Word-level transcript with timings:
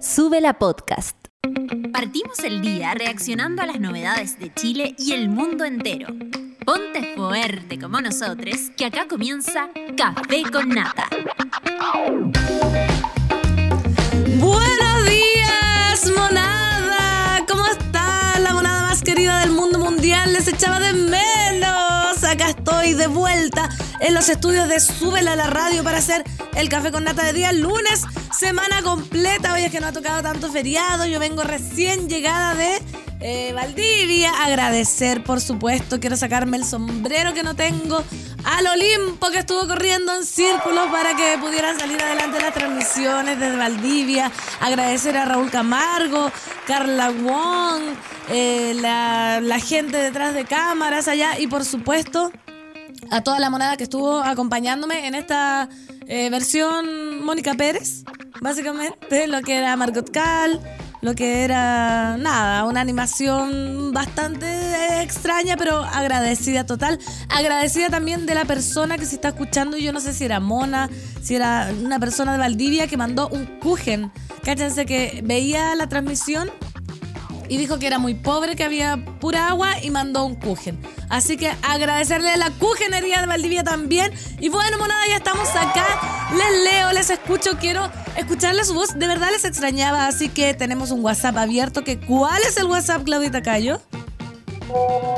Sube 0.00 0.40
la 0.40 0.54
podcast. 0.54 1.14
Partimos 1.92 2.38
el 2.38 2.62
día 2.62 2.94
reaccionando 2.94 3.60
a 3.60 3.66
las 3.66 3.80
novedades 3.80 4.38
de 4.38 4.50
Chile 4.54 4.94
y 4.96 5.12
el 5.12 5.28
mundo 5.28 5.66
entero. 5.66 6.08
Ponte 6.64 7.14
fuerte 7.14 7.78
como 7.78 8.00
nosotros, 8.00 8.70
que 8.78 8.86
acá 8.86 9.06
comienza 9.06 9.68
Café 9.98 10.44
con 10.50 10.70
Nata. 10.70 11.06
Buenos 14.38 15.04
días, 15.04 16.10
monada. 16.16 17.44
¿Cómo 17.46 17.66
está 17.66 18.38
la 18.38 18.54
monada 18.54 18.88
más 18.88 19.02
querida 19.02 19.40
del 19.40 19.50
mundo 19.50 19.78
mundial? 19.78 20.32
Les 20.32 20.48
echaba 20.48 20.80
de 20.80 20.94
menos. 20.94 21.89
Estoy 22.60 22.92
de 22.92 23.06
vuelta 23.06 23.70
en 24.00 24.12
los 24.12 24.28
estudios 24.28 24.68
de 24.68 24.80
Súbela 24.80 25.32
a 25.32 25.36
la 25.36 25.46
radio 25.46 25.82
para 25.82 25.96
hacer 25.96 26.22
el 26.54 26.68
café 26.68 26.92
con 26.92 27.04
nata 27.04 27.24
de 27.24 27.32
día 27.32 27.52
lunes, 27.52 28.02
semana 28.38 28.82
completa. 28.82 29.54
Hoy 29.54 29.62
es 29.62 29.72
que 29.72 29.80
no 29.80 29.86
ha 29.86 29.92
tocado 29.92 30.22
tanto 30.22 30.52
feriado. 30.52 31.06
Yo 31.06 31.18
vengo 31.18 31.42
recién 31.42 32.06
llegada 32.10 32.54
de 32.54 32.82
eh, 33.20 33.54
Valdivia. 33.54 34.44
Agradecer, 34.44 35.24
por 35.24 35.40
supuesto. 35.40 36.00
Quiero 36.00 36.16
sacarme 36.18 36.58
el 36.58 36.66
sombrero 36.66 37.32
que 37.32 37.42
no 37.42 37.56
tengo 37.56 38.04
al 38.44 38.66
Olimpo 38.66 39.30
que 39.30 39.38
estuvo 39.38 39.66
corriendo 39.66 40.14
en 40.14 40.26
círculos 40.26 40.88
para 40.90 41.16
que 41.16 41.38
pudieran 41.38 41.78
salir 41.78 42.00
adelante 42.02 42.42
las 42.42 42.52
transmisiones 42.52 43.40
desde 43.40 43.56
Valdivia. 43.56 44.30
Agradecer 44.60 45.16
a 45.16 45.24
Raúl 45.24 45.50
Camargo, 45.50 46.30
Carla 46.66 47.08
Wong, 47.08 47.80
eh, 48.28 48.74
la 48.74 49.60
gente 49.60 49.96
detrás 49.96 50.34
de 50.34 50.44
cámaras 50.44 51.08
allá 51.08 51.38
y 51.38 51.46
por 51.46 51.64
supuesto 51.64 52.30
a 53.10 53.22
toda 53.22 53.38
la 53.40 53.50
monada 53.50 53.76
que 53.76 53.84
estuvo 53.84 54.18
acompañándome 54.22 55.06
en 55.06 55.14
esta 55.14 55.68
eh, 56.06 56.30
versión 56.30 57.22
Mónica 57.24 57.54
Pérez, 57.54 58.04
básicamente, 58.40 59.26
lo 59.26 59.42
que 59.42 59.56
era 59.56 59.76
Margot 59.76 60.08
Cal, 60.10 60.60
lo 61.02 61.14
que 61.14 61.44
era, 61.44 62.16
nada, 62.18 62.64
una 62.64 62.80
animación 62.80 63.92
bastante 63.92 65.02
extraña, 65.02 65.56
pero 65.56 65.78
agradecida 65.78 66.66
total. 66.66 66.98
Agradecida 67.28 67.88
también 67.88 68.26
de 68.26 68.34
la 68.34 68.44
persona 68.44 68.98
que 68.98 69.06
se 69.06 69.14
está 69.14 69.28
escuchando, 69.28 69.76
yo 69.76 69.92
no 69.92 70.00
sé 70.00 70.12
si 70.12 70.24
era 70.24 70.40
Mona, 70.40 70.90
si 71.22 71.34
era 71.36 71.72
una 71.82 71.98
persona 71.98 72.32
de 72.32 72.38
Valdivia 72.38 72.86
que 72.86 72.96
mandó 72.96 73.28
un 73.28 73.46
Kuchen. 73.60 74.12
Cáchense 74.44 74.86
que 74.86 75.20
veía 75.24 75.74
la 75.74 75.88
transmisión 75.88 76.50
y 77.50 77.56
dijo 77.56 77.78
que 77.80 77.88
era 77.88 77.98
muy 77.98 78.14
pobre, 78.14 78.54
que 78.54 78.62
había 78.62 79.04
pura 79.18 79.48
agua 79.48 79.82
y 79.82 79.90
mandó 79.90 80.24
un 80.24 80.36
Kuchen. 80.36 80.78
Así 81.08 81.36
que 81.36 81.50
agradecerle 81.62 82.30
a 82.30 82.36
la 82.36 82.52
Kuchenería 82.52 83.20
de 83.20 83.26
Valdivia 83.26 83.64
también. 83.64 84.12
Y 84.38 84.50
bueno, 84.50 84.78
monada, 84.78 85.04
ya 85.08 85.16
estamos 85.16 85.48
acá. 85.50 86.30
Les 86.30 86.72
leo, 86.72 86.92
les 86.92 87.10
escucho, 87.10 87.58
quiero 87.58 87.90
escucharle 88.16 88.64
su 88.64 88.74
voz. 88.74 88.96
De 88.96 89.08
verdad 89.08 89.30
les 89.32 89.44
extrañaba, 89.44 90.06
así 90.06 90.28
que 90.28 90.54
tenemos 90.54 90.92
un 90.92 91.04
WhatsApp 91.04 91.38
abierto. 91.38 91.82
Que, 91.82 91.98
¿Cuál 91.98 92.40
es 92.42 92.56
el 92.56 92.66
WhatsApp, 92.66 93.02
Claudita 93.02 93.42
Cayo? 93.42 93.80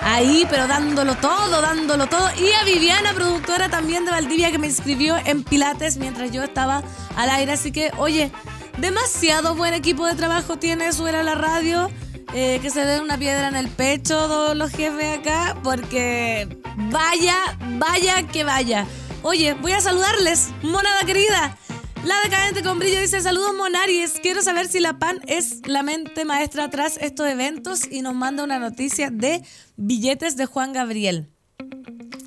ahí, 0.00 0.46
pero 0.48 0.66
dándolo 0.66 1.16
todo, 1.16 1.60
dándolo 1.60 2.06
todo, 2.06 2.26
y 2.40 2.50
a 2.52 2.64
Viviana, 2.64 3.12
productora 3.12 3.68
también 3.68 4.06
de 4.06 4.12
Valdivia, 4.12 4.50
que 4.50 4.58
me 4.58 4.68
inscribió 4.68 5.18
en 5.26 5.44
Pilates 5.44 5.98
mientras 5.98 6.30
yo 6.30 6.42
estaba 6.42 6.82
al 7.14 7.28
aire, 7.28 7.52
así 7.52 7.72
que, 7.72 7.92
oye, 7.98 8.32
demasiado 8.80 9.54
buen 9.54 9.74
equipo 9.74 10.06
de 10.06 10.14
trabajo 10.14 10.58
tiene 10.58 10.92
Suena 10.92 11.22
la 11.22 11.34
Radio. 11.34 11.90
eh, 12.32 12.60
que 12.62 12.70
se 12.70 12.84
den 12.84 13.02
una 13.02 13.18
piedra 13.18 13.48
en 13.48 13.56
el 13.56 13.68
pecho 13.68 14.14
todos 14.14 14.56
los 14.56 14.70
jefes 14.70 15.18
acá, 15.18 15.56
porque 15.64 16.48
vaya, 16.90 17.34
vaya 17.78 18.24
que 18.28 18.44
vaya. 18.44 18.86
Oye, 19.22 19.54
voy 19.54 19.72
a 19.72 19.80
saludarles, 19.80 20.50
monada 20.62 21.00
querida. 21.04 21.58
La 22.04 22.14
decadente 22.22 22.62
con 22.62 22.78
brillo 22.78 23.00
dice, 23.00 23.20
saludos 23.20 23.52
Monaries, 23.56 24.20
quiero 24.22 24.42
saber 24.42 24.68
si 24.68 24.78
la 24.78 24.98
PAN 24.98 25.20
es 25.26 25.66
la 25.66 25.82
mente 25.82 26.24
maestra 26.24 26.70
tras 26.70 26.96
estos 26.98 27.26
eventos 27.28 27.80
y 27.90 28.00
nos 28.00 28.14
manda 28.14 28.44
una 28.44 28.60
noticia 28.60 29.10
de 29.10 29.42
billetes 29.76 30.36
de 30.36 30.46
Juan 30.46 30.72
Gabriel. 30.72 31.28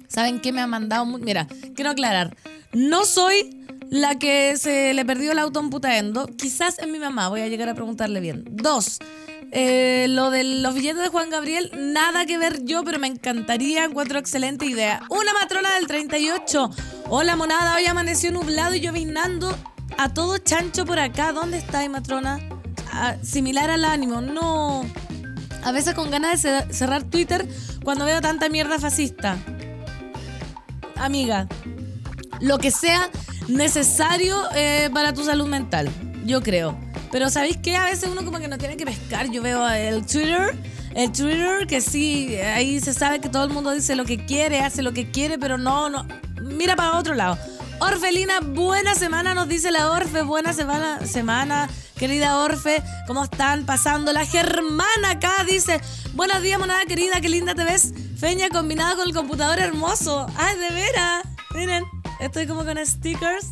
¿Saben 0.10 0.42
qué 0.42 0.52
me 0.52 0.60
ha 0.62 0.68
mandado? 0.68 1.06
Mira, 1.06 1.48
quiero 1.76 1.92
aclarar. 1.92 2.36
No 2.74 3.06
soy 3.06 3.63
la 3.90 4.18
que 4.18 4.56
se 4.58 4.94
le 4.94 5.06
perdió 5.06 5.32
el 5.32 5.40
auto 5.40 5.60
en 5.60 5.70
Putaendo. 5.70 6.28
Quizás 6.28 6.80
es 6.80 6.88
mi 6.88 7.00
mamá, 7.00 7.30
voy 7.30 7.42
a 7.42 7.48
llegar 7.48 7.70
a 7.70 7.74
preguntarle 7.76 8.20
bien. 8.20 8.44
Dos, 8.50 9.00
eh, 9.52 10.08
lo 10.10 10.30
de 10.32 10.44
los 10.44 10.74
billetes 10.74 11.02
de 11.02 11.10
Juan 11.10 11.30
Gabriel, 11.30 11.72
nada 11.76 12.26
que 12.26 12.38
ver 12.38 12.64
yo, 12.64 12.84
pero 12.84 13.00
me 13.00 13.08
encantaría, 13.08 13.84
encuentro 13.86 14.20
excelente 14.20 14.66
idea. 14.66 15.02
Una 15.10 15.34
matrona 15.34 15.76
del 15.76 15.88
38. 15.88 16.70
Hola 17.10 17.36
monada, 17.36 17.76
hoy 17.76 17.86
amaneció 17.86 18.32
nublado 18.32 18.74
y 18.76 18.80
lloviznando 18.82 19.56
a 19.98 20.14
todo 20.14 20.38
chancho 20.40 20.86
por 20.86 21.00
acá. 21.00 21.32
¿Dónde 21.34 21.58
está, 21.58 21.88
matrona? 21.90 22.40
Ah, 22.92 23.16
similar 23.24 23.70
al 23.70 23.86
ánimo, 23.86 24.22
no. 24.22 24.86
A 25.64 25.72
veces 25.72 25.94
con 25.94 26.12
ganas 26.12 26.42
de 26.42 26.50
cer- 26.50 26.72
cerrar 26.72 27.04
Twitter 27.04 27.48
cuando 27.84 28.06
veo 28.06 28.22
tanta 28.22 28.50
mierda 28.50 28.80
fascista. 28.80 29.38
Amiga, 30.96 31.48
lo 32.42 32.58
que 32.58 32.72
sea 32.72 33.10
necesario 33.48 34.38
eh, 34.56 34.90
para 34.94 35.14
tu 35.14 35.24
salud 35.24 35.48
mental, 35.48 35.90
yo 36.26 36.42
creo. 36.42 36.78
Pero 37.12 37.30
¿sabéis 37.30 37.58
qué? 37.58 37.76
A 37.76 37.86
veces 37.86 38.10
uno 38.12 38.26
como 38.26 38.40
que 38.40 38.48
no 38.48 38.58
tiene 38.58 38.76
que 38.76 38.86
pescar. 38.86 39.30
Yo 39.30 39.42
veo 39.44 39.68
el 39.70 40.06
Twitter, 40.06 40.58
el 40.96 41.12
Twitter 41.12 41.68
que 41.68 41.80
sí, 41.82 42.36
ahí 42.38 42.80
se 42.80 42.94
sabe 42.94 43.20
que 43.20 43.30
todo 43.30 43.44
el 43.44 43.52
mundo 43.52 43.72
dice 43.72 43.96
lo 43.96 44.06
que 44.06 44.26
quiere, 44.26 44.62
hace 44.62 44.82
lo 44.82 44.94
que 44.94 45.12
quiere, 45.12 45.38
pero 45.38 45.58
no, 45.58 45.90
no, 45.90 46.08
mira 46.42 46.76
para 46.76 46.98
otro 46.98 47.14
lado. 47.14 47.38
Orfelina, 47.80 48.40
buena 48.40 48.96
semana, 48.96 49.34
nos 49.34 49.48
dice 49.48 49.70
la 49.70 49.92
Orfe, 49.92 50.22
buena 50.22 50.54
semana, 50.54 51.06
semana, 51.06 51.70
querida 51.98 52.40
Orfe, 52.40 52.82
¿cómo 53.08 53.24
están 53.26 53.66
pasando? 53.66 54.14
La 54.14 54.26
Germana 54.26 55.12
acá 55.12 55.44
dice, 55.48 55.82
buenos 56.14 56.42
días, 56.42 56.60
monada 56.60 56.86
querida, 56.86 57.20
qué 57.20 57.30
linda 57.30 57.54
te 57.56 57.64
ves, 57.64 57.94
Feña 58.24 58.48
combinada 58.48 58.96
con 58.96 59.06
el 59.06 59.14
computador 59.14 59.60
hermoso. 59.60 60.26
Ay, 60.38 60.58
de 60.58 60.70
veras, 60.70 61.24
miren, 61.54 61.84
estoy 62.20 62.48
como 62.48 62.66
con 62.66 62.78
stickers, 62.86 63.48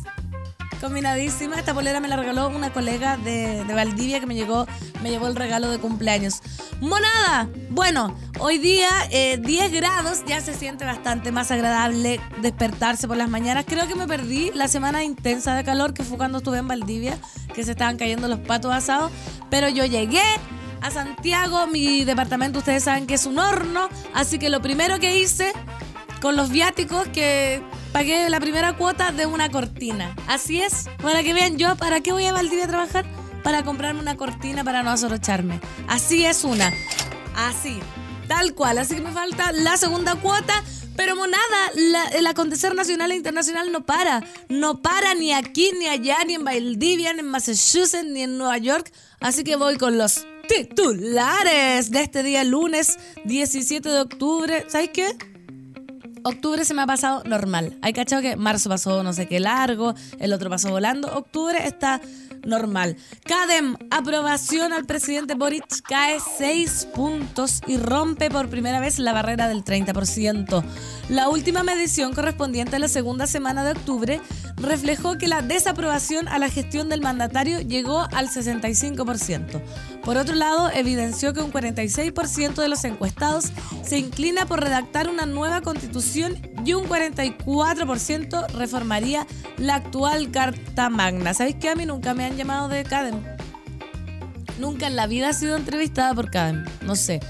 combinadísima. 0.80 1.56
Esta 1.56 1.72
polera 1.72 2.00
me 2.00 2.08
la 2.08 2.16
regaló 2.16 2.48
una 2.48 2.72
colega 2.72 3.16
de, 3.16 3.64
de 3.64 3.74
Valdivia 3.74 4.20
que 4.20 4.26
me 4.26 4.34
llegó, 4.34 4.66
me 5.02 5.10
llevó 5.10 5.28
el 5.28 5.36
regalo 5.36 5.70
de 5.70 5.78
cumpleaños. 5.78 6.42
Monada, 6.80 7.48
bueno, 7.70 8.16
hoy 8.40 8.58
día 8.58 8.88
eh, 9.10 9.38
10 9.40 9.72
grados, 9.72 10.24
ya 10.26 10.40
se 10.40 10.54
siente 10.54 10.84
bastante 10.84 11.30
más 11.30 11.50
agradable 11.52 12.20
despertarse 12.40 13.06
por 13.06 13.16
las 13.16 13.28
mañanas. 13.28 13.64
Creo 13.66 13.86
que 13.86 13.94
me 13.94 14.08
perdí 14.08 14.50
la 14.52 14.66
semana 14.66 15.04
intensa 15.04 15.54
de 15.54 15.62
calor 15.62 15.94
que 15.94 16.02
fue 16.02 16.16
cuando 16.16 16.38
estuve 16.38 16.58
en 16.58 16.68
Valdivia, 16.68 17.16
que 17.54 17.62
se 17.62 17.70
estaban 17.70 17.96
cayendo 17.96 18.26
los 18.26 18.40
patos 18.40 18.72
asados, 18.74 19.12
pero 19.48 19.68
yo 19.68 19.84
llegué. 19.84 20.22
A 20.80 20.90
Santiago, 20.90 21.68
mi 21.68 22.04
departamento, 22.04 22.58
ustedes 22.58 22.82
saben 22.82 23.06
que 23.06 23.14
es 23.14 23.24
un 23.24 23.38
horno, 23.38 23.88
así 24.14 24.40
que 24.40 24.50
lo 24.50 24.60
primero 24.60 24.98
que 24.98 25.20
hice 25.20 25.52
con 26.22 26.36
los 26.36 26.50
viáticos 26.50 27.08
que 27.08 27.60
pagué 27.92 28.30
la 28.30 28.38
primera 28.38 28.76
cuota 28.76 29.10
de 29.10 29.26
una 29.26 29.50
cortina. 29.50 30.14
Así 30.28 30.62
es, 30.62 30.88
para 31.02 31.24
que 31.24 31.34
vean 31.34 31.58
yo, 31.58 31.74
¿para 31.76 32.00
qué 32.00 32.12
voy 32.12 32.24
a 32.24 32.32
Valdivia 32.32 32.66
a 32.66 32.68
trabajar? 32.68 33.04
Para 33.42 33.64
comprarme 33.64 34.00
una 34.00 34.16
cortina 34.16 34.62
para 34.62 34.84
no 34.84 34.90
asorocharme. 34.90 35.60
Así 35.88 36.24
es 36.24 36.44
una. 36.44 36.72
Así, 37.34 37.80
tal 38.28 38.54
cual. 38.54 38.78
Así 38.78 38.94
que 38.94 39.00
me 39.00 39.10
falta 39.10 39.50
la 39.50 39.76
segunda 39.76 40.14
cuota. 40.14 40.54
Pero 40.94 41.16
monada, 41.16 41.72
el 42.14 42.26
acontecer 42.26 42.74
nacional 42.74 43.10
e 43.10 43.16
internacional 43.16 43.72
no 43.72 43.84
para. 43.84 44.22
No 44.48 44.80
para 44.80 45.14
ni 45.14 45.32
aquí, 45.32 45.72
ni 45.76 45.88
allá, 45.88 46.18
ni 46.24 46.34
en 46.34 46.44
Valdivia, 46.44 47.14
ni 47.14 47.20
en 47.20 47.28
Massachusetts, 47.28 48.06
ni 48.06 48.22
en 48.22 48.38
Nueva 48.38 48.58
York. 48.58 48.92
Así 49.18 49.42
que 49.42 49.56
voy 49.56 49.76
con 49.76 49.98
los 49.98 50.24
titulares 50.46 51.90
de 51.90 52.02
este 52.02 52.22
día 52.22 52.44
lunes 52.44 52.98
17 53.24 53.88
de 53.88 54.00
octubre. 54.02 54.66
¿Sabes 54.68 54.90
qué? 54.92 55.16
Octubre 56.24 56.64
se 56.64 56.74
me 56.74 56.82
ha 56.82 56.86
pasado 56.86 57.22
normal. 57.24 57.76
Hay 57.82 57.92
cachado 57.92 58.22
que 58.22 58.36
marzo 58.36 58.68
pasó 58.68 59.02
no 59.02 59.12
sé 59.12 59.26
qué 59.26 59.40
largo, 59.40 59.94
el 60.18 60.32
otro 60.32 60.50
pasó 60.50 60.70
volando. 60.70 61.08
Octubre 61.16 61.66
está 61.66 62.00
normal. 62.44 62.96
Cadem, 63.24 63.76
aprobación 63.90 64.72
al 64.72 64.84
presidente 64.84 65.34
Boric 65.34 65.64
cae 65.82 66.18
6 66.20 66.88
puntos 66.94 67.60
y 67.66 67.76
rompe 67.76 68.30
por 68.30 68.48
primera 68.48 68.80
vez 68.80 68.98
la 68.98 69.12
barrera 69.12 69.48
del 69.48 69.64
30%. 69.64 70.64
La 71.08 71.28
última 71.28 71.62
medición 71.62 72.14
correspondiente 72.14 72.76
a 72.76 72.78
la 72.78 72.88
segunda 72.88 73.26
semana 73.26 73.64
de 73.64 73.72
octubre 73.72 74.20
reflejó 74.62 75.18
que 75.18 75.28
la 75.28 75.42
desaprobación 75.42 76.28
a 76.28 76.38
la 76.38 76.48
gestión 76.48 76.88
del 76.88 77.02
mandatario 77.02 77.60
llegó 77.60 78.06
al 78.12 78.28
65%. 78.28 79.60
Por 80.04 80.16
otro 80.16 80.34
lado, 80.34 80.70
evidenció 80.72 81.32
que 81.32 81.40
un 81.40 81.52
46% 81.52 82.54
de 82.54 82.68
los 82.68 82.84
encuestados 82.84 83.52
se 83.82 83.98
inclina 83.98 84.46
por 84.46 84.60
redactar 84.60 85.08
una 85.08 85.26
nueva 85.26 85.60
constitución 85.60 86.36
y 86.64 86.74
un 86.74 86.84
44% 86.84 88.48
reformaría 88.52 89.26
la 89.58 89.76
actual 89.76 90.30
Carta 90.30 90.88
Magna. 90.88 91.34
¿Sabéis 91.34 91.56
que 91.56 91.68
a 91.68 91.74
mí 91.74 91.84
nunca 91.84 92.14
me 92.14 92.24
han 92.24 92.36
llamado 92.36 92.68
de 92.68 92.84
CADEM? 92.84 93.20
Nunca 94.58 94.86
en 94.86 94.96
la 94.96 95.06
vida 95.06 95.30
he 95.30 95.34
sido 95.34 95.56
entrevistada 95.56 96.14
por 96.14 96.30
CADEM. 96.30 96.64
No 96.82 96.94
sé. 96.94 97.20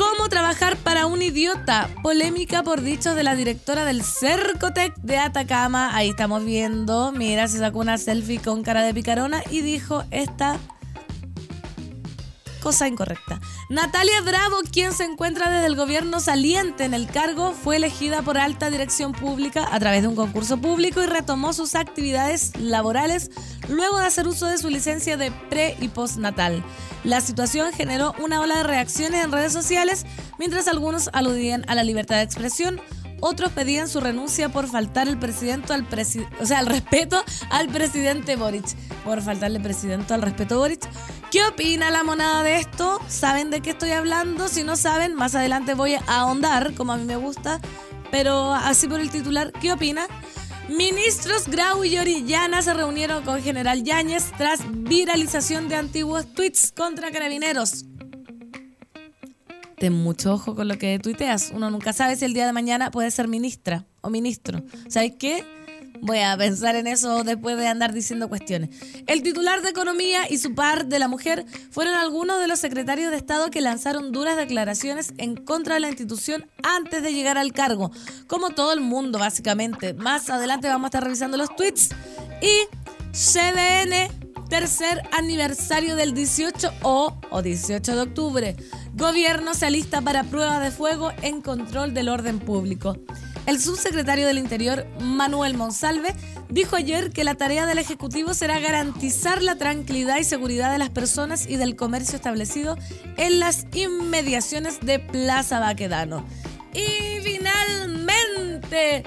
¿Cómo 0.00 0.30
trabajar 0.30 0.78
para 0.78 1.04
un 1.04 1.20
idiota? 1.20 1.90
Polémica 2.02 2.62
por 2.62 2.80
dichos 2.80 3.14
de 3.14 3.22
la 3.22 3.36
directora 3.36 3.84
del 3.84 4.02
Cercotec 4.02 4.96
de 4.96 5.18
Atacama. 5.18 5.94
Ahí 5.94 6.08
estamos 6.08 6.42
viendo. 6.42 7.12
Mira, 7.12 7.46
se 7.48 7.58
sacó 7.58 7.80
una 7.80 7.98
selfie 7.98 8.40
con 8.40 8.62
cara 8.62 8.82
de 8.82 8.94
picarona 8.94 9.42
y 9.50 9.60
dijo 9.60 10.04
esta 10.10 10.58
cosa 12.60 12.86
incorrecta. 12.86 13.40
Natalia 13.68 14.20
Bravo, 14.20 14.58
quien 14.70 14.92
se 14.92 15.04
encuentra 15.04 15.50
desde 15.50 15.66
el 15.66 15.76
gobierno 15.76 16.20
saliente 16.20 16.84
en 16.84 16.94
el 16.94 17.08
cargo, 17.08 17.52
fue 17.52 17.76
elegida 17.76 18.22
por 18.22 18.38
alta 18.38 18.70
dirección 18.70 19.12
pública 19.12 19.68
a 19.72 19.80
través 19.80 20.02
de 20.02 20.08
un 20.08 20.16
concurso 20.16 20.58
público 20.58 21.02
y 21.02 21.06
retomó 21.06 21.52
sus 21.52 21.74
actividades 21.74 22.52
laborales 22.58 23.30
luego 23.68 23.98
de 23.98 24.06
hacer 24.06 24.28
uso 24.28 24.46
de 24.46 24.58
su 24.58 24.68
licencia 24.68 25.16
de 25.16 25.30
pre 25.30 25.76
y 25.80 25.88
postnatal. 25.88 26.62
La 27.04 27.20
situación 27.20 27.72
generó 27.72 28.14
una 28.18 28.40
ola 28.40 28.58
de 28.58 28.62
reacciones 28.64 29.24
en 29.24 29.32
redes 29.32 29.52
sociales, 29.52 30.04
mientras 30.38 30.68
algunos 30.68 31.08
aludían 31.12 31.64
a 31.68 31.74
la 31.74 31.82
libertad 31.82 32.16
de 32.16 32.22
expresión, 32.22 32.80
otros 33.20 33.52
pedían 33.52 33.88
su 33.88 34.00
renuncia 34.00 34.48
por 34.48 34.66
faltar 34.66 35.08
el 35.08 35.18
presidente 35.18 35.72
al 35.72 35.86
o 36.40 36.46
sea, 36.46 36.60
el 36.60 36.66
respeto 36.66 37.22
al 37.50 37.68
presidente 37.68 38.36
Boric. 38.36 38.76
Por 39.04 39.22
faltarle 39.22 39.60
presidente 39.60 40.14
al 40.14 40.22
respeto 40.22 40.58
Boric. 40.58 40.88
¿Qué 41.30 41.44
opina 41.44 41.90
la 41.90 42.02
monada 42.02 42.42
de 42.42 42.56
esto? 42.56 43.00
¿Saben 43.08 43.50
de 43.50 43.60
qué 43.60 43.70
estoy 43.70 43.90
hablando? 43.90 44.48
Si 44.48 44.64
no 44.64 44.76
saben, 44.76 45.14
más 45.14 45.34
adelante 45.34 45.74
voy 45.74 45.94
a 45.94 46.02
ahondar, 46.06 46.74
como 46.74 46.92
a 46.92 46.96
mí 46.96 47.04
me 47.04 47.16
gusta. 47.16 47.60
Pero 48.10 48.52
así 48.52 48.88
por 48.88 49.00
el 49.00 49.10
titular, 49.10 49.52
¿qué 49.52 49.72
opina? 49.72 50.06
Ministros 50.68 51.48
Grau 51.48 51.84
y 51.84 51.98
Orellana 51.98 52.62
se 52.62 52.74
reunieron 52.74 53.24
con 53.24 53.42
General 53.42 53.82
Yáñez 53.82 54.32
tras 54.36 54.60
viralización 54.68 55.68
de 55.68 55.76
antiguos 55.76 56.32
tweets 56.32 56.72
contra 56.72 57.10
carabineros 57.10 57.86
ten 59.80 59.94
mucho 59.94 60.34
ojo 60.34 60.54
con 60.54 60.68
lo 60.68 60.76
que 60.76 60.98
tuiteas. 60.98 61.52
Uno 61.54 61.70
nunca 61.70 61.94
sabe 61.94 62.14
si 62.14 62.26
el 62.26 62.34
día 62.34 62.46
de 62.46 62.52
mañana 62.52 62.90
puede 62.90 63.10
ser 63.10 63.28
ministra 63.28 63.86
o 64.02 64.10
ministro. 64.10 64.62
¿Sabes 64.88 65.14
qué? 65.18 65.42
Voy 66.02 66.18
a 66.18 66.36
pensar 66.36 66.76
en 66.76 66.86
eso 66.86 67.24
después 67.24 67.56
de 67.56 67.66
andar 67.66 67.94
diciendo 67.94 68.28
cuestiones. 68.28 68.70
El 69.06 69.22
titular 69.22 69.62
de 69.62 69.70
Economía 69.70 70.30
y 70.30 70.36
su 70.36 70.54
par 70.54 70.86
de 70.86 70.98
la 70.98 71.08
mujer 71.08 71.46
fueron 71.70 71.94
algunos 71.94 72.40
de 72.40 72.46
los 72.46 72.58
secretarios 72.58 73.10
de 73.10 73.16
Estado 73.16 73.50
que 73.50 73.62
lanzaron 73.62 74.12
duras 74.12 74.36
declaraciones 74.36 75.14
en 75.16 75.34
contra 75.34 75.74
de 75.74 75.80
la 75.80 75.88
institución 75.88 76.46
antes 76.62 77.02
de 77.02 77.14
llegar 77.14 77.38
al 77.38 77.52
cargo. 77.52 77.90
Como 78.26 78.50
todo 78.50 78.74
el 78.74 78.80
mundo, 78.80 79.18
básicamente. 79.18 79.94
Más 79.94 80.28
adelante 80.28 80.68
vamos 80.68 80.84
a 80.84 80.88
estar 80.88 81.04
revisando 81.04 81.38
los 81.38 81.56
tweets. 81.56 81.88
Y 82.42 82.66
CDN, 83.12 84.19
tercer 84.50 85.02
aniversario 85.16 85.96
del 85.96 86.12
18 86.12 86.70
o, 86.82 87.16
o 87.30 87.40
18 87.40 87.94
de 87.94 88.02
octubre. 88.02 88.56
Gobierno 88.94 89.54
se 89.54 89.64
alista 89.64 90.02
para 90.02 90.24
prueba 90.24 90.60
de 90.60 90.70
fuego 90.70 91.12
en 91.22 91.40
control 91.40 91.94
del 91.94 92.10
orden 92.10 92.40
público. 92.40 92.98
El 93.46 93.58
subsecretario 93.58 94.26
del 94.26 94.38
Interior, 94.38 94.86
Manuel 95.00 95.56
Monsalve, 95.56 96.14
dijo 96.50 96.76
ayer 96.76 97.10
que 97.10 97.24
la 97.24 97.36
tarea 97.36 97.64
del 97.64 97.78
Ejecutivo 97.78 98.34
será 98.34 98.58
garantizar 98.58 99.42
la 99.42 99.54
tranquilidad 99.54 100.18
y 100.18 100.24
seguridad 100.24 100.70
de 100.70 100.78
las 100.78 100.90
personas 100.90 101.48
y 101.48 101.56
del 101.56 101.76
comercio 101.76 102.16
establecido 102.16 102.76
en 103.16 103.40
las 103.40 103.66
inmediaciones 103.72 104.80
de 104.80 104.98
Plaza 104.98 105.60
Baquedano. 105.60 106.26
Y 106.74 107.20
finalmente... 107.22 109.04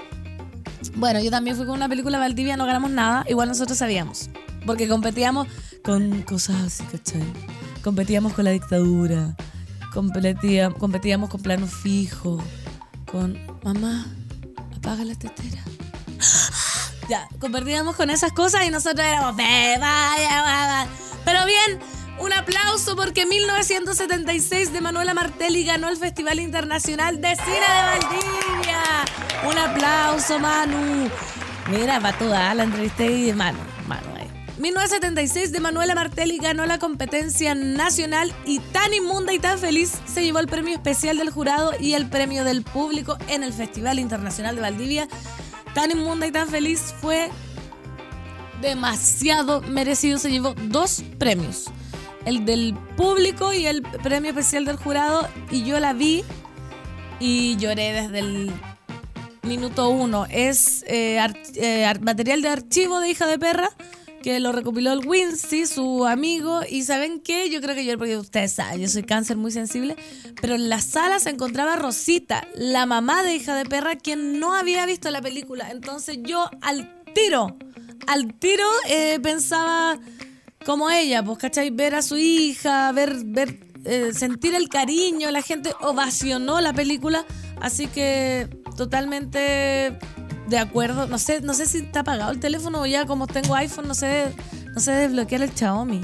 Bueno, 0.96 1.20
yo 1.20 1.30
también 1.30 1.56
fui 1.56 1.66
con 1.66 1.76
una 1.76 1.88
película 1.88 2.18
Valdivia, 2.18 2.56
no 2.56 2.66
ganamos 2.66 2.90
nada, 2.90 3.24
igual 3.28 3.48
nosotros 3.48 3.78
sabíamos, 3.78 4.30
porque 4.66 4.88
competíamos 4.88 5.48
con 5.84 6.22
cosas 6.22 6.56
así, 6.62 6.84
¿cachai? 6.84 7.22
Competíamos 7.82 8.32
con 8.32 8.44
la 8.44 8.50
dictadura, 8.50 9.36
competíamos 9.92 11.30
con 11.30 11.42
plano 11.42 11.66
fijo, 11.66 12.42
con 13.10 13.38
mamá, 13.62 14.06
apaga 14.76 15.04
la 15.04 15.14
tetera. 15.14 15.62
Ya, 17.06 17.28
compartíamos 17.38 17.96
con 17.96 18.08
esas 18.08 18.32
cosas 18.32 18.66
y 18.66 18.70
nosotros 18.70 19.06
éramos, 19.06 19.36
vaya, 19.36 20.88
Pero 21.26 21.44
bien, 21.44 21.78
un 22.18 22.32
aplauso 22.32 22.96
porque 22.96 23.26
1976 23.26 24.72
de 24.72 24.80
Manuela 24.80 25.12
Martelli 25.12 25.64
ganó 25.64 25.90
el 25.90 25.98
Festival 25.98 26.40
Internacional 26.40 27.20
de 27.20 27.36
Cine 27.36 27.60
de 27.60 28.08
Valdivia. 28.08 29.04
Un 29.50 29.58
aplauso, 29.58 30.38
Manu. 30.38 31.10
Mira, 31.70 31.98
va 31.98 32.14
toda 32.14 32.54
la 32.54 32.62
entrevista 32.62 33.04
y 33.04 33.34
Manu. 33.34 33.73
1976 34.58 35.50
de 35.50 35.58
Manuela 35.58 35.96
Martelli 35.96 36.38
ganó 36.38 36.64
la 36.64 36.78
competencia 36.78 37.56
nacional 37.56 38.32
y 38.46 38.60
tan 38.60 38.94
inmunda 38.94 39.32
y 39.32 39.40
tan 39.40 39.58
feliz 39.58 39.94
se 40.06 40.22
llevó 40.22 40.38
el 40.38 40.46
premio 40.46 40.74
especial 40.74 41.18
del 41.18 41.30
jurado 41.30 41.72
y 41.80 41.94
el 41.94 42.08
premio 42.08 42.44
del 42.44 42.62
público 42.62 43.18
en 43.28 43.42
el 43.42 43.52
Festival 43.52 43.98
Internacional 43.98 44.54
de 44.54 44.62
Valdivia. 44.62 45.08
Tan 45.74 45.90
inmunda 45.90 46.28
y 46.28 46.30
tan 46.30 46.48
feliz 46.48 46.94
fue 47.00 47.30
demasiado 48.62 49.60
merecido. 49.62 50.18
Se 50.18 50.30
llevó 50.30 50.54
dos 50.54 51.02
premios. 51.18 51.64
El 52.24 52.44
del 52.44 52.76
público 52.96 53.52
y 53.52 53.66
el 53.66 53.82
premio 53.82 54.30
especial 54.30 54.64
del 54.64 54.76
jurado. 54.76 55.28
Y 55.50 55.64
yo 55.64 55.80
la 55.80 55.94
vi 55.94 56.22
y 57.18 57.56
lloré 57.56 57.92
desde 57.92 58.20
el 58.20 58.52
minuto 59.42 59.88
uno. 59.88 60.26
Es 60.30 60.84
eh, 60.86 61.18
eh, 61.56 61.92
material 62.00 62.40
de 62.40 62.48
archivo 62.50 63.00
de 63.00 63.08
hija 63.08 63.26
de 63.26 63.36
perra 63.36 63.70
que 64.24 64.40
lo 64.40 64.52
recopiló 64.52 64.90
el 64.94 65.06
Wincy, 65.06 65.66
su 65.66 66.06
amigo. 66.06 66.62
Y 66.66 66.84
¿saben 66.84 67.20
qué? 67.20 67.50
Yo 67.50 67.60
creo 67.60 67.74
que 67.74 67.84
yo, 67.84 67.98
porque 67.98 68.16
ustedes 68.16 68.52
saben, 68.52 68.80
yo 68.80 68.88
soy 68.88 69.02
cáncer 69.02 69.36
muy 69.36 69.52
sensible. 69.52 69.96
Pero 70.40 70.54
en 70.54 70.70
la 70.70 70.80
sala 70.80 71.20
se 71.20 71.28
encontraba 71.28 71.76
Rosita, 71.76 72.48
la 72.54 72.86
mamá 72.86 73.22
de 73.22 73.34
hija 73.34 73.54
de 73.54 73.66
perra, 73.66 73.96
quien 73.96 74.40
no 74.40 74.54
había 74.54 74.86
visto 74.86 75.10
la 75.10 75.20
película. 75.20 75.70
Entonces 75.70 76.20
yo 76.22 76.48
al 76.62 77.04
tiro, 77.14 77.58
al 78.06 78.32
tiro 78.38 78.64
eh, 78.88 79.20
pensaba 79.20 80.00
como 80.64 80.88
ella, 80.88 81.22
pues, 81.22 81.36
¿cachai? 81.36 81.68
Ver 81.68 81.94
a 81.94 82.00
su 82.00 82.16
hija, 82.16 82.92
ver, 82.92 83.18
ver, 83.26 83.60
eh, 83.84 84.12
sentir 84.14 84.54
el 84.54 84.70
cariño, 84.70 85.30
la 85.32 85.42
gente 85.42 85.74
ovacionó 85.82 86.62
la 86.62 86.72
película. 86.72 87.26
Así 87.60 87.88
que 87.88 88.48
totalmente 88.74 89.98
de 90.48 90.58
acuerdo. 90.58 91.06
No 91.06 91.18
sé, 91.18 91.40
no 91.40 91.54
sé 91.54 91.66
si 91.66 91.78
está 91.78 92.00
apagado 92.00 92.30
el 92.30 92.40
teléfono 92.40 92.82
o 92.82 92.86
ya 92.86 93.06
como 93.06 93.26
tengo 93.26 93.54
iPhone, 93.54 93.88
no 93.88 93.94
sé, 93.94 94.32
no 94.74 94.80
sé 94.80 94.92
desbloquear 94.92 95.42
el 95.42 95.54
Xiaomi. 95.54 96.00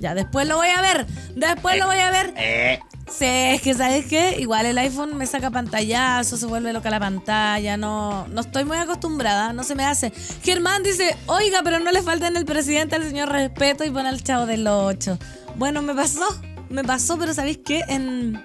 Ya, 0.00 0.14
después 0.14 0.46
lo 0.46 0.56
voy 0.56 0.68
a 0.68 0.80
ver. 0.82 1.06
Después 1.34 1.78
lo 1.78 1.86
voy 1.86 1.98
a 1.98 2.10
ver. 2.10 2.34
Eh. 2.36 2.80
Sí, 3.08 3.24
es 3.24 3.62
que 3.62 3.72
¿sabes 3.72 4.06
qué? 4.06 4.36
Igual 4.40 4.66
el 4.66 4.76
iPhone 4.78 5.16
me 5.16 5.26
saca 5.26 5.50
pantallazo, 5.50 6.36
se 6.36 6.44
vuelve 6.46 6.72
loca 6.72 6.90
la 6.90 6.98
pantalla, 6.98 7.76
no, 7.76 8.26
no 8.26 8.40
estoy 8.40 8.64
muy 8.64 8.78
acostumbrada, 8.78 9.52
no 9.52 9.62
se 9.62 9.76
me 9.76 9.84
hace. 9.84 10.12
Germán 10.42 10.82
dice, 10.82 11.16
oiga, 11.26 11.60
pero 11.62 11.78
no 11.78 11.92
le 11.92 12.02
falta 12.02 12.26
en 12.26 12.36
el 12.36 12.44
presidente 12.44 12.96
al 12.96 13.04
señor 13.04 13.30
respeto 13.30 13.84
y 13.84 13.90
pone 13.90 14.08
al 14.08 14.22
chavo 14.24 14.44
del 14.44 14.66
8. 14.66 15.18
Bueno, 15.54 15.82
me 15.82 15.94
pasó, 15.94 16.26
me 16.68 16.82
pasó, 16.82 17.16
pero 17.16 17.32
¿sabéis 17.32 17.60
qué? 17.64 17.84
En, 17.88 18.44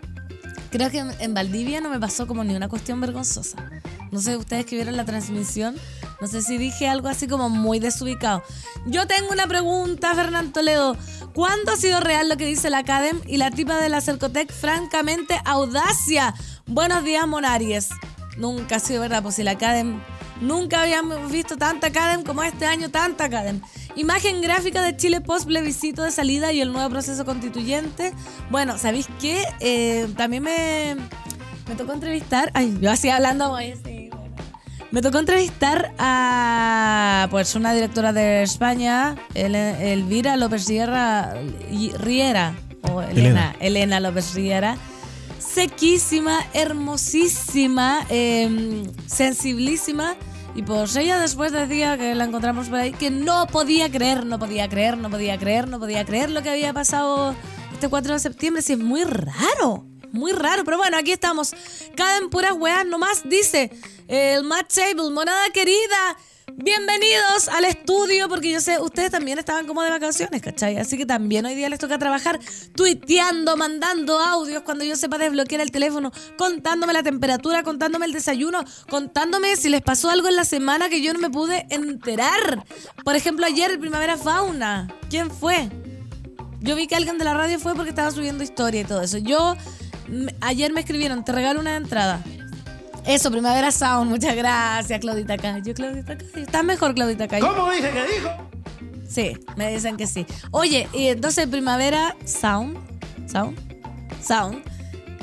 creo 0.69 0.91
que 0.91 0.99
en 0.99 1.33
Valdivia 1.33 1.81
no 1.81 1.89
me 1.89 1.99
pasó 1.99 2.27
como 2.27 2.43
ni 2.43 2.55
una 2.55 2.69
cuestión 2.69 3.01
vergonzosa. 3.01 3.57
No 4.11 4.19
sé, 4.19 4.35
ustedes 4.35 4.65
que 4.65 4.75
vieron 4.75 4.97
la 4.97 5.05
transmisión, 5.05 5.75
no 6.19 6.27
sé 6.27 6.41
si 6.41 6.57
dije 6.57 6.87
algo 6.87 7.07
así 7.07 7.27
como 7.27 7.49
muy 7.49 7.79
desubicado. 7.79 8.43
Yo 8.85 9.07
tengo 9.07 9.29
una 9.31 9.47
pregunta, 9.47 10.13
Fernando 10.13 10.51
Toledo. 10.51 10.97
¿Cuándo 11.33 11.71
ha 11.71 11.77
sido 11.77 12.01
real 12.01 12.27
lo 12.27 12.35
que 12.35 12.45
dice 12.45 12.69
la 12.69 12.79
Academ 12.79 13.21
y 13.25 13.37
la 13.37 13.51
tipa 13.51 13.79
de 13.79 13.87
la 13.87 14.01
Cercotec? 14.01 14.51
Francamente, 14.51 15.39
audacia. 15.45 16.35
Buenos 16.67 17.05
días, 17.05 17.25
Monaries. 17.25 17.89
Nunca 18.37 18.75
ha 18.75 18.79
sido 18.79 19.01
verdad, 19.01 19.23
pues 19.23 19.35
si 19.35 19.43
la 19.43 19.51
Academ... 19.51 20.01
Nunca 20.41 20.81
habíamos 20.81 21.31
visto 21.31 21.55
tanta 21.55 21.87
Academ 21.87 22.23
como 22.23 22.41
este 22.41 22.65
año, 22.65 22.89
tanta 22.89 23.25
Academ. 23.25 23.61
Imagen 23.95 24.41
gráfica 24.41 24.81
de 24.81 24.97
Chile 24.97 25.21
post 25.21 25.45
plebiscito 25.45 26.01
de 26.01 26.09
salida 26.09 26.51
y 26.51 26.61
el 26.61 26.73
nuevo 26.73 26.89
proceso 26.89 27.25
constituyente. 27.25 28.11
Bueno, 28.49 28.79
¿sabéis 28.79 29.07
qué? 29.19 29.43
Eh, 29.59 30.11
también 30.17 30.41
me, 30.41 30.95
me 31.67 31.75
tocó 31.75 31.93
entrevistar. 31.93 32.49
Ay, 32.55 32.75
yo 32.81 32.89
así 32.89 33.09
hablando, 33.09 33.55
me 34.91 35.01
tocó 35.01 35.19
entrevistar 35.19 35.93
a 35.97 37.27
pues 37.31 37.55
una 37.55 37.73
directora 37.73 38.11
de 38.11 38.43
España, 38.43 39.15
Elvira 39.33 40.35
López 40.35 40.67
Riera, 40.67 41.33
Riera 41.97 42.53
o 42.91 43.01
Elena, 43.01 43.55
Elena, 43.59 44.01
López 44.01 44.33
Riera. 44.33 44.77
Sequísima, 45.39 46.45
hermosísima, 46.53 48.05
em, 48.09 48.83
sensiblísima. 49.05 50.15
Y 50.55 50.63
pues 50.63 50.95
ella 50.97 51.19
después 51.19 51.53
decía 51.53 51.97
que 51.97 52.13
la 52.13 52.25
encontramos 52.25 52.67
por 52.67 52.79
ahí, 52.79 52.91
que 52.91 53.09
no 53.09 53.47
podía 53.47 53.89
creer, 53.89 54.25
no 54.25 54.39
podía 54.39 54.67
creer, 54.67 54.97
no 54.97 55.09
podía 55.09 55.37
creer, 55.37 55.69
no 55.69 55.79
podía 55.79 56.05
creer 56.05 56.29
lo 56.29 56.41
que 56.41 56.49
había 56.49 56.73
pasado 56.73 57.33
este 57.71 57.87
4 57.87 58.13
de 58.13 58.19
septiembre. 58.19 58.61
Sí, 58.61 58.73
es 58.73 58.79
muy 58.79 59.05
raro, 59.05 59.85
muy 60.11 60.33
raro. 60.33 60.65
Pero 60.65 60.77
bueno, 60.77 60.97
aquí 60.97 61.11
estamos. 61.11 61.55
Cada 61.95 62.17
en 62.17 62.29
puras 62.29 62.53
weas 62.53 62.85
nomás 62.85 63.21
dice 63.23 63.71
el 64.11 64.43
Matt 64.43 64.73
Table, 64.73 65.09
monada 65.11 65.49
querida. 65.53 66.17
Bienvenidos 66.53 67.47
al 67.47 67.63
estudio, 67.63 68.27
porque 68.27 68.51
yo 68.51 68.59
sé, 68.59 68.77
ustedes 68.77 69.09
también 69.09 69.39
estaban 69.39 69.65
como 69.65 69.83
de 69.83 69.89
vacaciones, 69.89 70.41
¿cachai? 70.41 70.77
Así 70.77 70.97
que 70.97 71.05
también 71.05 71.45
hoy 71.45 71.55
día 71.55 71.69
les 71.69 71.79
toca 71.79 71.97
trabajar 71.97 72.37
tuiteando, 72.75 73.55
mandando 73.55 74.19
audios 74.19 74.63
cuando 74.63 74.83
yo 74.83 74.97
sepa 74.97 75.17
desbloquear 75.17 75.61
el 75.61 75.71
teléfono, 75.71 76.11
contándome 76.37 76.91
la 76.91 77.03
temperatura, 77.03 77.63
contándome 77.63 78.05
el 78.05 78.11
desayuno, 78.11 78.65
contándome 78.89 79.55
si 79.55 79.69
les 79.69 79.81
pasó 79.81 80.09
algo 80.09 80.27
en 80.27 80.35
la 80.35 80.43
semana 80.43 80.89
que 80.89 81.01
yo 81.01 81.13
no 81.13 81.19
me 81.19 81.29
pude 81.29 81.65
enterar. 81.69 82.65
Por 83.05 83.15
ejemplo, 83.15 83.45
ayer, 83.45 83.79
Primavera 83.79 84.17
Fauna. 84.17 84.93
¿Quién 85.09 85.31
fue? 85.31 85.69
Yo 86.59 86.75
vi 86.75 86.87
que 86.87 86.97
alguien 86.97 87.17
de 87.17 87.23
la 87.23 87.33
radio 87.33 87.59
fue 87.59 87.75
porque 87.75 87.91
estaba 87.91 88.11
subiendo 88.11 88.43
historia 88.43 88.81
y 88.81 88.83
todo 88.83 89.01
eso. 89.01 89.19
Yo, 89.19 89.55
ayer 90.41 90.73
me 90.73 90.81
escribieron, 90.81 91.23
te 91.23 91.31
regalo 91.31 91.61
una 91.61 91.77
entrada. 91.77 92.21
Eso, 93.05 93.31
Primavera 93.31 93.71
Sound, 93.71 94.09
muchas 94.09 94.35
gracias, 94.35 94.99
Claudita 94.99 95.37
Cayo. 95.37 95.73
Claudita 95.73 96.17
Cayo. 96.17 96.29
¿Estás 96.35 96.63
mejor, 96.63 96.93
Claudita 96.93 97.27
Cayo? 97.27 97.47
¿Cómo 97.47 97.71
dice 97.71 97.91
que 97.91 98.05
dijo? 98.13 98.29
Sí, 99.09 99.37
me 99.57 99.73
dicen 99.73 99.97
que 99.97 100.07
sí. 100.07 100.25
Oye, 100.51 100.87
y 100.93 101.07
entonces 101.07 101.47
Primavera 101.47 102.15
Sound, 102.25 102.77
Sound, 103.29 103.57
Sound, 104.23 104.63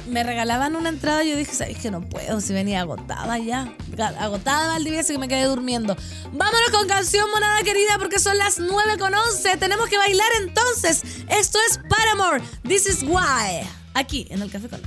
me 0.08 0.24
regalaban 0.24 0.74
una 0.74 0.88
entrada 0.88 1.22
y 1.22 1.30
yo 1.30 1.36
dije, 1.36 1.54
¿sabes 1.54 1.78
que 1.78 1.90
no 1.90 2.00
puedo? 2.00 2.40
Si 2.40 2.52
venía 2.52 2.80
agotada 2.80 3.38
ya. 3.38 3.72
Agotada 4.18 4.68
Valdivia, 4.68 5.00
así 5.00 5.12
que 5.12 5.18
me 5.18 5.28
quedé 5.28 5.44
durmiendo. 5.44 5.96
Vámonos 6.32 6.70
con 6.70 6.88
canción, 6.88 7.30
monada 7.30 7.62
querida, 7.62 7.98
porque 7.98 8.18
son 8.18 8.38
las 8.38 8.58
9 8.58 8.98
con 8.98 9.14
11. 9.14 9.56
Tenemos 9.56 9.88
que 9.88 9.98
bailar 9.98 10.28
entonces. 10.40 11.02
Esto 11.28 11.58
es 11.70 11.80
Paramore. 11.88 12.42
This 12.66 12.86
is 12.86 13.02
why. 13.02 13.66
Aquí, 13.94 14.26
en 14.30 14.42
el 14.42 14.50
Café 14.50 14.68
con 14.68 14.80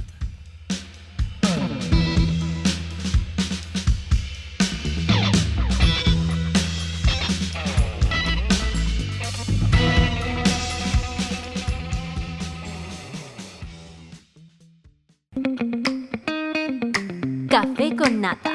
Café 17.50 17.96
con 17.96 18.20
nata. 18.20 18.52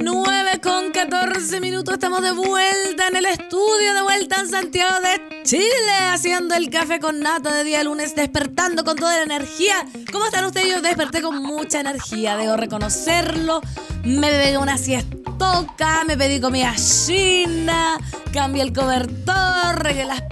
9 0.00 0.60
con 0.62 0.92
14 0.92 1.60
minutos, 1.60 1.94
estamos 1.94 2.22
de 2.22 2.30
vuelta 2.30 3.08
en 3.08 3.16
el 3.16 3.26
estudio, 3.26 3.94
de 3.94 4.02
vuelta 4.02 4.36
en 4.38 4.48
Santiago 4.48 5.00
de 5.00 5.42
Chile, 5.42 5.64
haciendo 6.12 6.54
el 6.54 6.70
café 6.70 7.00
con 7.00 7.18
nata 7.18 7.52
de 7.52 7.64
día 7.64 7.82
lunes, 7.82 8.14
despertando 8.14 8.84
con 8.84 8.96
toda 8.96 9.16
la 9.16 9.24
energía. 9.24 9.84
¿Cómo 10.12 10.26
están 10.26 10.44
ustedes? 10.44 10.68
Yo 10.68 10.80
desperté 10.80 11.20
con 11.20 11.42
mucha 11.42 11.80
energía, 11.80 12.36
debo 12.36 12.56
reconocerlo. 12.56 13.60
Me 14.04 14.30
bebí 14.30 14.56
una 14.56 14.78
siestoca, 14.78 16.04
me 16.06 16.16
pedí 16.16 16.40
comida 16.40 16.76
china, 16.76 17.98
cambié 18.32 18.62
el 18.62 18.72
cobertor, 18.72 19.82
regué 19.82 20.04
las 20.04 20.22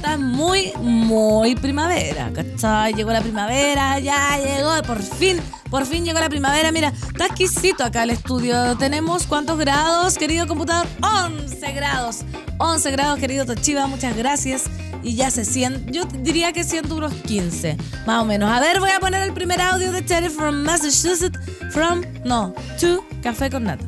plantas, 0.00 0.18
muy, 0.18 0.72
muy 0.78 1.54
primavera, 1.54 2.30
¿cachai? 2.34 2.94
Llegó 2.94 3.12
la 3.12 3.20
primavera, 3.20 3.98
ya 3.98 4.38
llegó, 4.38 4.82
por 4.82 5.02
fin 5.02 5.40
por 5.70 5.84
fin 5.84 6.04
llegó 6.04 6.18
la 6.20 6.28
primavera. 6.28 6.72
Mira, 6.72 6.88
está 6.88 7.26
exquisito 7.26 7.84
acá 7.84 8.02
el 8.02 8.10
estudio. 8.10 8.76
Tenemos 8.76 9.26
cuántos 9.26 9.58
grados, 9.58 10.16
querido 10.16 10.46
computador? 10.46 10.86
11 11.02 11.72
grados. 11.72 12.24
11 12.58 12.90
grados, 12.90 13.18
querido 13.18 13.44
Tochiva. 13.44 13.86
Muchas 13.86 14.16
gracias. 14.16 14.64
Y 15.02 15.14
ya 15.14 15.30
se 15.30 15.44
siente, 15.44 15.92
yo 15.92 16.04
diría 16.06 16.52
que 16.52 16.64
siento 16.64 16.96
unos 16.96 17.12
15, 17.12 17.76
más 18.06 18.22
o 18.22 18.24
menos. 18.24 18.50
A 18.50 18.60
ver, 18.60 18.80
voy 18.80 18.90
a 18.90 18.98
poner 18.98 19.22
el 19.22 19.32
primer 19.32 19.60
audio 19.60 19.92
de 19.92 20.04
Cherry 20.04 20.28
from 20.28 20.62
Massachusetts. 20.62 21.38
From, 21.70 22.02
no, 22.24 22.54
to 22.80 23.04
Café 23.22 23.50
con 23.50 23.64
Nata. 23.64 23.86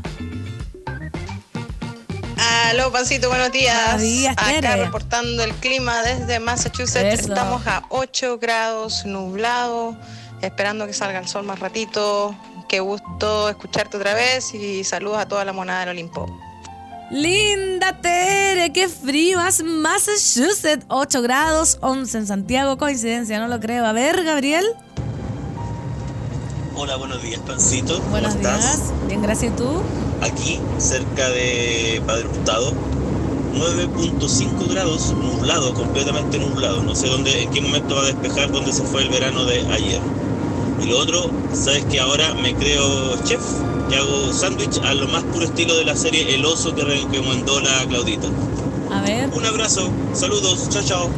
Aló, 2.69 2.93
Pancito, 2.93 3.29
buenos 3.29 3.51
días. 3.53 3.77
Buenos 3.85 4.03
días, 4.03 4.35
Acá 4.37 4.77
reportando 4.77 5.43
el 5.43 5.53
clima 5.55 6.03
desde 6.03 6.39
Massachusetts. 6.41 7.21
Estamos 7.21 7.67
a 7.67 7.85
8 7.89 8.39
grados 8.39 9.05
nublado 9.07 9.97
esperando 10.43 10.87
que 10.87 10.93
salga 10.93 11.19
el 11.19 11.27
sol 11.27 11.45
más 11.45 11.59
ratito. 11.59 12.37
Qué 12.69 12.81
gusto 12.81 13.49
escucharte 13.49 13.97
otra 13.97 14.15
vez 14.15 14.55
y 14.55 14.85
saludos 14.85 15.19
a 15.19 15.27
toda 15.27 15.45
la 15.45 15.53
monada 15.53 15.81
del 15.81 15.91
Olimpo. 15.91 16.27
Linda 17.11 18.01
Tere, 18.01 18.73
qué 18.73 18.89
frío, 18.89 19.41
hace 19.41 19.65
Massachusetts, 19.65 20.85
8 20.89 21.23
grados, 21.23 21.79
11 21.81 22.19
en 22.19 22.27
Santiago, 22.27 22.79
coincidencia, 22.79 23.41
no 23.41 23.49
lo 23.49 23.59
creo. 23.59 23.85
A 23.85 23.93
ver, 23.93 24.23
Gabriel. 24.23 24.65
Hola, 26.83 26.97
buenos 26.97 27.21
días, 27.21 27.43
Pancito. 27.47 28.01
Buenos 28.09 28.33
¿Cómo 28.33 28.49
días. 28.49 28.65
estás? 28.65 28.93
Bien, 29.07 29.21
gracias. 29.21 29.53
¿Y 29.53 29.55
tú? 29.55 29.83
Aquí, 30.23 30.59
cerca 30.79 31.29
de 31.29 32.03
Padre 32.07 32.27
Hurtado, 32.27 32.73
9.5 33.55 34.71
grados, 34.71 35.13
nublado, 35.13 35.75
completamente 35.75 36.39
nublado. 36.39 36.83
No 36.83 36.95
sé 36.95 37.09
dónde, 37.09 37.43
en 37.43 37.51
qué 37.51 37.61
momento 37.61 37.97
va 37.97 38.01
a 38.01 38.07
despejar 38.07 38.51
dónde 38.51 38.73
se 38.73 38.83
fue 38.83 39.03
el 39.03 39.11
verano 39.11 39.45
de 39.45 39.61
ayer. 39.71 40.01
Y 40.83 40.87
lo 40.87 41.01
otro, 41.01 41.31
sabes 41.53 41.85
que 41.85 42.01
ahora 42.01 42.33
me 42.33 42.55
creo 42.55 43.15
chef 43.25 43.43
y 43.91 43.95
hago 43.97 44.33
sándwich 44.33 44.79
a 44.83 44.95
lo 44.95 45.07
más 45.09 45.23
puro 45.25 45.45
estilo 45.45 45.77
de 45.77 45.85
la 45.85 45.95
serie 45.95 46.35
El 46.35 46.47
oso 46.47 46.75
que 46.75 46.83
recomendó 46.83 47.61
la 47.61 47.85
Claudita. 47.89 48.29
A 48.91 49.03
ver. 49.03 49.29
Un 49.35 49.45
abrazo, 49.45 49.91
saludos, 50.15 50.67
chao, 50.71 50.83
chao. 50.83 51.11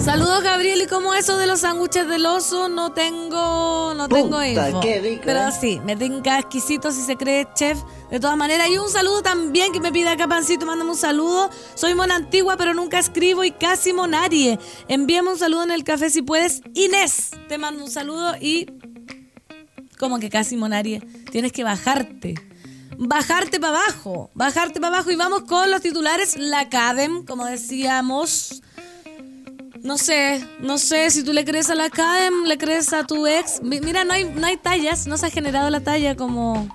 Saludos 0.00 0.42
Gabriel, 0.42 0.80
¿y 0.80 0.86
cómo 0.86 1.12
eso 1.12 1.36
de 1.38 1.46
los 1.46 1.60
sándwiches 1.60 2.06
del 2.08 2.24
oso? 2.24 2.68
No 2.68 2.92
tengo, 2.92 3.92
no 3.94 4.08
tengo 4.08 4.42
info. 4.42 4.80
qué 4.80 5.00
rico, 5.00 5.22
Pero 5.24 5.48
¿eh? 5.48 5.52
sí, 5.52 5.80
me 5.84 5.96
tinca 5.96 6.38
exquisito 6.38 6.92
si 6.92 7.02
se 7.02 7.16
cree 7.16 7.46
chef. 7.54 7.78
De 8.10 8.18
todas 8.20 8.36
maneras, 8.36 8.68
y 8.70 8.78
un 8.78 8.88
saludo 8.88 9.22
también 9.22 9.72
que 9.72 9.80
me 9.80 9.92
pide 9.92 10.08
acá 10.08 10.26
Pancito, 10.26 10.64
mándame 10.64 10.92
un 10.92 10.96
saludo. 10.96 11.50
Soy 11.74 11.94
mona 11.94 12.14
antigua, 12.14 12.56
pero 12.56 12.72
nunca 12.74 12.98
escribo 12.98 13.44
y 13.44 13.50
casi 13.50 13.92
monarie. 13.92 14.58
Envíame 14.86 15.30
un 15.30 15.38
saludo 15.38 15.64
en 15.64 15.72
el 15.72 15.84
café 15.84 16.08
si 16.10 16.22
puedes. 16.22 16.62
Inés, 16.74 17.32
te 17.48 17.58
mando 17.58 17.84
un 17.84 17.90
saludo 17.90 18.34
y... 18.40 18.66
Como 19.98 20.20
que 20.20 20.30
casi 20.30 20.56
monarie. 20.56 21.00
Tienes 21.30 21.52
que 21.52 21.64
bajarte. 21.64 22.34
Bajarte 22.96 23.60
para 23.60 23.78
abajo. 23.80 24.30
Bajarte 24.32 24.80
para 24.80 24.94
abajo 24.96 25.10
y 25.10 25.16
vamos 25.16 25.42
con 25.42 25.70
los 25.70 25.82
titulares. 25.82 26.36
La 26.38 26.68
CADEM, 26.68 27.24
como 27.26 27.44
decíamos... 27.44 28.62
No 29.82 29.96
sé, 29.98 30.44
no 30.60 30.78
sé 30.78 31.10
si 31.10 31.22
tú 31.24 31.32
le 31.32 31.44
crees 31.44 31.70
a 31.70 31.74
la 31.74 31.88
Cadem, 31.90 32.44
le 32.46 32.58
crees 32.58 32.92
a 32.92 33.04
tu 33.04 33.26
ex. 33.26 33.62
Mi- 33.62 33.80
Mira, 33.80 34.04
no 34.04 34.12
hay, 34.12 34.24
no 34.24 34.46
hay 34.46 34.56
tallas, 34.56 35.06
no 35.06 35.16
se 35.16 35.26
ha 35.26 35.30
generado 35.30 35.70
la 35.70 35.80
talla 35.80 36.14
como 36.16 36.68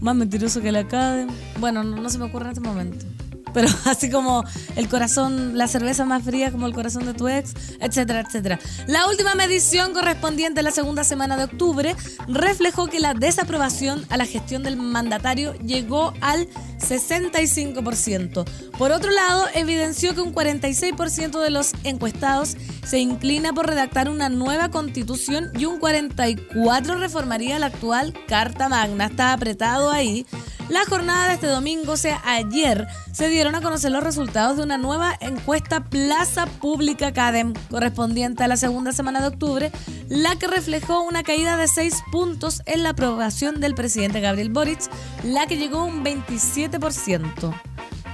más 0.00 0.14
mentiroso 0.14 0.60
que 0.60 0.70
la 0.72 0.86
Cadem. 0.86 1.28
Bueno, 1.58 1.82
no, 1.82 1.96
no 2.00 2.08
se 2.10 2.18
me 2.18 2.24
ocurre 2.26 2.46
en 2.46 2.50
este 2.52 2.60
momento. 2.60 3.04
Pero 3.52 3.68
así 3.84 4.10
como 4.10 4.44
el 4.76 4.88
corazón, 4.88 5.56
la 5.56 5.68
cerveza 5.68 6.04
más 6.04 6.22
fría 6.22 6.50
como 6.50 6.66
el 6.66 6.74
corazón 6.74 7.06
de 7.06 7.14
tu 7.14 7.28
ex, 7.28 7.54
etcétera, 7.80 8.20
etcétera. 8.20 8.58
La 8.86 9.06
última 9.06 9.34
medición 9.34 9.92
correspondiente 9.92 10.60
a 10.60 10.62
la 10.62 10.70
segunda 10.70 11.04
semana 11.04 11.36
de 11.36 11.44
octubre 11.44 11.96
reflejó 12.28 12.86
que 12.86 13.00
la 13.00 13.14
desaprobación 13.14 14.04
a 14.08 14.16
la 14.16 14.26
gestión 14.26 14.62
del 14.62 14.76
mandatario 14.76 15.54
llegó 15.54 16.12
al 16.20 16.48
65%. 16.78 18.44
Por 18.78 18.92
otro 18.92 19.10
lado, 19.10 19.46
evidenció 19.54 20.14
que 20.14 20.20
un 20.20 20.34
46% 20.34 21.40
de 21.40 21.50
los 21.50 21.72
encuestados 21.84 22.56
se 22.84 22.98
inclina 22.98 23.52
por 23.52 23.66
redactar 23.66 24.08
una 24.08 24.28
nueva 24.28 24.70
constitución 24.70 25.50
y 25.58 25.66
un 25.66 25.80
44% 25.80 26.98
reformaría 26.98 27.58
la 27.58 27.66
actual 27.66 28.14
Carta 28.26 28.68
Magna. 28.68 29.06
Está 29.06 29.32
apretado 29.32 29.90
ahí. 29.90 30.26
La 30.68 30.84
jornada 30.84 31.28
de 31.28 31.34
este 31.34 31.46
domingo, 31.48 31.92
o 31.92 31.96
sea, 31.96 32.22
ayer, 32.24 32.86
se 33.12 33.28
dieron 33.40 33.54
a 33.54 33.62
conocer 33.62 33.90
los 33.90 34.04
resultados 34.04 34.58
de 34.58 34.64
una 34.64 34.76
nueva 34.76 35.16
encuesta 35.18 35.82
Plaza 35.82 36.44
Pública 36.44 37.14
Cadem, 37.14 37.54
correspondiente 37.70 38.44
a 38.44 38.48
la 38.48 38.58
segunda 38.58 38.92
semana 38.92 39.22
de 39.22 39.28
octubre, 39.28 39.72
la 40.10 40.36
que 40.36 40.46
reflejó 40.46 41.00
una 41.00 41.22
caída 41.22 41.56
de 41.56 41.66
6 41.66 42.02
puntos 42.12 42.60
en 42.66 42.82
la 42.82 42.90
aprobación 42.90 43.58
del 43.58 43.74
presidente 43.74 44.20
Gabriel 44.20 44.50
Boric, 44.50 44.80
la 45.24 45.46
que 45.46 45.56
llegó 45.56 45.78
a 45.78 45.84
un 45.84 46.04
27%. 46.04 47.54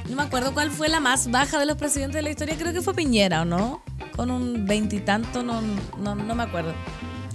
No 0.09 0.15
me 0.15 0.23
acuerdo 0.23 0.55
cuál 0.55 0.71
fue 0.71 0.89
la 0.89 1.01
más 1.01 1.29
baja 1.29 1.59
de 1.59 1.67
los 1.67 1.77
presidentes 1.77 2.15
de 2.15 2.23
la 2.23 2.31
historia, 2.31 2.55
creo 2.57 2.73
que 2.73 2.81
fue 2.81 2.95
Piñera, 2.95 3.43
¿o 3.43 3.45
no? 3.45 3.83
Con 4.15 4.31
un 4.31 4.65
veintitanto, 4.65 5.43
no, 5.43 5.61
no, 5.99 6.15
no 6.15 6.35
me 6.37 6.45
acuerdo. 6.45 6.73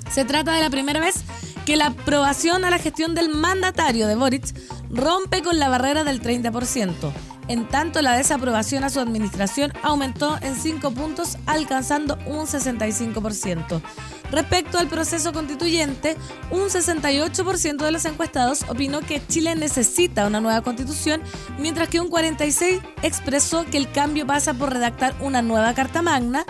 Se 0.10 0.24
trata 0.24 0.54
de 0.54 0.62
la 0.62 0.70
primera 0.70 1.02
vez 1.02 1.26
que 1.66 1.76
la 1.76 1.88
aprobación 1.88 2.64
a 2.64 2.70
la 2.70 2.80
gestión 2.80 3.16
del 3.16 3.28
mandatario 3.28 4.08
de 4.08 4.16
Boric 4.16 4.56
rompe 4.90 5.42
con 5.42 5.60
la 5.60 5.68
barrera 5.68 6.06
del 6.06 6.22
30%. 6.22 7.12
En 7.52 7.68
tanto, 7.68 8.02
la 8.02 8.16
desaprobación 8.16 8.86
a 8.86 8.90
su 8.90 9.02
administración 9.02 9.74
aumentó 9.84 10.38
en 10.42 10.56
5 10.56 10.90
puntos, 10.92 11.38
alcanzando 11.46 12.18
un 12.26 12.48
65%. 12.48 13.82
Respecto 14.32 14.78
al 14.78 14.88
proceso 14.88 15.34
constituyente, 15.34 16.16
un 16.50 16.70
68% 16.70 17.76
de 17.76 17.92
los 17.92 18.06
encuestados 18.06 18.64
opinó 18.70 19.02
que 19.02 19.22
Chile 19.28 19.54
necesita 19.56 20.28
una 20.28 20.40
nueva 20.40 20.62
constitución, 20.62 21.22
mientras 21.60 21.90
que 21.90 22.00
un 22.00 22.10
46% 22.10 22.82
expresó 23.02 23.66
que 23.66 23.76
el 23.76 23.92
cambio 23.92 24.26
pasa 24.26 24.54
por 24.54 24.72
redactar 24.72 25.14
una 25.20 25.42
nueva 25.42 25.74
Carta 25.74 26.02
Magna, 26.02 26.46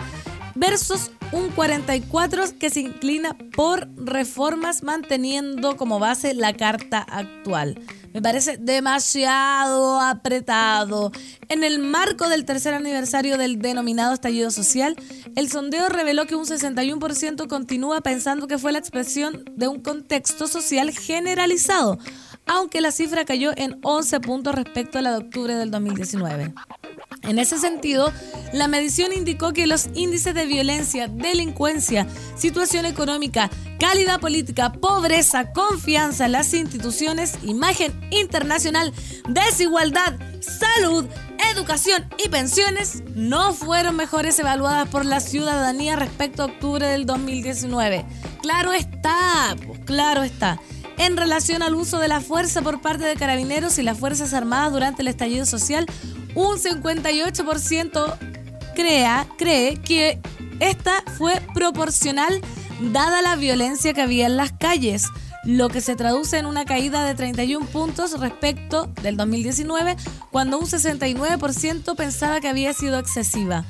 versus 0.54 1.10
un 1.32 1.50
44% 1.54 2.58
que 2.58 2.70
se 2.70 2.80
inclina 2.80 3.36
por 3.56 3.88
reformas 3.96 4.82
manteniendo 4.82 5.76
como 5.76 5.98
base 5.98 6.34
la 6.34 6.52
Carta 6.52 6.98
actual. 6.98 7.80
Me 8.12 8.20
parece 8.20 8.58
demasiado 8.58 9.98
apretado. 10.00 11.12
En 11.48 11.64
el 11.64 11.78
marco 11.78 12.28
del 12.28 12.44
tercer 12.44 12.74
aniversario 12.74 13.38
del 13.38 13.58
denominado 13.58 14.12
estallido 14.12 14.50
social, 14.50 14.96
el 15.34 15.50
sondeo 15.50 15.88
reveló 15.88 16.26
que 16.26 16.34
un 16.34 16.44
61% 16.44 17.48
continúa 17.48 18.02
pensando 18.02 18.46
que 18.46 18.58
fue 18.58 18.72
la 18.72 18.78
expresión 18.78 19.44
de 19.56 19.68
un 19.68 19.80
contexto 19.80 20.46
social 20.46 20.90
generalizado, 20.90 21.98
aunque 22.44 22.82
la 22.82 22.90
cifra 22.92 23.24
cayó 23.24 23.52
en 23.56 23.78
11 23.82 24.20
puntos 24.20 24.54
respecto 24.54 24.98
a 24.98 25.02
la 25.02 25.12
de 25.12 25.18
octubre 25.18 25.54
del 25.54 25.70
2019. 25.70 26.52
En 27.22 27.38
ese 27.38 27.58
sentido, 27.58 28.12
la 28.52 28.68
medición 28.68 29.12
indicó 29.12 29.52
que 29.52 29.66
los 29.66 29.88
índices 29.94 30.34
de 30.34 30.44
violencia, 30.44 31.08
delincuencia, 31.08 32.06
situación 32.36 32.84
económica, 32.84 33.48
calidad 33.78 34.20
política, 34.20 34.72
pobreza, 34.72 35.52
confianza 35.52 36.26
en 36.26 36.32
las 36.32 36.52
instituciones, 36.52 37.38
imagen 37.42 37.92
internacional, 38.10 38.92
desigualdad, 39.28 40.14
salud, 40.40 41.06
educación 41.52 42.04
y 42.24 42.28
pensiones 42.28 43.02
no 43.14 43.52
fueron 43.54 43.96
mejores 43.96 44.38
evaluadas 44.38 44.88
por 44.88 45.04
la 45.04 45.20
ciudadanía 45.20 45.96
respecto 45.96 46.42
a 46.42 46.46
octubre 46.46 46.86
del 46.86 47.06
2019. 47.06 48.04
Claro 48.40 48.72
está, 48.72 49.56
pues 49.66 49.78
claro 49.84 50.22
está. 50.22 50.60
En 50.98 51.16
relación 51.16 51.62
al 51.62 51.74
uso 51.74 51.98
de 51.98 52.08
la 52.08 52.20
fuerza 52.20 52.62
por 52.62 52.80
parte 52.80 53.04
de 53.04 53.16
carabineros 53.16 53.78
y 53.78 53.82
las 53.82 53.98
Fuerzas 53.98 54.34
Armadas 54.34 54.72
durante 54.72 55.02
el 55.02 55.08
estallido 55.08 55.46
social, 55.46 55.86
un 56.34 56.58
58% 56.58 58.16
crea, 58.74 59.26
cree 59.36 59.76
que 59.76 60.20
esta 60.60 61.02
fue 61.18 61.40
proporcional 61.54 62.40
dada 62.80 63.22
la 63.22 63.36
violencia 63.36 63.92
que 63.92 64.02
había 64.02 64.26
en 64.26 64.36
las 64.36 64.52
calles, 64.52 65.06
lo 65.44 65.68
que 65.68 65.80
se 65.80 65.96
traduce 65.96 66.38
en 66.38 66.46
una 66.46 66.64
caída 66.64 67.04
de 67.04 67.14
31 67.14 67.66
puntos 67.66 68.18
respecto 68.18 68.86
del 69.02 69.16
2019, 69.16 69.96
cuando 70.30 70.58
un 70.58 70.66
69% 70.66 71.96
pensaba 71.96 72.40
que 72.40 72.48
había 72.48 72.72
sido 72.72 72.98
excesiva. 72.98 73.64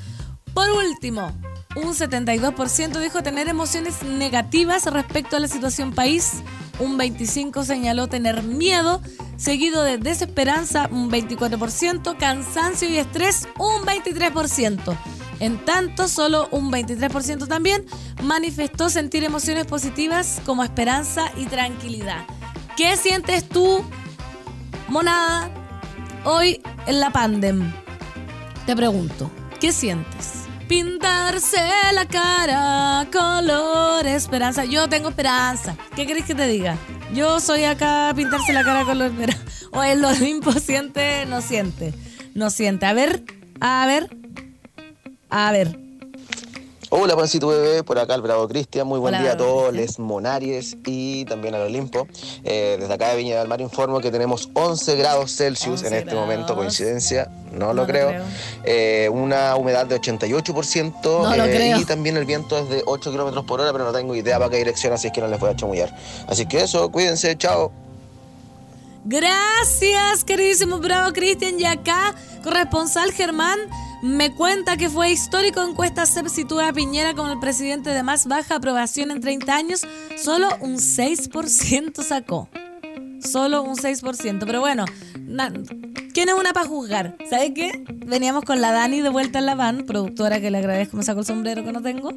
Por 0.53 0.69
último, 0.69 1.31
un 1.75 1.93
72% 1.93 2.99
dijo 2.99 3.23
tener 3.23 3.47
emociones 3.47 4.03
negativas 4.03 4.85
respecto 4.85 5.37
a 5.37 5.39
la 5.39 5.47
situación 5.47 5.91
país, 5.93 6.43
un 6.79 6.97
25% 6.97 7.63
señaló 7.63 8.07
tener 8.07 8.43
miedo 8.43 9.01
seguido 9.37 9.83
de 9.83 9.97
desesperanza 9.97 10.87
un 10.91 11.11
24%, 11.11 12.17
cansancio 12.17 12.89
y 12.89 12.97
estrés 12.97 13.47
un 13.57 13.83
23%. 13.83 14.97
En 15.39 15.57
tanto, 15.65 16.07
solo 16.07 16.47
un 16.51 16.71
23% 16.71 17.47
también 17.47 17.85
manifestó 18.23 18.89
sentir 18.89 19.23
emociones 19.23 19.65
positivas 19.65 20.41
como 20.45 20.63
esperanza 20.63 21.31
y 21.35 21.45
tranquilidad. 21.45 22.25
¿Qué 22.77 22.95
sientes 22.97 23.47
tú, 23.49 23.83
monada, 24.87 25.49
hoy 26.23 26.61
en 26.87 26.99
la 26.99 27.11
pandem? 27.11 27.73
Te 28.65 28.75
pregunto, 28.75 29.29
¿qué 29.59 29.73
sientes? 29.73 30.42
Pintarse 30.67 31.59
la 31.93 32.05
cara, 32.07 33.07
color, 33.11 34.07
esperanza. 34.07 34.65
Yo 34.65 34.87
tengo 34.87 35.09
esperanza. 35.09 35.75
¿Qué 35.95 36.07
querés 36.07 36.25
que 36.25 36.35
te 36.35 36.47
diga? 36.47 36.77
Yo 37.13 37.39
soy 37.39 37.65
acá 37.65 38.13
pintarse 38.15 38.53
la 38.53 38.63
cara 38.63 38.85
color 38.85 39.11
esperanza. 39.11 39.43
O 39.75 39.81
el 39.81 40.05
Olimpo 40.05 40.51
siente, 40.59 41.25
no 41.25 41.41
siente. 41.41 41.95
No 42.35 42.51
siente. 42.51 42.85
A 42.85 42.93
ver, 42.93 43.23
a 43.59 43.87
ver, 43.87 44.15
a 45.31 45.51
ver. 45.51 45.82
Hola, 46.95 47.15
Pancito 47.15 47.47
Bebé, 47.47 47.81
por 47.81 47.97
acá 47.97 48.13
el 48.13 48.21
Bravo 48.21 48.47
Cristian. 48.47 48.85
Muy 48.85 48.99
buen 48.99 49.19
día 49.19 49.31
a 49.31 49.37
todos, 49.37 49.73
les 49.73 49.97
Monaries 49.97 50.77
y 50.85 51.25
también 51.25 51.55
al 51.55 51.61
Olimpo. 51.61 52.07
Eh, 52.43 52.77
desde 52.79 52.93
acá 52.93 53.09
de 53.09 53.17
Viña 53.17 53.39
del 53.39 53.47
Mar 53.47 53.61
informo 53.61 53.99
que 53.99 54.11
tenemos 54.11 54.51
11 54.53 54.95
grados 54.95 55.35
Celsius 55.35 55.81
en 55.81 55.95
este 55.95 56.13
momento, 56.13 56.53
coincidencia, 56.53 57.31
no, 57.51 57.73
lo 57.73 57.87
creo. 57.87 58.23
Eh, 58.63 59.09
una 59.11 59.55
humedad 59.55 59.87
de 59.87 59.99
88% 59.99 61.35
eh, 61.35 61.75
y 61.79 61.85
también 61.85 62.15
el 62.15 62.25
viento 62.25 62.59
es 62.59 62.69
de 62.69 62.83
8 62.85 63.09
kilómetros 63.09 63.43
por 63.45 63.59
hora, 63.59 63.71
pero 63.71 63.85
no 63.85 63.91
tengo 63.91 64.13
idea 64.13 64.37
para 64.37 64.51
qué 64.51 64.57
dirección, 64.57 64.93
así 64.93 65.07
es 65.07 65.13
que 65.13 65.21
no 65.21 65.27
les 65.27 65.39
voy 65.39 65.49
a 65.49 65.55
chamullar. 65.55 65.97
Así 66.27 66.45
que 66.45 66.61
eso, 66.61 66.91
cuídense, 66.91 67.35
chao. 67.39 67.71
Gracias, 69.03 70.23
queridísimo 70.23 70.77
Bravo 70.77 71.11
Cristian. 71.11 71.59
Y 71.59 71.65
acá, 71.65 72.13
corresponsal 72.43 73.11
Germán 73.13 73.57
me 74.03 74.35
cuenta 74.35 74.75
que 74.75 74.89
fue 74.89 75.11
histórico 75.11 75.63
encuesta 75.63 76.05
CEP 76.05 76.27
sitúa 76.27 76.67
a 76.67 76.73
Piñera 76.73 77.13
como 77.13 77.31
el 77.31 77.39
presidente 77.39 77.91
de 77.91 78.03
más 78.03 78.27
baja 78.27 78.55
aprobación 78.55 79.11
en 79.11 79.21
30 79.21 79.55
años. 79.55 79.87
Solo 80.17 80.49
un 80.59 80.75
6% 80.75 82.03
sacó. 82.03 82.49
Solo 83.21 83.63
un 83.63 83.77
6%. 83.77 84.43
Pero 84.45 84.59
bueno, 84.59 84.83
¿quién 86.13 86.27
es 86.27 86.35
una 86.35 86.51
para 86.51 86.67
juzgar? 86.67 87.15
¿Sabes 87.29 87.51
qué? 87.55 87.85
Veníamos 88.05 88.43
con 88.43 88.59
la 88.59 88.73
Dani 88.73 88.99
de 88.99 89.07
vuelta 89.07 89.39
en 89.39 89.45
la 89.45 89.55
van, 89.55 89.85
productora 89.85 90.41
que 90.41 90.51
le 90.51 90.57
agradezco, 90.57 90.97
me 90.97 91.03
sacó 91.03 91.21
el 91.21 91.25
sombrero 91.25 91.63
que 91.63 91.71
no 91.71 91.81
tengo. 91.81 92.11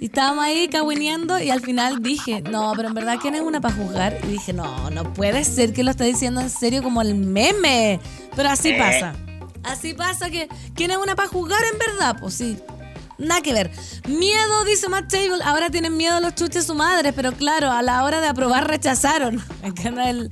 Y 0.00 0.06
estábamos 0.06 0.42
ahí 0.42 0.66
caguineando 0.66 1.38
y 1.38 1.50
al 1.50 1.60
final 1.60 2.02
dije, 2.02 2.42
no, 2.42 2.72
pero 2.74 2.88
en 2.88 2.94
verdad, 2.94 3.18
¿quién 3.22 3.36
es 3.36 3.42
una 3.42 3.60
para 3.60 3.76
juzgar? 3.76 4.18
Y 4.24 4.32
dije, 4.32 4.52
no, 4.52 4.90
no 4.90 5.12
puede 5.12 5.44
ser 5.44 5.72
que 5.72 5.84
lo 5.84 5.92
esté 5.92 6.02
diciendo 6.02 6.40
en 6.40 6.50
serio 6.50 6.82
como 6.82 7.00
el 7.00 7.14
meme. 7.14 8.00
Pero 8.34 8.48
así 8.48 8.70
eh. 8.70 8.76
pasa. 8.76 9.14
Así 9.62 9.94
pasa 9.94 10.30
que, 10.30 10.48
¿quién 10.74 10.90
una 10.96 11.14
para 11.16 11.28
jugar 11.28 11.60
en 11.72 11.78
verdad? 11.78 12.16
Pues 12.20 12.34
sí. 12.34 12.58
Nada 13.18 13.40
que 13.42 13.52
ver. 13.52 13.70
Miedo, 14.06 14.64
dice 14.64 14.88
Matt 14.88 15.10
Table. 15.10 15.42
Ahora 15.44 15.70
tienen 15.70 15.96
miedo 15.96 16.20
los 16.20 16.34
chuches 16.36 16.66
su 16.66 16.74
madre, 16.74 17.12
pero 17.12 17.32
claro, 17.32 17.70
a 17.72 17.82
la 17.82 18.04
hora 18.04 18.20
de 18.20 18.28
aprobar 18.28 18.68
rechazaron. 18.68 19.42
el, 19.84 20.30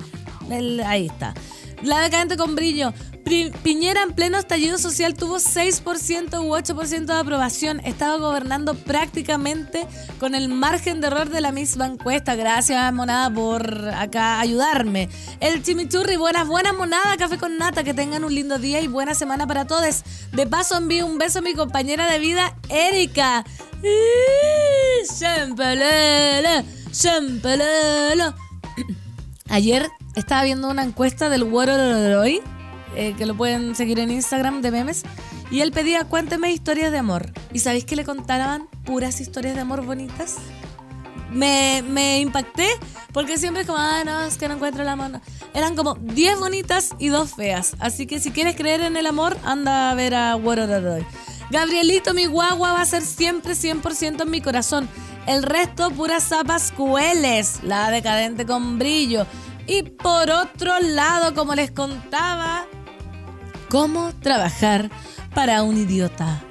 el, 0.51 0.81
ahí 0.81 1.07
está. 1.07 1.35
La 1.83 2.01
decadente 2.01 2.37
con 2.37 2.55
brillo. 2.55 2.93
Piñera 3.27 4.03
en 4.03 4.13
pleno 4.13 4.39
estallido 4.39 4.79
social 4.79 5.15
tuvo 5.15 5.39
6% 5.39 6.41
u 6.45 6.55
8% 6.55 7.07
de 7.07 7.13
aprobación. 7.13 7.81
Estaba 7.81 8.19
gobernando 8.19 8.75
prácticamente 8.75 9.89
con 10.21 10.37
el 10.37 10.49
margen 10.49 11.01
de 11.01 11.09
error 11.09 11.29
de 11.29 11.41
la 11.41 11.51
misma 11.51 11.87
encuesta. 11.87 12.37
Gracias, 12.37 12.93
monada, 12.93 13.29
por 13.29 13.89
acá 13.89 14.39
ayudarme. 14.39 15.09
El 15.41 15.65
chimichurri, 15.65 16.15
buenas, 16.17 16.47
buenas 16.47 16.77
monada, 16.77 17.17
café 17.17 17.37
con 17.37 17.59
nata. 17.59 17.83
Que 17.83 17.95
tengan 17.95 18.23
un 18.23 18.33
lindo 18.33 18.61
día 18.61 18.81
y 18.81 18.87
buena 18.87 19.13
semana 19.13 19.45
para 19.45 19.67
todos. 19.67 20.05
De 20.31 20.47
paso, 20.47 20.77
envío 20.77 21.05
un 21.05 21.19
beso 21.19 21.41
a 21.41 21.43
mi 21.43 21.55
compañera 21.55 22.09
de 22.09 22.21
vida, 22.21 22.57
Erika. 22.69 23.45
Ayer 29.49 29.89
estaba 30.15 30.45
viendo 30.45 30.69
una 30.71 30.85
encuesta 30.85 31.29
del 31.29 31.51
de 31.51 32.17
hoy 32.17 32.41
eh, 32.97 33.15
que 33.17 33.27
lo 33.27 33.37
pueden 33.37 33.75
seguir 33.75 33.99
en 33.99 34.11
Instagram 34.11 34.63
de 34.63 34.71
memes. 34.71 35.03
Y 35.51 35.61
él 35.61 35.71
pedía, 35.71 36.05
cuénteme 36.05 36.53
historias 36.53 36.91
de 36.91 36.99
amor. 36.99 37.33
¿Y 37.53 37.61
sabéis 37.61 37.85
que 37.85 37.95
le 37.97 38.05
contaban 38.05 38.69
puras 38.85 39.21
historias 39.21 39.55
de 39.55 39.61
amor 39.61 39.85
bonitas? 39.85 40.37
Me, 41.31 41.85
me 41.89 42.21
impacté 42.21 42.67
porque 43.17 43.39
siempre 43.39 43.63
es 43.63 43.67
como, 43.67 43.79
ah, 43.79 44.03
no, 44.05 44.23
es 44.23 44.37
que 44.37 44.47
no 44.47 44.55
encuentro 44.57 44.83
el 44.83 44.89
amor. 44.89 45.23
Eran 45.55 45.75
como 45.75 45.95
10 45.95 46.39
bonitas 46.39 46.91
y 46.99 47.09
2 47.09 47.35
feas. 47.35 47.75
Así 47.79 48.07
que 48.07 48.21
si 48.21 48.31
quieres 48.31 48.57
creer 48.57 48.83
en 48.83 48.97
el 48.97 49.07
amor, 49.07 49.39
anda 49.43 49.91
a 49.91 49.95
ver 49.95 50.15
a 50.15 50.37
Roy. 50.37 51.07
Gabrielito, 51.51 52.13
mi 52.13 52.27
guagua 52.27 52.73
va 52.73 52.83
a 52.83 52.85
ser 52.85 53.03
siempre 53.03 53.55
100% 53.55 54.23
en 54.23 54.31
mi 54.31 54.41
corazón. 54.41 54.87
El 55.27 55.43
resto, 55.43 55.91
puras 55.93 56.25
zapas 56.25 56.73
cueles. 56.73 57.63
La 57.63 57.91
decadente 57.91 58.45
con 58.45 58.79
brillo. 58.79 59.27
Y 59.67 59.83
por 59.83 60.31
otro 60.31 60.79
lado, 60.81 61.35
como 61.35 61.55
les 61.55 61.71
contaba, 61.71 62.67
cómo 63.69 64.13
trabajar 64.21 64.91
para 65.35 65.63
un 65.63 65.77
idiota. 65.77 66.43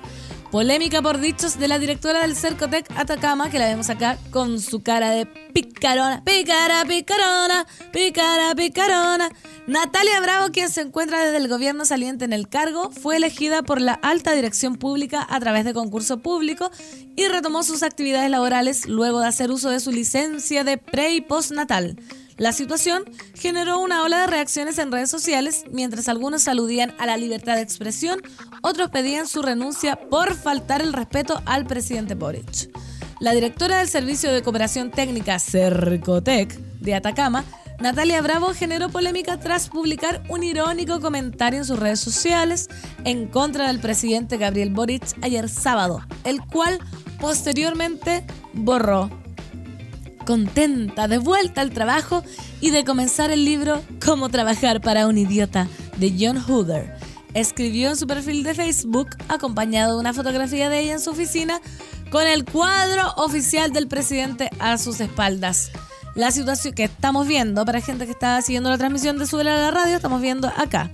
Polémica 0.51 1.01
por 1.01 1.19
dichos 1.19 1.59
de 1.59 1.67
la 1.67 1.79
directora 1.79 2.21
del 2.21 2.33
Cercotec 2.33 2.89
Atacama, 2.95 3.49
que 3.49 3.59
la 3.59 3.65
vemos 3.65 3.89
acá 3.89 4.17
con 4.31 4.61
su 4.61 4.81
cara 4.81 5.09
de 5.09 5.25
picarona, 5.25 6.23
picara, 6.23 6.85
picarona, 6.85 7.67
picara, 7.91 8.55
picarona. 8.55 9.29
Natalia 9.67 10.21
Bravo, 10.21 10.53
quien 10.53 10.69
se 10.69 10.79
encuentra 10.79 11.25
desde 11.25 11.37
el 11.37 11.49
gobierno 11.49 11.83
saliente 11.83 12.23
en 12.23 12.31
el 12.31 12.47
cargo, 12.47 12.89
fue 12.91 13.17
elegida 13.17 13.63
por 13.63 13.81
la 13.81 13.93
alta 13.95 14.31
dirección 14.31 14.77
pública 14.77 15.27
a 15.29 15.39
través 15.41 15.65
de 15.65 15.73
concurso 15.73 16.19
público 16.19 16.71
y 17.17 17.27
retomó 17.27 17.63
sus 17.63 17.83
actividades 17.83 18.29
laborales 18.29 18.87
luego 18.87 19.19
de 19.19 19.27
hacer 19.27 19.51
uso 19.51 19.69
de 19.71 19.81
su 19.81 19.91
licencia 19.91 20.63
de 20.63 20.77
pre 20.77 21.15
y 21.15 21.19
postnatal. 21.21 21.97
La 22.37 22.51
situación 22.51 23.05
generó 23.33 23.79
una 23.79 24.03
ola 24.03 24.21
de 24.21 24.27
reacciones 24.27 24.77
en 24.77 24.91
redes 24.91 25.09
sociales, 25.09 25.63
mientras 25.71 26.09
algunos 26.09 26.49
aludían 26.49 26.93
a 26.99 27.05
la 27.05 27.15
libertad 27.15 27.55
de 27.55 27.61
expresión, 27.61 28.19
otros 28.61 28.89
pedían 28.89 29.25
su 29.25 29.41
renuncia 29.41 29.95
por 29.95 30.35
faltar 30.35 30.81
el 30.81 30.91
respeto 30.91 31.41
al 31.45 31.65
presidente 31.65 32.13
Boric. 32.13 32.69
La 33.21 33.31
directora 33.31 33.77
del 33.77 33.87
Servicio 33.87 34.33
de 34.33 34.43
Cooperación 34.43 34.91
Técnica 34.91 35.39
Cercotec 35.39 36.57
de 36.81 36.95
Atacama, 36.95 37.45
Natalia 37.79 38.21
Bravo 38.21 38.53
generó 38.53 38.89
polémica 38.89 39.39
tras 39.39 39.69
publicar 39.69 40.21
un 40.27 40.43
irónico 40.43 40.99
comentario 40.99 41.59
en 41.59 41.65
sus 41.65 41.79
redes 41.79 42.01
sociales 42.01 42.67
en 43.05 43.27
contra 43.27 43.67
del 43.67 43.79
presidente 43.79 44.35
Gabriel 44.35 44.71
Boric 44.71 45.03
ayer 45.21 45.47
sábado, 45.47 46.01
el 46.25 46.41
cual 46.41 46.79
posteriormente 47.19 48.25
borró 48.53 49.09
contenta 50.25 51.07
de 51.07 51.17
vuelta 51.17 51.61
al 51.61 51.71
trabajo 51.71 52.23
y 52.59 52.71
de 52.71 52.83
comenzar 52.83 53.31
el 53.31 53.45
libro 53.45 53.81
Cómo 54.03 54.29
trabajar 54.29 54.81
para 54.81 55.07
un 55.07 55.17
idiota 55.17 55.67
de 55.97 56.13
John 56.19 56.41
Hooder. 56.41 56.93
Escribió 57.33 57.89
en 57.89 57.97
su 57.97 58.07
perfil 58.07 58.43
de 58.43 58.53
Facebook, 58.53 59.09
acompañado 59.27 59.95
de 59.95 59.99
una 59.99 60.13
fotografía 60.13 60.69
de 60.69 60.79
ella 60.79 60.93
en 60.93 60.99
su 60.99 61.11
oficina, 61.11 61.61
con 62.09 62.25
el 62.25 62.45
cuadro 62.45 63.13
oficial 63.17 63.71
del 63.71 63.87
presidente 63.87 64.49
a 64.59 64.77
sus 64.77 64.99
espaldas. 64.99 65.71
La 66.15 66.31
situación 66.31 66.73
que 66.73 66.85
estamos 66.85 67.27
viendo, 67.27 67.65
para 67.65 67.81
gente 67.81 68.05
que 68.05 68.11
está 68.11 68.41
siguiendo 68.41 68.69
la 68.69 68.77
transmisión 68.77 69.17
de 69.17 69.27
Sube 69.27 69.41
a 69.41 69.57
la 69.57 69.71
Radio, 69.71 69.97
estamos 69.97 70.21
viendo 70.21 70.47
acá. 70.47 70.89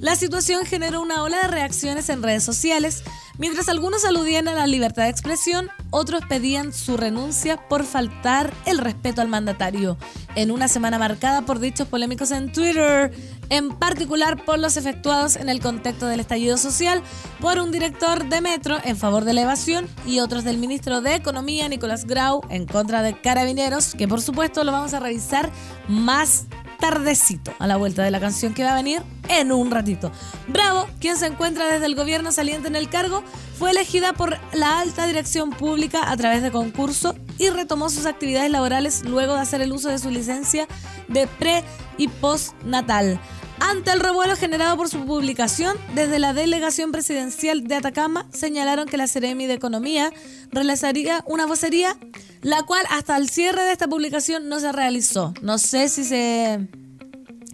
La 0.00 0.16
situación 0.16 0.66
generó 0.66 1.00
una 1.00 1.22
ola 1.22 1.42
de 1.42 1.48
reacciones 1.48 2.08
en 2.08 2.22
redes 2.22 2.42
sociales, 2.42 3.04
mientras 3.38 3.68
algunos 3.68 4.04
aludían 4.04 4.48
a 4.48 4.54
la 4.54 4.66
libertad 4.66 5.04
de 5.04 5.10
expresión, 5.10 5.70
otros 5.90 6.22
pedían 6.28 6.72
su 6.72 6.96
renuncia 6.96 7.56
por 7.68 7.84
faltar 7.84 8.52
el 8.66 8.78
respeto 8.78 9.20
al 9.20 9.28
mandatario. 9.28 9.96
En 10.34 10.50
una 10.50 10.66
semana 10.66 10.98
marcada 10.98 11.42
por 11.42 11.60
dichos 11.60 11.86
polémicos 11.86 12.32
en 12.32 12.52
Twitter, 12.52 13.12
en 13.50 13.70
particular 13.70 14.44
por 14.44 14.58
los 14.58 14.76
efectuados 14.76 15.36
en 15.36 15.48
el 15.48 15.60
contexto 15.60 16.06
del 16.06 16.20
estallido 16.20 16.56
social 16.56 17.02
por 17.40 17.58
un 17.58 17.70
director 17.70 18.28
de 18.28 18.40
Metro 18.40 18.78
en 18.84 18.96
favor 18.96 19.24
de 19.24 19.34
la 19.34 19.42
evasión 19.42 19.88
y 20.06 20.18
otros 20.18 20.44
del 20.44 20.58
ministro 20.58 21.00
de 21.00 21.14
Economía, 21.14 21.68
Nicolás 21.68 22.04
Grau, 22.04 22.40
en 22.50 22.66
contra 22.66 23.02
de 23.02 23.20
Carabineros, 23.20 23.94
que 23.94 24.08
por 24.08 24.20
supuesto 24.20 24.64
lo 24.64 24.72
vamos 24.72 24.94
a 24.94 25.00
revisar 25.00 25.50
más 25.88 26.46
tardecito 26.84 27.54
a 27.60 27.66
la 27.66 27.78
vuelta 27.78 28.02
de 28.02 28.10
la 28.10 28.20
canción 28.20 28.52
que 28.52 28.62
va 28.62 28.72
a 28.72 28.74
venir 28.74 29.00
en 29.30 29.52
un 29.52 29.70
ratito. 29.70 30.12
Bravo, 30.48 30.86
quien 31.00 31.16
se 31.16 31.24
encuentra 31.24 31.66
desde 31.66 31.86
el 31.86 31.94
gobierno 31.94 32.30
saliente 32.30 32.68
en 32.68 32.76
el 32.76 32.90
cargo, 32.90 33.24
fue 33.58 33.70
elegida 33.70 34.12
por 34.12 34.36
la 34.52 34.80
alta 34.80 35.06
dirección 35.06 35.48
pública 35.48 36.10
a 36.10 36.14
través 36.18 36.42
de 36.42 36.50
concurso 36.50 37.14
y 37.38 37.48
retomó 37.48 37.88
sus 37.88 38.04
actividades 38.04 38.50
laborales 38.50 39.02
luego 39.06 39.32
de 39.32 39.40
hacer 39.40 39.62
el 39.62 39.72
uso 39.72 39.88
de 39.88 39.98
su 39.98 40.10
licencia 40.10 40.68
de 41.08 41.26
pre 41.26 41.64
y 41.96 42.08
postnatal. 42.08 43.18
Ante 43.60 43.92
el 43.92 44.00
revuelo 44.00 44.36
generado 44.36 44.76
por 44.76 44.88
su 44.88 45.04
publicación, 45.06 45.76
desde 45.94 46.18
la 46.18 46.34
delegación 46.34 46.92
presidencial 46.92 47.64
de 47.64 47.76
Atacama 47.76 48.26
señalaron 48.32 48.86
que 48.86 48.96
la 48.96 49.06
Seremi 49.06 49.46
de 49.46 49.54
Economía 49.54 50.12
realizaría 50.50 51.22
una 51.26 51.46
vocería, 51.46 51.96
la 52.42 52.64
cual 52.64 52.84
hasta 52.90 53.16
el 53.16 53.28
cierre 53.28 53.62
de 53.62 53.72
esta 53.72 53.88
publicación 53.88 54.48
no 54.48 54.60
se 54.60 54.72
realizó. 54.72 55.32
No 55.40 55.58
sé 55.58 55.88
si 55.88 56.04
se, 56.04 56.68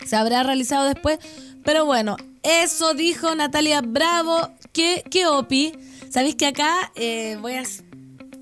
se 0.07 0.17
habrá 0.17 0.43
realizado 0.43 0.87
después, 0.87 1.19
pero 1.65 1.85
bueno, 1.85 2.17
eso 2.43 2.95
dijo 2.95 3.35
Natalia 3.35 3.83
Bravo. 3.83 4.51
¿Qué, 4.73 5.05
qué 5.11 5.27
opi? 5.27 5.73
Sabéis 6.11 6.35
que 6.37 6.47
acá 6.47 6.93
eh, 6.95 7.37
voy 7.41 7.55
a... 7.55 7.63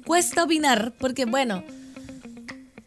Cuesta 0.07 0.45
opinar, 0.45 0.95
porque 0.99 1.27
bueno 1.27 1.63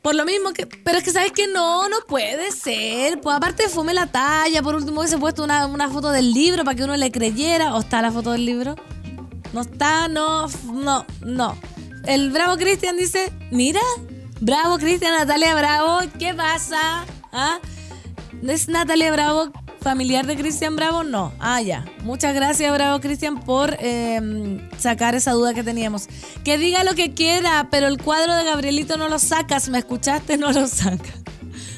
por 0.01 0.15
lo 0.15 0.25
mismo 0.25 0.51
que. 0.53 0.65
Pero 0.65 0.97
es 0.97 1.03
que 1.03 1.11
sabes 1.11 1.31
que 1.31 1.47
no, 1.47 1.87
no 1.89 1.97
puede 2.07 2.51
ser. 2.51 3.21
Pues 3.21 3.35
aparte 3.35 3.69
fome 3.69 3.93
la 3.93 4.07
talla. 4.07 4.61
Por 4.61 4.75
último 4.75 5.01
hubiese 5.01 5.17
puesto 5.17 5.43
una, 5.43 5.67
una 5.67 5.89
foto 5.89 6.11
del 6.11 6.31
libro 6.33 6.63
para 6.63 6.75
que 6.75 6.83
uno 6.83 6.97
le 6.97 7.11
creyera. 7.11 7.75
¿O 7.75 7.79
está 7.79 8.01
la 8.01 8.11
foto 8.11 8.31
del 8.31 8.45
libro? 8.45 8.75
No 9.53 9.61
está, 9.61 10.07
no, 10.07 10.47
no, 10.71 11.05
no. 11.21 11.57
El 12.05 12.31
Bravo 12.31 12.57
Cristian 12.57 12.97
dice: 12.97 13.31
Mira, 13.51 13.81
Bravo 14.39 14.77
Cristian, 14.77 15.13
Natalia 15.13 15.53
Bravo, 15.55 15.99
¿qué 16.17 16.33
pasa? 16.33 17.05
¿Ah? 17.31 17.59
Es 18.47 18.67
Natalia 18.67 19.11
Bravo 19.11 19.51
familiar 19.81 20.25
de 20.27 20.35
Cristian 20.37 20.75
Bravo? 20.75 21.03
No. 21.03 21.33
Ah, 21.39 21.61
ya. 21.61 21.85
Muchas 22.03 22.33
gracias, 22.33 22.71
Bravo 22.71 22.99
Cristian, 22.99 23.39
por 23.39 23.75
em, 23.79 24.59
sacar 24.77 25.15
esa 25.15 25.31
duda 25.31 25.53
que 25.53 25.63
teníamos. 25.63 26.07
Que 26.43 26.57
diga 26.57 26.83
lo 26.83 26.93
que 26.93 27.13
quiera, 27.13 27.67
pero 27.71 27.87
el 27.87 28.01
cuadro 28.01 28.35
de 28.35 28.43
Gabrielito 28.45 28.97
no 28.97 29.09
lo 29.09 29.19
sacas. 29.19 29.69
¿Me 29.69 29.79
escuchaste? 29.79 30.37
No 30.41 30.51
lo 30.51 30.67
sacas. 30.67 31.13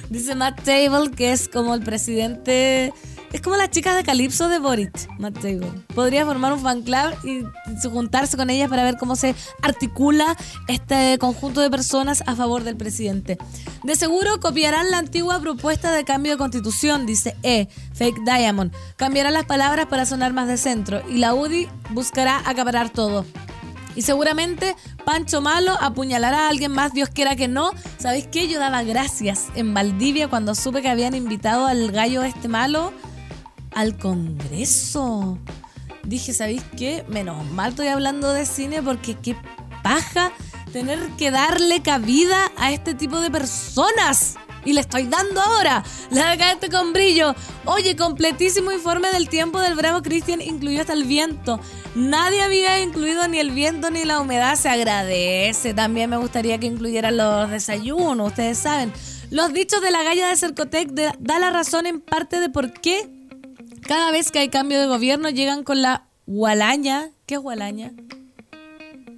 Dice 0.09 0.35
Matt 0.35 0.61
Table, 0.63 1.11
que 1.11 1.31
es 1.31 1.49
como 1.49 1.73
el 1.73 1.81
presidente 1.81 2.93
es 3.34 3.41
como 3.41 3.58
las 3.58 3.72
chicas 3.72 3.96
de 3.96 4.04
Calypso 4.04 4.48
de 4.48 4.60
Boric, 4.60 5.10
Matt 5.17 5.39
Podría 5.96 6.24
formar 6.24 6.54
un 6.54 6.62
fan 6.62 6.84
club 6.84 7.13
y 7.24 7.43
juntarse 7.89 8.38
con 8.38 8.52
ellas 8.52 8.69
para 8.69 8.84
ver 8.84 8.96
cómo 8.98 9.15
se 9.15 9.34
articula 9.63 10.38
este 10.67 11.17
conjunto 11.17 11.60
de 11.60 11.72
personas 11.72 12.24
a 12.28 12.36
favor 12.36 12.63
del 12.63 12.78
presidente. 12.78 13.39
De 13.84 13.96
seguro 13.96 14.39
copiarán 14.39 14.91
la 14.91 15.00
antigua 15.00 15.39
propuesta 15.39 15.91
de 15.91 16.04
cambio 16.04 16.34
de 16.34 16.38
constitución, 16.38 17.08
dice 17.08 17.36
E, 17.41 17.67
Fake 17.93 18.22
Diamond. 18.24 18.72
Cambiarán 18.98 19.34
las 19.34 19.46
palabras 19.46 19.88
para 19.88 20.06
sonar 20.06 20.32
más 20.32 20.48
de 20.48 20.58
centro 20.58 21.02
y 21.10 21.17
la 21.17 21.34
UDI 21.34 21.67
buscará 21.89 22.39
acaparar 22.46 22.91
todo. 22.91 23.26
Y 23.96 24.04
seguramente 24.04 24.76
Pancho 25.06 25.41
Malo 25.41 25.76
apuñalará 25.82 26.46
a 26.46 26.50
alguien 26.50 26.72
más, 26.72 26.93
Dios 26.93 27.10
quiera 27.10 27.36
que 27.36 27.48
no. 27.48 27.72
¿Sabéis 27.98 28.28
qué? 28.28 28.48
Yo 28.48 28.60
daba 28.60 28.84
gracias 28.84 29.48
en 29.56 29.74
Valdivia 29.74 30.28
cuando 30.28 30.54
supe 30.54 30.84
que 30.84 30.89
habían 30.89 31.15
invitado 31.15 31.65
al 31.65 31.91
gallo 31.91 32.22
este 32.24 32.48
malo 32.48 32.93
al 33.75 33.97
Congreso. 33.97 35.38
Dije, 36.03 36.33
¿sabéis 36.33 36.63
qué? 36.77 37.05
Menos 37.07 37.45
mal 37.51 37.71
estoy 37.71 37.88
hablando 37.88 38.33
de 38.33 38.45
cine 38.45 38.81
porque 38.81 39.15
qué 39.15 39.36
paja 39.83 40.31
tener 40.73 40.99
que 41.17 41.31
darle 41.31 41.81
cabida 41.81 42.51
a 42.57 42.71
este 42.71 42.93
tipo 42.95 43.19
de 43.21 43.31
personas. 43.31 44.36
Y 44.65 44.73
le 44.73 44.81
estoy 44.81 45.07
dando 45.07 45.41
ahora. 45.41 45.83
La 46.09 46.31
decadente 46.31 46.69
con 46.69 46.93
brillo. 46.93 47.36
Oye, 47.65 47.95
completísimo 47.97 48.71
informe 48.71 49.12
del 49.12 49.27
tiempo 49.27 49.59
del 49.59 49.75
Bravo 49.75 50.01
Christian 50.01 50.41
incluyó 50.41 50.81
hasta 50.81 50.93
el 50.93 51.03
viento. 51.03 51.59
Nadie 51.95 52.41
había 52.41 52.79
incluido 52.79 53.27
ni 53.27 53.39
el 53.39 53.51
viento 53.51 53.91
ni 53.91 54.05
la 54.05 54.21
humedad. 54.21 54.55
Se 54.55 54.69
agradece. 54.69 55.73
También 55.73 56.09
me 56.09 56.17
gustaría 56.17 56.59
que 56.59 56.67
incluyeran 56.67 57.17
los 57.17 57.51
desayunos. 57.51 58.29
Ustedes 58.29 58.57
saben. 58.57 58.93
Los 59.31 59.51
dichos 59.51 59.81
de 59.81 59.91
la 59.91 60.03
galla 60.03 60.29
de 60.29 60.38
Cercotec 60.38 60.91
da 60.91 61.39
la 61.39 61.49
razón 61.49 61.86
en 61.86 61.99
parte 61.99 62.39
de 62.39 62.49
por 62.49 62.71
qué 62.71 63.09
cada 63.88 64.12
vez 64.12 64.32
que 64.32 64.39
hay 64.39 64.50
cambio 64.50 64.80
de 64.80 64.88
gobierno 64.88 65.30
llegan 65.30 65.63
con 65.63 65.82
la 65.82 66.08
gualaña. 66.26 67.12
¿Qué 67.26 67.36
es 67.36 67.41
gualaña? 67.41 67.93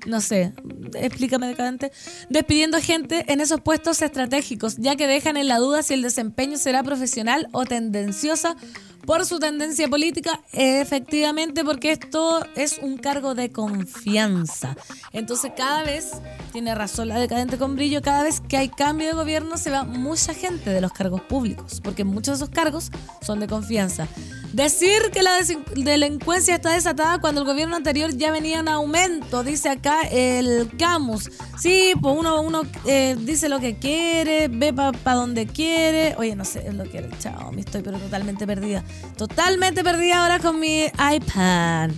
No 0.05 0.21
sé, 0.21 0.53
explícame 0.93 1.47
decadente. 1.47 1.91
Despidiendo 2.29 2.79
gente 2.79 3.25
en 3.31 3.41
esos 3.41 3.61
puestos 3.61 4.01
estratégicos, 4.01 4.77
ya 4.77 4.95
que 4.95 5.07
dejan 5.07 5.35
en 5.37 5.47
la 5.47 5.57
duda 5.57 5.81
si 5.81 5.95
el 5.95 6.03
desempeño 6.03 6.57
será 6.57 6.83
profesional 6.83 7.47
o 7.51 7.65
tendenciosa 7.65 8.55
por 9.05 9.25
su 9.25 9.39
tendencia 9.39 9.87
política, 9.87 10.41
efectivamente, 10.53 11.63
porque 11.63 11.91
esto 11.91 12.45
es 12.55 12.79
un 12.81 12.97
cargo 12.97 13.35
de 13.35 13.51
confianza. 13.51 14.75
Entonces, 15.13 15.51
cada 15.55 15.83
vez, 15.83 16.11
tiene 16.51 16.75
razón 16.75 17.09
la 17.09 17.19
decadente 17.19 17.57
con 17.57 17.75
brillo, 17.75 18.01
cada 18.01 18.23
vez 18.23 18.41
que 18.41 18.57
hay 18.57 18.69
cambio 18.69 19.07
de 19.07 19.13
gobierno 19.13 19.57
se 19.57 19.71
va 19.71 19.83
mucha 19.83 20.33
gente 20.33 20.69
de 20.69 20.81
los 20.81 20.91
cargos 20.91 21.21
públicos, 21.21 21.81
porque 21.83 22.03
muchos 22.03 22.39
de 22.39 22.45
esos 22.45 22.55
cargos 22.55 22.91
son 23.21 23.39
de 23.39 23.47
confianza. 23.47 24.07
Decir 24.53 25.11
que 25.11 25.21
la 25.21 25.31
delincuencia 25.75 26.55
está 26.55 26.71
desatada 26.71 27.19
cuando 27.19 27.41
el 27.41 27.47
gobierno 27.47 27.75
anterior 27.75 28.15
ya 28.15 28.31
venía 28.31 28.59
en 28.59 28.69
aumento, 28.69 29.43
dice 29.43 29.67
acá 29.67 30.03
el 30.03 30.69
Camus. 30.77 31.29
Sí, 31.59 31.91
pues 32.01 32.15
uno, 32.17 32.39
uno 32.41 32.61
eh, 32.85 33.17
dice 33.19 33.49
lo 33.49 33.59
que 33.59 33.77
quiere, 33.77 34.47
ve 34.47 34.71
para 34.71 35.15
donde 35.15 35.45
quiere. 35.45 36.15
Oye, 36.17 36.35
no 36.35 36.45
sé, 36.45 36.71
lo 36.71 36.85
que. 36.85 37.05
Chao, 37.19 37.51
me 37.51 37.61
estoy 37.61 37.81
pero 37.81 37.99
totalmente 37.99 38.47
perdida. 38.47 38.83
Totalmente 39.17 39.83
perdida 39.83 40.21
ahora 40.21 40.39
con 40.39 40.59
mi 40.59 40.85
iPad. 40.85 41.91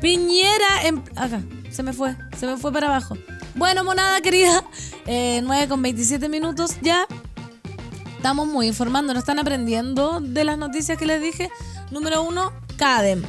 Piñera 0.00 0.84
en... 0.84 1.02
Acá, 1.16 1.42
se 1.70 1.82
me 1.82 1.92
fue, 1.92 2.16
se 2.36 2.46
me 2.46 2.56
fue 2.56 2.72
para 2.72 2.88
abajo. 2.88 3.16
Bueno, 3.54 3.84
monada 3.84 4.20
querida, 4.20 4.64
eh, 5.06 5.40
9 5.44 5.68
con 5.68 5.82
27 5.82 6.28
minutos 6.28 6.76
ya. 6.80 7.06
Estamos 8.16 8.46
muy 8.46 8.68
informando, 8.68 9.12
nos 9.12 9.22
están 9.22 9.38
aprendiendo 9.38 10.20
de 10.20 10.44
las 10.44 10.56
noticias 10.56 10.96
que 10.96 11.06
les 11.06 11.20
dije. 11.20 11.50
Número 11.90 12.22
uno, 12.22 12.52
CADEM. 12.76 13.22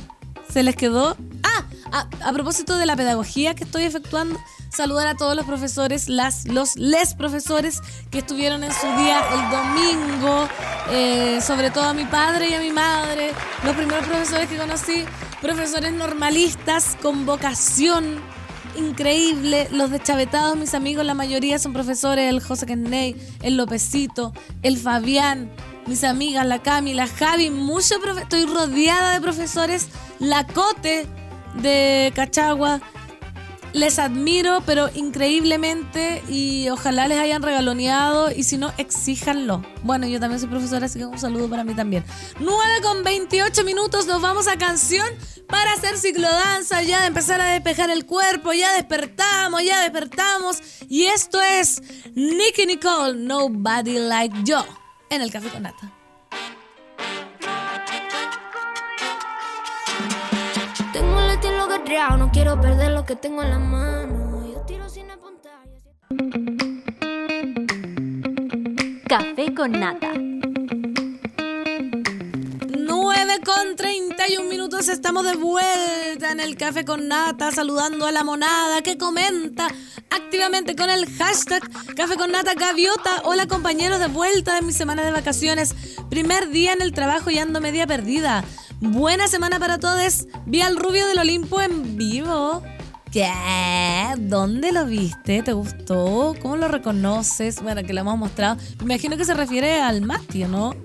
Se 0.50 0.64
les 0.64 0.76
quedó... 0.76 1.18
Ah, 1.44 1.66
a, 1.94 2.34
propósito 2.34 2.78
de 2.78 2.88
la 2.88 2.96
pedagogía 2.96 3.54
que 3.54 3.64
estoy 3.64 3.84
efectuando, 3.84 4.40
saludar 4.70 5.06
a 5.08 5.16
todos 5.16 5.36
los 5.36 5.46
profesores, 5.46 6.10
las, 6.10 6.48
los 6.48 6.76
les 6.76 7.14
profesores 7.14 7.82
que 8.10 8.20
estuvieron 8.20 8.64
en 8.64 8.74
su 8.74 8.88
día 8.98 9.22
el 9.32 9.52
domingo, 9.52 10.48
eh, 10.90 11.40
sobre 11.42 11.70
todo 11.70 11.84
a 11.84 11.94
mi 11.94 12.06
padre 12.06 12.50
y 12.50 12.54
a 12.56 12.60
mi 12.60 12.72
madre, 12.72 13.32
los 13.64 13.76
primeros 13.76 14.08
profesores 14.08 14.50
que 14.50 14.58
conocí, 14.58 15.06
profesores 15.40 15.94
normalistas 15.94 16.98
con 17.00 17.28
vocación, 17.28 18.20
increíble. 18.76 19.68
Los 19.72 19.92
deschavetados, 19.92 20.58
mis 20.58 20.74
amigos, 20.74 21.06
la 21.06 21.14
mayoría 21.14 21.60
son 21.60 21.74
profesores. 21.74 22.28
El 22.28 22.42
José 22.42 22.66
Kenney, 22.66 23.16
el 23.44 23.56
Lopecito, 23.56 24.34
el 24.64 24.78
Fabián, 24.78 25.52
mis 25.86 26.04
amigas, 26.04 26.48
la 26.48 26.64
Cami, 26.64 26.96
la 26.96 27.06
Javi. 27.08 27.52
Mucho 27.52 27.96
Estoy 28.20 28.48
rodeada 28.48 29.14
de 29.14 29.22
profesores. 29.22 29.90
La 30.20 30.48
Cote 30.48 31.08
de 31.56 32.12
Cachagua 32.16 32.82
les 33.74 33.98
admiro, 33.98 34.62
pero 34.66 34.90
increíblemente, 34.94 36.24
y 36.30 36.70
ojalá 36.70 37.08
les 37.08 37.18
hayan 37.18 37.42
regaloneado, 37.42 38.32
y 38.32 38.44
si 38.44 38.58
no, 38.58 38.72
exíjanlo. 38.78 39.64
Bueno, 39.82 40.08
yo 40.08 40.20
también 40.20 40.40
soy 40.40 40.50
profesora, 40.50 40.86
así 40.86 41.00
que 41.00 41.06
un 41.06 41.18
saludo 41.18 41.50
para 41.50 41.64
mí 41.64 41.74
también. 41.74 42.06
9 42.40 42.82
con 42.84 43.04
28 43.04 43.64
minutos, 43.64 44.06
nos 44.06 44.22
vamos 44.22 44.48
a 44.48 44.58
canción 44.58 45.08
para 45.48 45.74
hacer 45.74 45.98
ciclodanza, 45.98 46.84
ya 46.84 47.02
de 47.02 47.08
empezar 47.08 47.42
a 47.42 47.46
despejar 47.46 47.90
el 47.90 48.06
cuerpo, 48.06 48.54
ya 48.54 48.74
despertamos, 48.74 49.64
ya 49.64 49.82
despertamos, 49.82 50.62
y 50.88 51.06
esto 51.06 51.42
es 51.42 51.82
Nicky 52.14 52.68
Nicole, 52.68 53.16
Nobody 53.16 53.98
Like 53.98 54.38
Yo, 54.44 54.64
en 55.10 55.22
el 55.22 55.32
Café 55.32 55.50
con 55.50 55.64
Nata. 55.64 56.03
No 62.18 62.32
quiero 62.32 62.60
perder 62.60 62.92
lo 62.92 63.06
que 63.06 63.16
tengo 63.16 63.42
en 63.44 63.50
la 63.50 63.60
mano. 63.60 64.48
Yo 64.48 64.62
tiro 64.62 64.90
sin 64.90 65.08
Café 69.08 69.54
con 69.54 69.72
nata. 69.72 70.23
9 73.26 73.42
con 73.46 73.76
31 73.78 74.50
minutos 74.50 74.90
estamos 74.90 75.24
de 75.24 75.36
vuelta 75.36 76.32
en 76.32 76.42
el 76.42 76.58
café 76.58 76.84
con 76.84 77.08
nata 77.08 77.52
saludando 77.52 78.06
a 78.06 78.12
la 78.12 78.26
monada 78.26 78.82
que 78.82 78.98
comenta 78.98 79.68
activamente 80.10 80.76
con 80.76 80.90
el 80.90 81.06
hashtag 81.18 81.62
café 81.96 82.18
con 82.18 82.34
nata 82.34 82.54
gaviota. 82.54 83.22
Hola 83.24 83.48
compañeros 83.48 84.00
de 84.00 84.08
vuelta 84.08 84.56
de 84.56 84.62
mi 84.62 84.74
semana 84.74 85.06
de 85.06 85.12
vacaciones. 85.12 85.74
Primer 86.10 86.50
día 86.50 86.74
en 86.74 86.82
el 86.82 86.92
trabajo 86.92 87.30
y 87.30 87.40
ando 87.40 87.62
media 87.62 87.88
perdida. 87.88 88.44
Buena 88.82 89.30
semana 89.30 89.58
para 89.58 89.80
todos. 89.80 90.28
Vi 90.46 90.62
al 90.62 90.76
rubio 90.76 91.08
del 91.08 91.20
Olimpo 91.20 91.62
en 91.62 91.96
vivo. 91.96 92.62
¿Qué? 93.10 93.32
¿Dónde 94.18 94.74
lo 94.74 94.86
viste? 94.86 95.44
¿Te 95.44 95.54
gustó? 95.54 96.36
¿Cómo 96.42 96.58
lo 96.58 96.68
reconoces? 96.68 97.62
Bueno, 97.62 97.84
que 97.84 97.94
lo 97.94 98.02
hemos 98.02 98.18
mostrado. 98.18 98.58
Me 98.80 98.96
imagino 98.96 99.16
que 99.16 99.24
se 99.24 99.34
refiere 99.34 99.80
al 99.80 100.02
Mati, 100.02 100.44
¿no? 100.44 100.76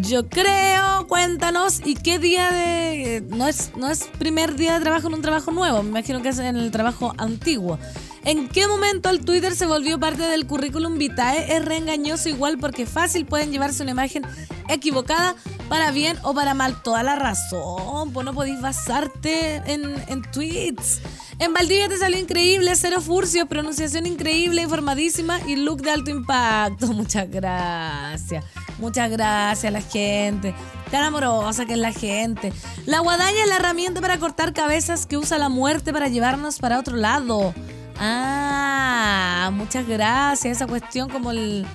Yo 0.00 0.28
creo, 0.28 1.06
cuéntanos, 1.06 1.80
¿y 1.84 1.94
qué 1.94 2.18
día 2.18 2.50
de...? 2.50 3.22
No 3.28 3.46
es, 3.46 3.70
no 3.76 3.88
es 3.88 4.08
primer 4.18 4.56
día 4.56 4.74
de 4.74 4.80
trabajo 4.80 5.06
en 5.06 5.14
un 5.14 5.22
trabajo 5.22 5.52
nuevo, 5.52 5.84
me 5.84 5.90
imagino 5.90 6.20
que 6.20 6.30
es 6.30 6.38
en 6.40 6.56
el 6.56 6.72
trabajo 6.72 7.14
antiguo. 7.16 7.78
¿En 8.24 8.48
qué 8.48 8.66
momento 8.66 9.08
el 9.08 9.24
Twitter 9.24 9.54
se 9.54 9.66
volvió 9.66 10.00
parte 10.00 10.22
del 10.22 10.46
currículum 10.46 10.98
vitae? 10.98 11.56
Es 11.56 11.64
reengañoso 11.64 12.28
igual 12.28 12.58
porque 12.58 12.86
fácil 12.86 13.24
pueden 13.24 13.52
llevarse 13.52 13.82
una 13.82 13.92
imagen 13.92 14.26
equivocada 14.68 15.36
para 15.68 15.92
bien 15.92 16.18
o 16.22 16.34
para 16.34 16.54
mal. 16.54 16.82
Toda 16.82 17.04
la 17.04 17.14
razón, 17.14 18.12
pues 18.12 18.24
no 18.24 18.34
podéis 18.34 18.60
basarte 18.60 19.56
en, 19.66 19.94
en 20.08 20.22
tweets. 20.22 21.02
En 21.38 21.52
Valdivia 21.52 21.88
te 21.88 21.98
salió 21.98 22.18
increíble, 22.18 22.74
cero 22.76 23.00
furcio, 23.00 23.46
pronunciación 23.46 24.06
increíble, 24.06 24.62
informadísima 24.62 25.40
y 25.46 25.56
look 25.56 25.82
de 25.82 25.90
alto 25.90 26.10
impacto. 26.10 26.86
Muchas 26.92 27.28
gracias. 27.28 28.44
Muchas 28.78 29.10
gracias 29.10 29.64
a 29.64 29.70
la 29.70 29.80
gente. 29.80 30.54
Tan 30.90 31.04
amorosa 31.04 31.66
que 31.66 31.72
es 31.72 31.78
la 31.78 31.92
gente. 31.92 32.52
La 32.86 33.00
guadaña 33.00 33.42
es 33.42 33.48
la 33.48 33.56
herramienta 33.56 34.00
para 34.00 34.18
cortar 34.18 34.52
cabezas 34.52 35.06
que 35.06 35.16
usa 35.16 35.38
la 35.38 35.48
muerte 35.48 35.92
para 35.92 36.08
llevarnos 36.08 36.58
para 36.58 36.78
otro 36.78 36.96
lado. 36.96 37.52
Ah, 37.98 39.50
muchas 39.52 39.88
gracias. 39.88 40.56
Esa 40.56 40.66
cuestión 40.66 41.08
como 41.08 41.32
el, 41.32 41.66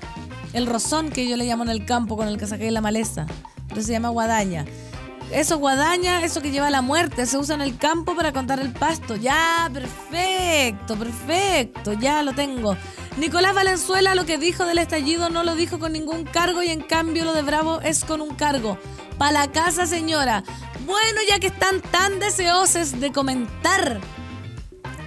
el 0.54 0.68
rozón 0.68 1.10
que 1.10 1.28
yo 1.28 1.36
le 1.36 1.46
llamo 1.46 1.64
en 1.64 1.70
el 1.70 1.86
campo 1.86 2.16
con 2.16 2.28
el 2.28 2.38
que 2.38 2.48
saqué 2.48 2.72
la 2.72 2.82
maleza. 2.82 3.28
Pero 3.68 3.82
se 3.82 3.92
llama 3.92 4.10
guadaña. 4.10 4.66
Eso 5.32 5.60
guadaña, 5.60 6.24
eso 6.24 6.42
que 6.42 6.50
lleva 6.50 6.68
a 6.68 6.72
la 6.72 6.82
muerte, 6.82 7.28
se 7.28 7.38
usa 7.38 7.54
en 7.54 7.62
el 7.62 7.78
campo 7.78 8.16
para 8.16 8.34
contar 8.34 8.60
el 8.60 8.72
pasto. 8.72 9.16
Ya, 9.16 9.70
perfecto, 9.72 10.96
perfecto, 10.98 11.94
ya 11.94 12.24
lo 12.24 12.34
tengo. 12.34 12.76
Nicolás 13.18 13.54
Valenzuela 13.54 14.16
lo 14.16 14.26
que 14.26 14.40
dijo 14.40 14.66
del 14.66 14.80
estallido 14.80 15.30
no 15.30 15.44
lo 15.44 15.56
dijo 15.56 15.78
con 15.78 15.94
ningún 15.94 16.24
cargo 16.24 16.64
y 16.64 16.70
en 16.70 16.82
cambio 16.82 17.26
lo 17.26 17.34
de 17.34 17.44
Bravo 17.44 17.80
es 17.82 18.04
con 18.04 18.22
un 18.22 18.34
cargo. 18.34 18.80
Pa' 19.20 19.32
la 19.32 19.52
casa, 19.52 19.86
señora. 19.86 20.44
Bueno, 20.86 21.20
ya 21.28 21.40
que 21.40 21.48
están 21.48 21.82
tan 21.82 22.20
deseosos 22.20 23.00
de 23.00 23.12
comentar 23.12 24.00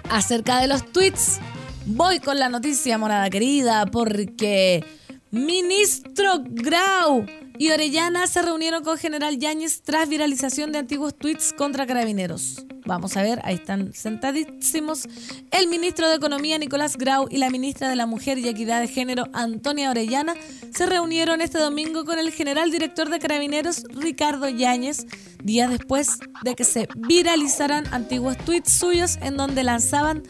acerca 0.08 0.60
de 0.60 0.68
los 0.68 0.92
tweets, 0.92 1.40
voy 1.86 2.20
con 2.20 2.38
la 2.38 2.48
noticia, 2.48 2.96
morada 2.96 3.28
querida, 3.28 3.86
porque 3.86 4.84
ministro 5.32 6.44
Grau 6.44 7.24
y 7.56 7.70
Orellana 7.70 8.26
se 8.26 8.42
reunieron 8.42 8.84
con 8.84 8.98
General 8.98 9.38
Yáñez 9.38 9.80
tras 9.82 10.06
viralización 10.06 10.72
de 10.72 10.78
antiguos 10.78 11.16
tweets 11.16 11.54
contra 11.54 11.86
carabineros. 11.86 12.66
Vamos 12.84 13.16
a 13.16 13.22
ver, 13.22 13.40
ahí 13.44 13.54
están 13.54 13.94
sentadísimos 13.94 15.08
el 15.50 15.68
ministro 15.68 16.10
de 16.10 16.16
Economía 16.16 16.58
Nicolás 16.58 16.98
Grau 16.98 17.28
y 17.30 17.38
la 17.38 17.48
ministra 17.48 17.88
de 17.88 17.96
la 17.96 18.04
Mujer 18.04 18.36
y 18.38 18.48
Equidad 18.48 18.82
de 18.82 18.88
Género 18.88 19.24
Antonia 19.32 19.90
Orellana 19.90 20.34
se 20.70 20.84
reunieron 20.84 21.40
este 21.40 21.58
domingo 21.58 22.04
con 22.04 22.18
el 22.18 22.30
general 22.30 22.70
director 22.70 23.08
de 23.08 23.18
carabineros 23.18 23.84
Ricardo 23.88 24.50
Yáñez, 24.50 25.06
días 25.42 25.70
después 25.70 26.18
de 26.42 26.54
que 26.54 26.64
se 26.64 26.88
viralizaran 26.94 27.86
antiguos 27.94 28.36
tweets 28.36 28.70
suyos 28.70 29.16
en 29.22 29.38
donde 29.38 29.62
lanzaban 29.62 30.24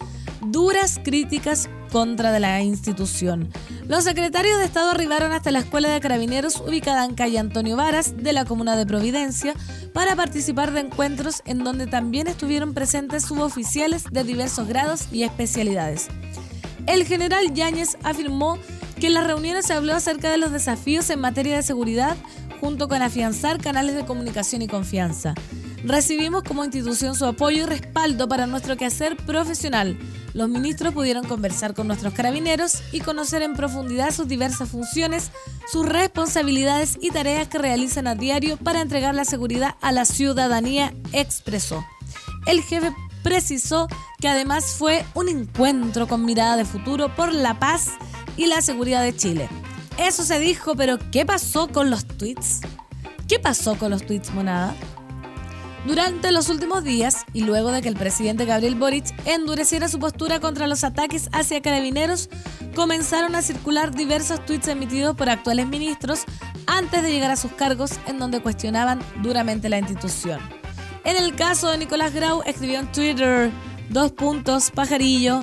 duras 0.46 1.00
críticas 1.02 1.68
contra 1.90 2.32
de 2.32 2.40
la 2.40 2.62
institución. 2.62 3.50
Los 3.86 4.04
secretarios 4.04 4.58
de 4.58 4.64
Estado 4.64 4.90
arribaron 4.90 5.32
hasta 5.32 5.50
la 5.50 5.60
Escuela 5.60 5.90
de 5.90 6.00
Carabineros 6.00 6.60
ubicada 6.60 7.04
en 7.04 7.14
calle 7.14 7.38
Antonio 7.38 7.76
Varas 7.76 8.16
de 8.16 8.32
la 8.32 8.44
comuna 8.44 8.76
de 8.76 8.86
Providencia 8.86 9.54
para 9.92 10.16
participar 10.16 10.72
de 10.72 10.80
encuentros 10.80 11.42
en 11.44 11.64
donde 11.64 11.86
también 11.86 12.26
estuvieron 12.26 12.74
presentes 12.74 13.24
suboficiales 13.24 14.04
de 14.10 14.24
diversos 14.24 14.66
grados 14.66 15.08
y 15.12 15.24
especialidades. 15.24 16.08
El 16.86 17.04
general 17.04 17.52
Yáñez 17.52 17.96
afirmó 18.02 18.58
que 18.98 19.08
en 19.08 19.14
las 19.14 19.26
reuniones 19.26 19.66
se 19.66 19.74
habló 19.74 19.94
acerca 19.94 20.30
de 20.30 20.38
los 20.38 20.52
desafíos 20.52 21.10
en 21.10 21.20
materia 21.20 21.56
de 21.56 21.62
seguridad 21.62 22.16
junto 22.60 22.88
con 22.88 23.02
afianzar 23.02 23.60
canales 23.60 23.96
de 23.96 24.04
comunicación 24.04 24.62
y 24.62 24.68
confianza. 24.68 25.34
Recibimos 25.84 26.44
como 26.44 26.64
institución 26.64 27.16
su 27.16 27.26
apoyo 27.26 27.64
y 27.64 27.66
respaldo 27.66 28.28
para 28.28 28.46
nuestro 28.46 28.76
quehacer 28.76 29.16
profesional. 29.16 29.98
Los 30.34 30.48
ministros 30.48 30.94
pudieron 30.94 31.26
conversar 31.26 31.74
con 31.74 31.86
nuestros 31.86 32.14
carabineros 32.14 32.82
y 32.90 33.00
conocer 33.00 33.42
en 33.42 33.54
profundidad 33.54 34.10
sus 34.12 34.28
diversas 34.28 34.70
funciones, 34.70 35.30
sus 35.70 35.86
responsabilidades 35.86 36.96
y 37.00 37.10
tareas 37.10 37.48
que 37.48 37.58
realizan 37.58 38.06
a 38.06 38.14
diario 38.14 38.56
para 38.56 38.80
entregar 38.80 39.14
la 39.14 39.24
seguridad 39.24 39.76
a 39.80 39.92
la 39.92 40.04
ciudadanía, 40.04 40.94
expresó. 41.12 41.84
El 42.46 42.62
jefe 42.62 42.92
precisó 43.22 43.88
que 44.20 44.28
además 44.28 44.74
fue 44.78 45.04
un 45.14 45.28
encuentro 45.28 46.08
con 46.08 46.24
mirada 46.24 46.56
de 46.56 46.64
futuro 46.64 47.14
por 47.14 47.32
la 47.32 47.58
paz 47.58 47.90
y 48.36 48.46
la 48.46 48.62
seguridad 48.62 49.02
de 49.02 49.14
Chile. 49.14 49.48
Eso 49.98 50.24
se 50.24 50.38
dijo, 50.38 50.74
pero 50.74 50.98
¿qué 51.10 51.26
pasó 51.26 51.68
con 51.68 51.90
los 51.90 52.06
tweets? 52.06 52.60
¿Qué 53.28 53.38
pasó 53.38 53.76
con 53.76 53.90
los 53.90 54.04
tweets, 54.04 54.32
monada? 54.32 54.74
Durante 55.86 56.30
los 56.30 56.48
últimos 56.48 56.84
días, 56.84 57.26
y 57.32 57.42
luego 57.42 57.72
de 57.72 57.82
que 57.82 57.88
el 57.88 57.96
presidente 57.96 58.44
Gabriel 58.44 58.76
Boric 58.76 59.12
endureciera 59.26 59.88
su 59.88 59.98
postura 59.98 60.38
contra 60.38 60.68
los 60.68 60.84
ataques 60.84 61.28
hacia 61.32 61.60
carabineros, 61.60 62.28
comenzaron 62.76 63.34
a 63.34 63.42
circular 63.42 63.92
diversos 63.92 64.44
tweets 64.46 64.68
emitidos 64.68 65.16
por 65.16 65.28
actuales 65.28 65.66
ministros 65.66 66.24
antes 66.66 67.02
de 67.02 67.10
llegar 67.10 67.32
a 67.32 67.36
sus 67.36 67.50
cargos 67.52 67.98
en 68.06 68.20
donde 68.20 68.40
cuestionaban 68.40 69.00
duramente 69.22 69.68
la 69.68 69.78
institución. 69.78 70.40
En 71.04 71.16
el 71.16 71.34
caso 71.34 71.72
de 71.72 71.78
Nicolás 71.78 72.14
Grau, 72.14 72.42
escribió 72.46 72.78
en 72.78 72.92
Twitter, 72.92 73.50
dos 73.90 74.12
puntos, 74.12 74.70
pajarillo. 74.70 75.42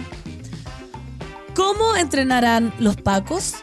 ¿Cómo 1.54 1.97
entrenarán 1.97 2.73
los 2.80 2.95
pacos? 2.95 3.56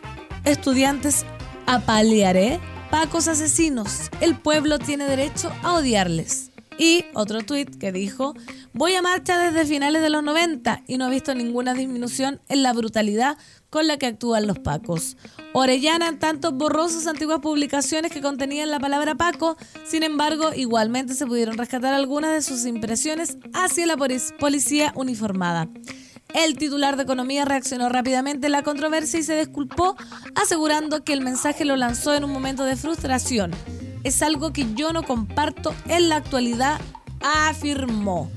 Estudiantes 0.45 1.25
apalearé. 1.67 2.61
Pacos 2.91 3.29
asesinos. 3.29 4.11
El 4.21 4.39
pueblo 4.39 4.79
tiene 4.79 5.07
derecho 5.07 5.51
a 5.63 5.73
odiarles. 5.73 6.53
Y 6.79 7.07
otro 7.15 7.43
tuit 7.43 7.79
que 7.79 7.91
dijo, 7.91 8.35
voy 8.73 8.95
a 8.95 9.03
marcha 9.03 9.39
desde 9.39 9.67
finales 9.67 10.03
de 10.03 10.11
los 10.11 10.23
90 10.23 10.83
y 10.87 10.99
no 10.99 11.07
he 11.07 11.11
visto 11.11 11.35
ninguna 11.35 11.75
disminución 11.75 12.41
en 12.49 12.63
la 12.63 12.73
brutalidad 12.75 13.39
con 13.71 13.87
la 13.87 13.97
que 13.97 14.07
actúan 14.07 14.47
los 14.47 14.59
pacos. 14.59 15.17
Orellana 15.55 16.09
en 16.09 16.19
tanto 16.19 16.53
borró 16.53 16.89
sus 16.89 17.07
antiguas 17.07 17.41
publicaciones 17.41 18.13
que 18.13 18.21
contenían 18.21 18.71
la 18.71 18.79
palabra 18.79 19.15
Paco, 19.15 19.57
sin 19.85 20.03
embargo 20.03 20.53
igualmente 20.55 21.15
se 21.15 21.27
pudieron 21.27 21.57
rescatar 21.57 21.95
algunas 21.95 22.33
de 22.33 22.43
sus 22.43 22.67
impresiones 22.67 23.39
hacia 23.55 23.87
la 23.87 23.97
policía 23.97 24.93
uniformada. 24.95 25.69
El 26.35 26.59
titular 26.59 26.97
de 26.97 27.05
Economía 27.05 27.47
reaccionó 27.47 27.89
rápidamente 27.89 28.49
a 28.49 28.51
la 28.51 28.63
controversia 28.63 29.21
y 29.21 29.23
se 29.23 29.39
disculpó, 29.39 29.97
asegurando 30.35 31.03
que 31.05 31.15
el 31.15 31.23
mensaje 31.23 31.65
lo 31.65 31.77
lanzó 31.77 32.15
en 32.15 32.25
un 32.25 32.33
momento 32.33 32.65
de 32.65 32.77
frustración 32.77 33.53
es 34.07 34.23
algo 34.23 34.53
que 34.53 34.73
yo 34.75 34.93
no 34.93 35.03
comparto 35.03 35.75
en 35.89 36.09
la 36.09 36.17
actualidad, 36.17 36.81
afirmó. 37.21 38.31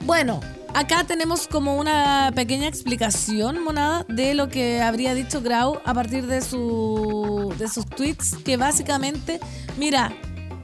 Bueno, 0.00 0.40
acá 0.74 1.04
tenemos 1.04 1.46
como 1.46 1.76
una 1.76 2.32
pequeña 2.34 2.66
explicación, 2.66 3.62
monada, 3.62 4.04
de 4.08 4.34
lo 4.34 4.48
que 4.48 4.82
habría 4.82 5.14
dicho 5.14 5.40
Grau 5.40 5.80
a 5.84 5.94
partir 5.94 6.26
de, 6.26 6.42
su, 6.42 7.54
de 7.58 7.68
sus 7.68 7.86
tweets, 7.86 8.36
que 8.44 8.56
básicamente, 8.56 9.38
mira, 9.78 10.12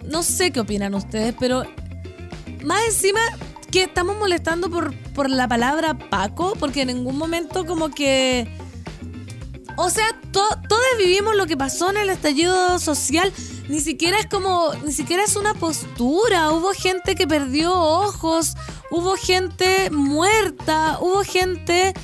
no 0.04 0.24
sé 0.24 0.50
qué 0.50 0.58
opinan 0.58 0.92
ustedes, 0.96 1.32
pero 1.38 1.62
más 2.64 2.80
encima 2.88 3.20
que 3.70 3.84
estamos 3.84 4.16
molestando 4.16 4.68
por, 4.68 4.96
por 5.12 5.30
la 5.30 5.46
palabra 5.46 5.96
Paco, 5.96 6.54
porque 6.58 6.82
en 6.82 6.88
ningún 6.88 7.16
momento 7.16 7.64
como 7.66 7.90
que... 7.90 8.48
O 9.76 9.90
sea, 9.90 10.04
todos 10.32 10.58
vivimos 10.98 11.36
lo 11.36 11.46
que 11.46 11.56
pasó 11.56 11.90
en 11.90 11.96
el 11.96 12.10
estallido 12.10 12.78
social. 12.78 13.32
Ni 13.68 13.80
siquiera 13.80 14.18
es 14.18 14.26
como, 14.26 14.72
ni 14.84 14.92
siquiera 14.92 15.24
es 15.24 15.36
una 15.36 15.54
postura. 15.54 16.50
Hubo 16.52 16.72
gente 16.72 17.14
que 17.14 17.26
perdió 17.26 17.74
ojos, 17.74 18.54
hubo 18.90 19.16
gente 19.16 19.90
muerta, 19.90 20.98
hubo 21.00 21.22
gente... 21.22 21.94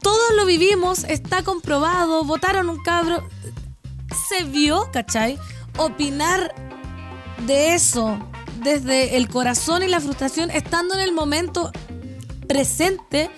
Todos 0.00 0.34
lo 0.36 0.44
vivimos, 0.46 1.04
está 1.04 1.44
comprobado, 1.44 2.24
votaron 2.24 2.68
un 2.68 2.82
cabro. 2.82 3.22
Se 4.28 4.42
vio, 4.42 4.90
¿cachai? 4.92 5.38
Opinar 5.76 6.52
de 7.46 7.74
eso 7.74 8.18
desde 8.62 9.16
el 9.16 9.28
corazón 9.28 9.82
y 9.82 9.88
la 9.88 10.00
frustración, 10.00 10.50
estando 10.50 10.94
en 10.94 11.00
el 11.00 11.12
momento 11.12 11.70
presente, 12.48 13.30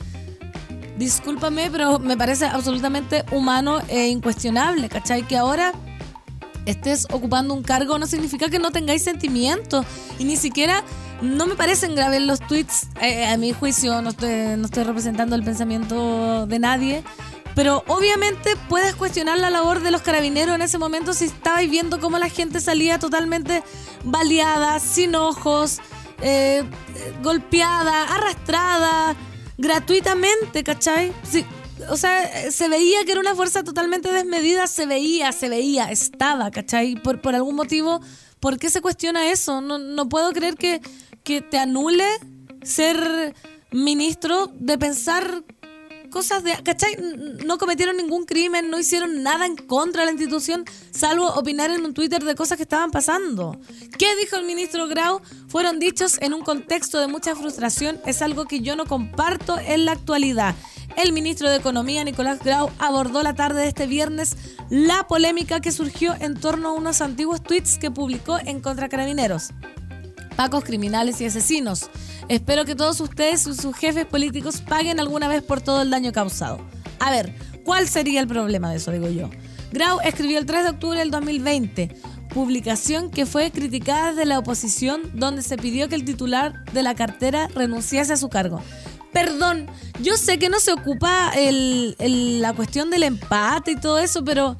discúlpame, 0.96 1.70
pero 1.70 1.98
me 1.98 2.16
parece 2.16 2.46
absolutamente 2.46 3.24
humano 3.32 3.80
e 3.88 4.08
incuestionable, 4.08 4.88
¿cachai? 4.88 5.26
Que 5.26 5.36
ahora 5.36 5.72
estés 6.66 7.06
ocupando 7.12 7.54
un 7.54 7.62
cargo 7.62 7.98
no 7.98 8.06
significa 8.06 8.48
que 8.48 8.58
no 8.58 8.70
tengáis 8.70 9.02
sentimientos 9.02 9.84
y 10.18 10.24
ni 10.24 10.36
siquiera 10.36 10.82
no 11.20 11.46
me 11.46 11.54
parecen 11.54 11.94
graves 11.94 12.22
los 12.22 12.40
tweets, 12.40 12.88
eh, 13.00 13.26
a 13.26 13.36
mi 13.36 13.52
juicio 13.52 14.02
no 14.02 14.10
estoy, 14.10 14.56
no 14.56 14.66
estoy 14.66 14.84
representando 14.84 15.36
el 15.36 15.42
pensamiento 15.42 16.46
de 16.46 16.58
nadie, 16.58 17.04
pero 17.54 17.84
obviamente 17.86 18.56
puedes 18.68 18.94
cuestionar 18.94 19.38
la 19.38 19.50
labor 19.50 19.80
de 19.80 19.90
los 19.90 20.02
carabineros 20.02 20.54
en 20.54 20.62
ese 20.62 20.78
momento 20.78 21.12
si 21.12 21.26
estabais 21.26 21.70
viendo 21.70 22.00
cómo 22.00 22.18
la 22.18 22.28
gente 22.28 22.60
salía 22.60 22.98
totalmente 22.98 23.62
baleada, 24.02 24.80
sin 24.80 25.14
ojos, 25.14 25.80
eh, 26.20 26.64
golpeada, 27.22 28.04
arrastrada, 28.14 29.14
gratuitamente, 29.58 30.64
¿cachai? 30.64 31.12
o 31.90 31.96
sea, 31.96 32.50
se 32.50 32.68
veía 32.68 33.04
que 33.04 33.12
era 33.12 33.20
una 33.20 33.34
fuerza 33.34 33.64
totalmente 33.64 34.12
desmedida, 34.12 34.66
se 34.66 34.86
veía, 34.86 35.32
se 35.32 35.48
veía, 35.48 35.90
estaba, 35.90 36.50
¿cachai? 36.50 36.96
Por, 36.96 37.20
por 37.20 37.34
algún 37.34 37.56
motivo, 37.56 38.00
¿por 38.40 38.58
qué 38.58 38.70
se 38.70 38.80
cuestiona 38.80 39.30
eso? 39.30 39.60
No, 39.60 39.78
no 39.78 40.08
puedo 40.08 40.32
creer 40.32 40.56
que, 40.56 40.80
que 41.22 41.40
te 41.40 41.58
anule 41.58 42.06
ser 42.62 43.34
ministro 43.72 44.50
de 44.54 44.78
pensar 44.78 45.44
cosas 46.14 46.44
de, 46.44 46.52
¿cachai? 46.62 46.96
No 47.44 47.58
cometieron 47.58 47.96
ningún 47.96 48.24
crimen, 48.24 48.70
no 48.70 48.78
hicieron 48.78 49.24
nada 49.24 49.46
en 49.46 49.56
contra 49.56 50.02
de 50.02 50.06
la 50.06 50.12
institución, 50.12 50.64
salvo 50.92 51.26
opinar 51.26 51.72
en 51.72 51.84
un 51.84 51.92
Twitter 51.92 52.22
de 52.22 52.36
cosas 52.36 52.56
que 52.56 52.62
estaban 52.62 52.92
pasando. 52.92 53.58
¿Qué 53.98 54.14
dijo 54.14 54.36
el 54.36 54.46
ministro 54.46 54.86
Grau? 54.86 55.20
Fueron 55.48 55.80
dichos 55.80 56.18
en 56.22 56.32
un 56.32 56.42
contexto 56.42 57.00
de 57.00 57.08
mucha 57.08 57.34
frustración, 57.34 58.00
es 58.06 58.22
algo 58.22 58.44
que 58.44 58.60
yo 58.60 58.76
no 58.76 58.86
comparto 58.86 59.58
en 59.58 59.86
la 59.86 59.90
actualidad. 59.90 60.54
El 60.96 61.12
ministro 61.12 61.50
de 61.50 61.56
Economía, 61.56 62.04
Nicolás 62.04 62.38
Grau, 62.44 62.70
abordó 62.78 63.24
la 63.24 63.34
tarde 63.34 63.62
de 63.62 63.68
este 63.68 63.88
viernes 63.88 64.36
la 64.70 65.08
polémica 65.08 65.58
que 65.58 65.72
surgió 65.72 66.14
en 66.20 66.38
torno 66.38 66.68
a 66.68 66.72
unos 66.74 67.00
antiguos 67.00 67.42
tweets 67.42 67.76
que 67.76 67.90
publicó 67.90 68.38
en 68.38 68.60
contra 68.60 68.88
carabineros. 68.88 69.48
Pacos 70.36 70.64
criminales 70.64 71.20
y 71.20 71.26
asesinos. 71.26 71.90
Espero 72.28 72.64
que 72.64 72.74
todos 72.74 73.00
ustedes 73.00 73.46
y 73.46 73.54
sus 73.54 73.76
jefes 73.76 74.06
políticos 74.06 74.60
paguen 74.60 74.98
alguna 74.98 75.28
vez 75.28 75.42
por 75.42 75.60
todo 75.60 75.82
el 75.82 75.90
daño 75.90 76.12
causado. 76.12 76.58
A 76.98 77.10
ver, 77.10 77.34
¿cuál 77.64 77.88
sería 77.88 78.20
el 78.20 78.26
problema 78.26 78.70
de 78.70 78.76
eso, 78.76 78.90
digo 78.90 79.08
yo? 79.08 79.30
Grau 79.72 80.00
escribió 80.00 80.38
el 80.38 80.46
3 80.46 80.64
de 80.64 80.70
octubre 80.70 80.98
del 80.98 81.10
2020, 81.10 81.96
publicación 82.32 83.10
que 83.10 83.26
fue 83.26 83.50
criticada 83.50 84.10
desde 84.10 84.24
la 84.24 84.38
oposición, 84.38 85.02
donde 85.14 85.42
se 85.42 85.56
pidió 85.56 85.88
que 85.88 85.96
el 85.96 86.04
titular 86.04 86.64
de 86.72 86.82
la 86.82 86.94
cartera 86.94 87.48
renunciase 87.48 88.12
a 88.12 88.16
su 88.16 88.28
cargo. 88.28 88.62
Perdón, 89.12 89.66
yo 90.00 90.16
sé 90.16 90.38
que 90.38 90.48
no 90.48 90.58
se 90.58 90.72
ocupa 90.72 91.32
la 91.36 92.52
cuestión 92.54 92.90
del 92.90 93.04
empate 93.04 93.72
y 93.72 93.76
todo 93.76 93.98
eso, 93.98 94.24
pero 94.24 94.56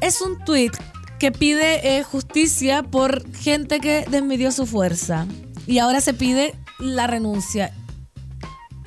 es 0.00 0.20
un 0.20 0.42
tuit 0.44 0.72
que 1.24 1.32
pide 1.32 1.96
eh, 1.96 2.02
justicia 2.02 2.82
por 2.82 3.26
gente 3.34 3.80
que 3.80 4.04
desmidió 4.10 4.52
su 4.52 4.66
fuerza 4.66 5.26
y 5.66 5.78
ahora 5.78 6.02
se 6.02 6.12
pide 6.12 6.54
la 6.78 7.06
renuncia. 7.06 7.72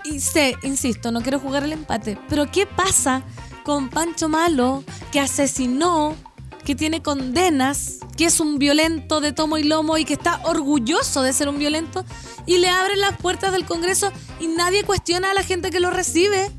Y 0.06 0.20
sé, 0.20 0.54
insisto, 0.62 1.12
no 1.12 1.22
quiero 1.24 1.40
jugar 1.40 1.64
el 1.64 1.72
empate, 1.72 2.16
pero 2.30 2.52
¿qué 2.52 2.68
pasa 2.68 3.24
con 3.64 3.90
Pancho 3.90 4.30
Malo 4.30 4.84
que 5.12 5.20
asesinó, 5.20 6.16
que 6.64 6.76
tiene 6.76 7.02
condenas, 7.02 8.02
que 8.16 8.26
es 8.26 8.40
un 8.40 8.60
violento 8.60 9.20
de 9.20 9.32
tomo 9.32 9.58
y 9.58 9.64
lomo 9.64 9.98
y 9.98 10.06
que 10.06 10.14
está 10.14 10.40
orgulloso 10.44 11.24
de 11.24 11.34
ser 11.34 11.50
un 11.50 11.58
violento 11.58 12.06
y 12.46 12.60
le 12.60 12.70
abre 12.70 12.98
las 12.98 13.18
puertas 13.18 13.52
del 13.52 13.66
Congreso 13.66 14.12
y 14.40 14.46
nadie 14.46 14.84
cuestiona 14.84 15.32
a 15.32 15.34
la 15.34 15.42
gente 15.42 15.72
que 15.72 15.80
lo 15.80 15.90
recibe? 15.90 16.52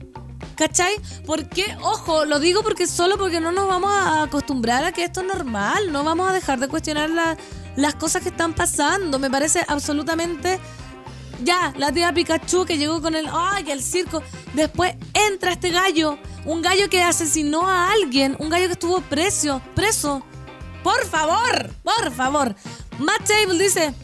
¿Cachai? 0.56 0.96
Porque, 1.24 1.76
ojo, 1.82 2.24
lo 2.24 2.40
digo 2.40 2.62
porque 2.62 2.86
solo 2.86 3.16
porque 3.16 3.40
no 3.40 3.52
nos 3.52 3.68
vamos 3.68 3.90
a 3.92 4.22
acostumbrar 4.22 4.84
a 4.84 4.92
que 4.92 5.04
esto 5.04 5.20
es 5.20 5.26
normal, 5.26 5.92
no 5.92 6.02
vamos 6.02 6.28
a 6.28 6.32
dejar 6.32 6.58
de 6.58 6.68
cuestionar 6.68 7.10
la, 7.10 7.36
las 7.76 7.94
cosas 7.94 8.22
que 8.22 8.30
están 8.30 8.54
pasando. 8.54 9.18
Me 9.18 9.30
parece 9.30 9.64
absolutamente. 9.68 10.58
Ya, 11.44 11.72
la 11.76 11.92
tía 11.92 12.12
Pikachu 12.12 12.64
que 12.64 12.76
llegó 12.76 13.00
con 13.00 13.14
el. 13.14 13.28
¡Ay, 13.32 13.70
el 13.70 13.82
circo! 13.82 14.22
Después 14.54 14.94
entra 15.14 15.52
este 15.52 15.70
gallo. 15.70 16.18
Un 16.44 16.62
gallo 16.62 16.88
que 16.88 17.02
asesinó 17.02 17.68
a 17.68 17.92
alguien. 17.92 18.34
Un 18.40 18.50
gallo 18.50 18.66
que 18.66 18.72
estuvo 18.72 19.00
preso. 19.02 19.62
Preso. 19.74 20.24
Por 20.82 21.04
favor, 21.06 21.70
por 21.84 22.12
favor. 22.12 22.56
Matt 22.98 23.28
Table 23.28 23.62
dice. 23.62 23.94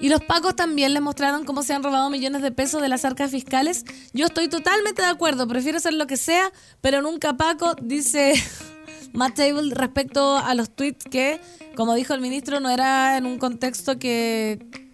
Y 0.00 0.08
los 0.08 0.22
pacos 0.22 0.54
también 0.54 0.94
les 0.94 1.02
mostraron 1.02 1.44
cómo 1.44 1.62
se 1.62 1.74
han 1.74 1.82
robado 1.82 2.08
millones 2.08 2.42
de 2.42 2.52
pesos 2.52 2.80
de 2.80 2.88
las 2.88 3.04
arcas 3.04 3.30
fiscales. 3.30 3.84
Yo 4.12 4.26
estoy 4.26 4.48
totalmente 4.48 5.02
de 5.02 5.08
acuerdo, 5.08 5.48
prefiero 5.48 5.78
hacer 5.78 5.94
lo 5.94 6.06
que 6.06 6.16
sea, 6.16 6.52
pero 6.80 7.02
nunca 7.02 7.36
Paco, 7.36 7.74
dice 7.80 8.34
Matt 9.12 9.34
Table 9.34 9.74
respecto 9.74 10.38
a 10.38 10.54
los 10.54 10.70
tweets 10.70 11.04
que, 11.04 11.40
como 11.74 11.94
dijo 11.94 12.14
el 12.14 12.20
ministro, 12.20 12.60
no 12.60 12.70
era 12.70 13.16
en 13.16 13.26
un 13.26 13.38
contexto 13.38 13.98
que 13.98 14.88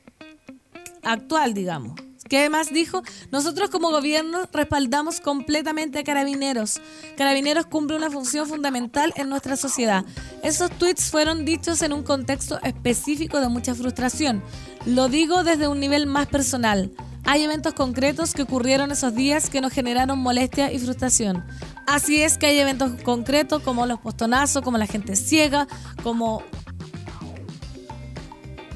actual, 1.03 1.53
digamos. 1.53 2.01
¿Qué 2.35 2.51
más 2.51 2.73
dijo? 2.73 3.05
Nosotros 3.31 3.71
como 3.71 3.93
gobierno 3.93 4.49
respaldamos 4.53 5.21
completamente 5.21 6.01
a 6.01 6.03
Carabineros. 6.03 6.81
Carabineros 7.17 7.67
cumple 7.67 7.97
una 7.97 8.11
función 8.11 8.49
fundamental 8.49 9.13
en 9.15 9.29
nuestra 9.29 9.57
sociedad. 9.57 10.05
Esos 10.43 10.69
tweets 10.71 11.13
fueron 11.13 11.45
dichos 11.45 11.81
en 11.83 11.93
un 11.93 12.03
contexto 12.03 12.59
específico 12.65 13.41
de 13.41 13.49
mucha 13.49 13.73
frustración. 13.77 14.43
Lo 14.85 15.09
digo 15.09 15.45
desde 15.45 15.69
un 15.69 15.79
nivel 15.79 16.09
más 16.09 16.27
personal. 16.27 16.91
Hay 17.23 17.45
eventos 17.45 17.73
concretos 17.73 18.35
que 18.35 18.43
ocurrieron 18.43 18.91
esos 18.91 19.15
días 19.15 19.49
que 19.49 19.61
nos 19.61 19.73
generaron 19.73 20.19
molestia 20.19 20.73
y 20.73 20.81
frustración. 20.81 21.45
Así 21.87 22.21
es 22.21 22.37
que 22.37 22.47
hay 22.47 22.59
eventos 22.59 23.01
concretos 23.05 23.63
como 23.63 23.87
los 23.87 24.01
postonazos, 24.01 24.65
como 24.65 24.77
la 24.77 24.89
gente 24.89 25.15
ciega, 25.15 25.69
como... 26.03 26.43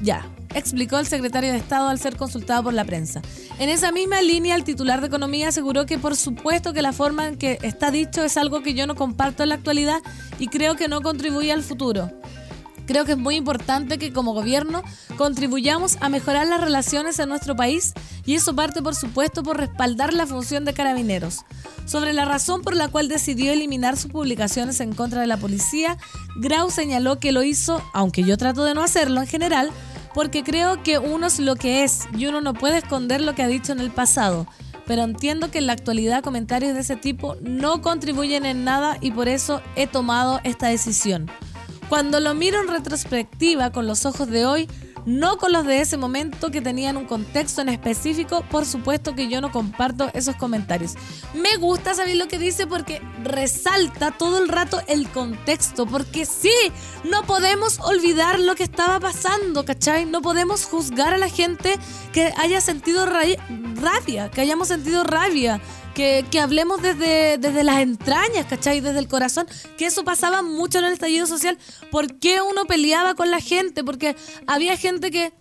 Ya, 0.01 0.25
explicó 0.53 0.97
el 0.97 1.07
secretario 1.07 1.51
de 1.51 1.57
Estado 1.57 1.87
al 1.89 1.99
ser 1.99 2.15
consultado 2.15 2.63
por 2.63 2.73
la 2.73 2.85
prensa. 2.85 3.21
En 3.59 3.69
esa 3.69 3.91
misma 3.91 4.21
línea, 4.21 4.55
el 4.55 4.63
titular 4.63 5.01
de 5.01 5.07
Economía 5.07 5.49
aseguró 5.49 5.85
que 5.85 5.97
por 5.99 6.15
supuesto 6.15 6.73
que 6.73 6.81
la 6.81 6.93
forma 6.93 7.27
en 7.27 7.37
que 7.37 7.59
está 7.61 7.91
dicho 7.91 8.23
es 8.23 8.37
algo 8.37 8.61
que 8.61 8.73
yo 8.73 8.87
no 8.87 8.95
comparto 8.95 9.43
en 9.43 9.49
la 9.49 9.55
actualidad 9.55 10.01
y 10.39 10.47
creo 10.47 10.75
que 10.75 10.87
no 10.87 11.01
contribuye 11.01 11.51
al 11.51 11.63
futuro. 11.63 12.11
Creo 12.89 13.05
que 13.05 13.11
es 13.11 13.19
muy 13.19 13.35
importante 13.35 13.99
que 13.99 14.11
como 14.11 14.33
gobierno 14.33 14.81
contribuyamos 15.15 15.97
a 16.01 16.09
mejorar 16.09 16.47
las 16.47 16.59
relaciones 16.59 17.19
en 17.19 17.29
nuestro 17.29 17.55
país 17.55 17.93
y 18.25 18.33
eso 18.33 18.55
parte 18.55 18.81
por 18.81 18.95
supuesto 18.95 19.43
por 19.43 19.57
respaldar 19.57 20.11
la 20.11 20.25
función 20.25 20.65
de 20.65 20.73
carabineros. 20.73 21.45
Sobre 21.85 22.13
la 22.13 22.25
razón 22.25 22.63
por 22.63 22.75
la 22.75 22.87
cual 22.87 23.07
decidió 23.07 23.53
eliminar 23.53 23.95
sus 23.95 24.11
publicaciones 24.11 24.79
en 24.79 24.93
contra 24.93 25.21
de 25.21 25.27
la 25.27 25.37
policía, 25.37 25.99
Grau 26.37 26.71
señaló 26.71 27.19
que 27.19 27.31
lo 27.31 27.43
hizo, 27.43 27.79
aunque 27.93 28.23
yo 28.23 28.37
trato 28.37 28.63
de 28.63 28.73
no 28.73 28.81
hacerlo 28.81 29.21
en 29.21 29.27
general, 29.27 29.69
porque 30.13 30.43
creo 30.43 30.83
que 30.83 30.99
uno 30.99 31.27
es 31.27 31.39
lo 31.39 31.55
que 31.55 31.83
es 31.83 32.07
y 32.17 32.25
uno 32.25 32.41
no 32.41 32.53
puede 32.53 32.77
esconder 32.77 33.21
lo 33.21 33.35
que 33.35 33.43
ha 33.43 33.47
dicho 33.47 33.71
en 33.71 33.79
el 33.79 33.91
pasado. 33.91 34.47
Pero 34.85 35.03
entiendo 35.03 35.51
que 35.51 35.59
en 35.59 35.67
la 35.67 35.73
actualidad 35.73 36.23
comentarios 36.23 36.73
de 36.73 36.79
ese 36.79 36.95
tipo 36.95 37.35
no 37.41 37.81
contribuyen 37.81 38.45
en 38.45 38.63
nada 38.63 38.97
y 39.01 39.11
por 39.11 39.27
eso 39.27 39.61
he 39.75 39.85
tomado 39.85 40.39
esta 40.43 40.67
decisión. 40.67 41.29
Cuando 41.89 42.19
lo 42.19 42.33
miro 42.33 42.59
en 42.59 42.67
retrospectiva 42.67 43.71
con 43.71 43.87
los 43.87 44.05
ojos 44.05 44.29
de 44.29 44.45
hoy, 44.45 44.67
no 45.05 45.37
con 45.37 45.51
los 45.51 45.65
de 45.65 45.81
ese 45.81 45.97
momento 45.97 46.51
que 46.51 46.61
tenían 46.61 46.97
un 46.97 47.05
contexto 47.05 47.61
en 47.61 47.69
específico. 47.69 48.43
Por 48.49 48.65
supuesto 48.65 49.15
que 49.15 49.27
yo 49.27 49.41
no 49.41 49.51
comparto 49.51 50.09
esos 50.13 50.35
comentarios. 50.35 50.95
Me 51.33 51.57
gusta 51.57 51.93
saber 51.93 52.15
lo 52.17 52.27
que 52.27 52.39
dice 52.39 52.67
porque 52.67 53.01
resalta 53.23 54.11
todo 54.11 54.37
el 54.37 54.49
rato 54.49 54.81
el 54.87 55.09
contexto, 55.09 55.85
porque 55.85 56.25
sí, 56.25 56.53
no 57.03 57.23
podemos 57.23 57.79
olvidar 57.79 58.39
lo 58.39 58.55
que 58.55 58.63
estaba 58.63 58.99
pasando, 58.99 59.65
¿cachai? 59.65 60.05
No 60.05 60.21
podemos 60.21 60.65
juzgar 60.65 61.13
a 61.13 61.17
la 61.17 61.29
gente 61.29 61.77
que 62.11 62.33
haya 62.37 62.61
sentido 62.61 63.05
rabia, 63.05 64.29
que 64.29 64.41
hayamos 64.41 64.67
sentido 64.67 65.03
rabia 65.03 65.61
que, 66.31 66.39
hablemos 66.39 66.81
desde, 66.81 67.37
desde 67.37 67.63
las 67.63 67.79
entrañas, 67.79 68.45
¿cachai? 68.45 68.79
Desde 68.79 68.99
el 68.99 69.09
corazón, 69.09 69.47
que 69.77 69.85
eso 69.85 70.05
pasaba 70.05 70.41
mucho 70.41 70.79
en 70.79 70.85
el 70.85 70.93
estallido 70.93 71.27
social. 71.27 71.57
¿Por 71.91 72.19
qué 72.19 72.41
uno 72.41 72.63
peleaba 72.65 73.15
con 73.15 73.29
la 73.31 73.41
gente? 73.41 73.83
Porque 73.83 74.15
había 74.47 74.77
gente 74.77 75.11
que 75.11 75.33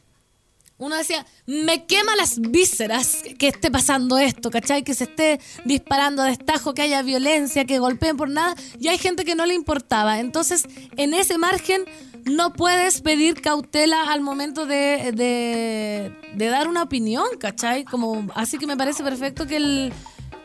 uno 0.79 0.97
decía, 0.97 1.25
me 1.47 1.87
quema 1.87 2.17
las 2.17 2.41
vísceras 2.41 3.19
que, 3.39 3.49
esté 3.49 3.71
pasando 3.71 4.19
esto, 4.19 4.51
¿cachai? 4.51 4.83
Que 4.83 4.95
se 4.95 5.05
esté 5.05 5.41
disparando 5.65 6.23
a 6.23 6.27
destajo, 6.27 6.75
que 6.75 6.83
haya 6.83 7.03
violencia, 7.03 7.65
que 7.65 7.79
golpeen 7.79 8.17
por 8.17 8.29
nada. 8.29 8.57
Y 8.81 8.89
hay 8.89 8.99
gente 8.99 9.25
que 9.25 9.37
no 9.37 9.47
le 9.47 9.55
importaba. 9.55 10.19
Entonces, 10.19 10.67
en 10.97 11.15
ese 11.15 11.39
margen, 11.39 11.85
no 12.25 12.53
puedes 12.53 13.01
pedir 13.01 13.41
cautela 13.41 14.11
al 14.11 14.23
momento 14.23 14.67
de, 14.67 15.13
de, 15.13 16.13
de 16.35 16.47
dar 16.47 16.67
una 16.67 16.83
opinión, 16.83 17.27
¿cachai? 17.39 17.85
Como, 17.85 18.27
así 18.35 18.59
que 18.59 18.67
me 18.67 18.77
parece 18.77 19.05
perfecto 19.05 19.47
que 19.47 19.57
el 19.57 19.93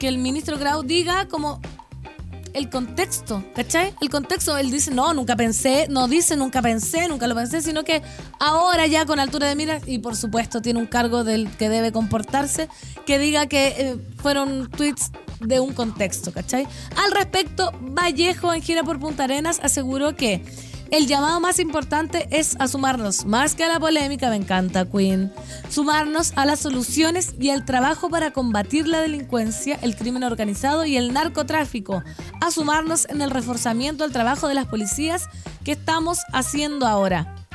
que 0.04 0.10
el 0.10 0.18
ministro 0.18 0.60
Grau 0.60 0.84
diga 0.84 1.30
como 1.30 1.62
el 2.54 2.70
contexto, 2.70 3.41
¿cachai? 3.56 3.93
El 4.01 4.10
contexto, 4.10 4.58
él 4.58 4.70
dice, 4.70 4.91
no, 4.91 5.14
nunca 5.14 5.38
pensé, 5.38 5.88
no 5.89 6.10
dice 6.10 6.36
nunca 6.36 6.62
pensé, 6.62 7.08
nunca 7.08 7.26
lo 7.26 7.36
pensé, 7.36 7.62
sino 7.62 7.86
que 7.86 8.01
ahora 8.38 8.86
ya 8.86 9.06
con 9.06 9.22
altura 9.22 9.47
de 9.47 9.56
miras, 9.56 9.88
y 9.88 9.99
por 9.99 10.18
supuesto 10.18 10.62
tiene 10.62 10.82
un 10.82 10.88
cargo 10.88 11.24
del 11.24 11.49
que 11.51 11.70
debe 11.70 11.93
comportarse, 11.93 12.68
que 13.06 13.18
diga 13.18 13.47
que 13.47 13.68
eh, 13.78 13.97
fueron 14.18 14.70
tweets 14.70 15.10
de 15.39 15.62
un 15.62 15.72
contexto, 15.72 16.34
¿cachai? 16.34 16.68
Al 17.01 17.14
respecto, 17.14 17.72
Vallejo 17.80 18.54
en 18.54 18.62
gira 18.62 18.84
por 18.84 18.99
Punta 18.99 19.24
Arenas 19.24 19.62
aseguró 19.64 20.18
que 20.18 20.43
el 20.94 21.08
llamado 21.08 21.39
más 21.39 21.58
importante 21.58 22.28
es 22.30 22.56
a 22.60 22.68
sumarnos, 22.68 23.26
más 23.26 23.56
que 23.56 23.64
a 23.64 23.68
la 23.68 23.80
polémica, 23.80 24.30
me 24.30 24.36
encanta 24.36 24.86
Queen, 24.86 25.34
sumarnos 25.68 26.34
a 26.36 26.46
las 26.46 26.60
soluciones 26.60 27.34
y 27.39 27.50
el 27.50 27.66
trabajo 27.66 28.12
para 28.12 28.30
combatir 28.32 28.88
la 28.88 29.02
delincuencia, 29.02 29.80
el 29.82 29.96
crimen 29.96 30.24
organizado 30.24 30.86
y 30.86 30.96
el 30.96 31.12
narcotráfico, 31.12 32.04
a 32.41 32.52
sumarnos 32.52 33.10
en 33.10 33.24
el 33.24 33.32
reforzamiento 33.32 34.04
del 34.04 34.14
trabajo 34.14 34.48
de 34.48 34.54
las 34.54 34.68
policías 34.68 35.30
que 35.64 35.72
estamos 35.72 36.20
haciendo 36.32 36.86
ahora. 36.86 37.48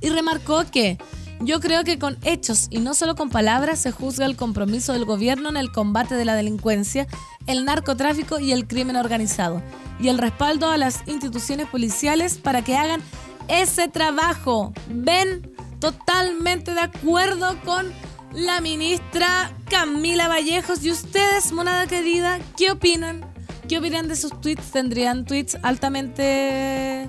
Y 0.00 0.10
remarcó 0.10 0.64
que 0.70 0.98
yo 1.40 1.58
creo 1.58 1.82
que 1.82 1.98
con 1.98 2.16
hechos 2.22 2.68
y 2.70 2.78
no 2.78 2.94
solo 2.94 3.16
con 3.16 3.28
palabras 3.28 3.80
se 3.80 3.90
juzga 3.90 4.24
el 4.24 4.36
compromiso 4.36 4.92
del 4.92 5.04
gobierno 5.04 5.48
en 5.48 5.56
el 5.56 5.72
combate 5.72 6.14
de 6.14 6.24
la 6.24 6.36
delincuencia, 6.36 7.08
el 7.48 7.64
narcotráfico 7.64 8.38
y 8.38 8.52
el 8.52 8.68
crimen 8.68 8.94
organizado 8.94 9.60
y 9.98 10.08
el 10.08 10.18
respaldo 10.18 10.70
a 10.70 10.76
las 10.76 11.02
instituciones 11.06 11.66
policiales 11.66 12.38
para 12.38 12.62
que 12.62 12.76
hagan 12.76 13.02
ese 13.48 13.88
trabajo. 13.88 14.72
Ven 14.88 15.50
totalmente 15.80 16.74
de 16.74 16.80
acuerdo 16.80 17.58
con 17.64 17.92
la 18.32 18.60
ministra 18.60 19.50
Camila 19.68 20.28
Vallejos. 20.28 20.84
¿Y 20.84 20.92
ustedes, 20.92 21.50
monada 21.52 21.86
querida, 21.86 22.38
qué 22.56 22.70
opinan? 22.70 23.24
¿Qué 23.68 23.78
opinan 23.78 24.08
de 24.08 24.16
sus 24.16 24.38
tweets? 24.40 24.70
¿Tendrían 24.70 25.24
tweets 25.24 25.58
altamente 25.62 27.08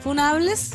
funables? 0.00 0.72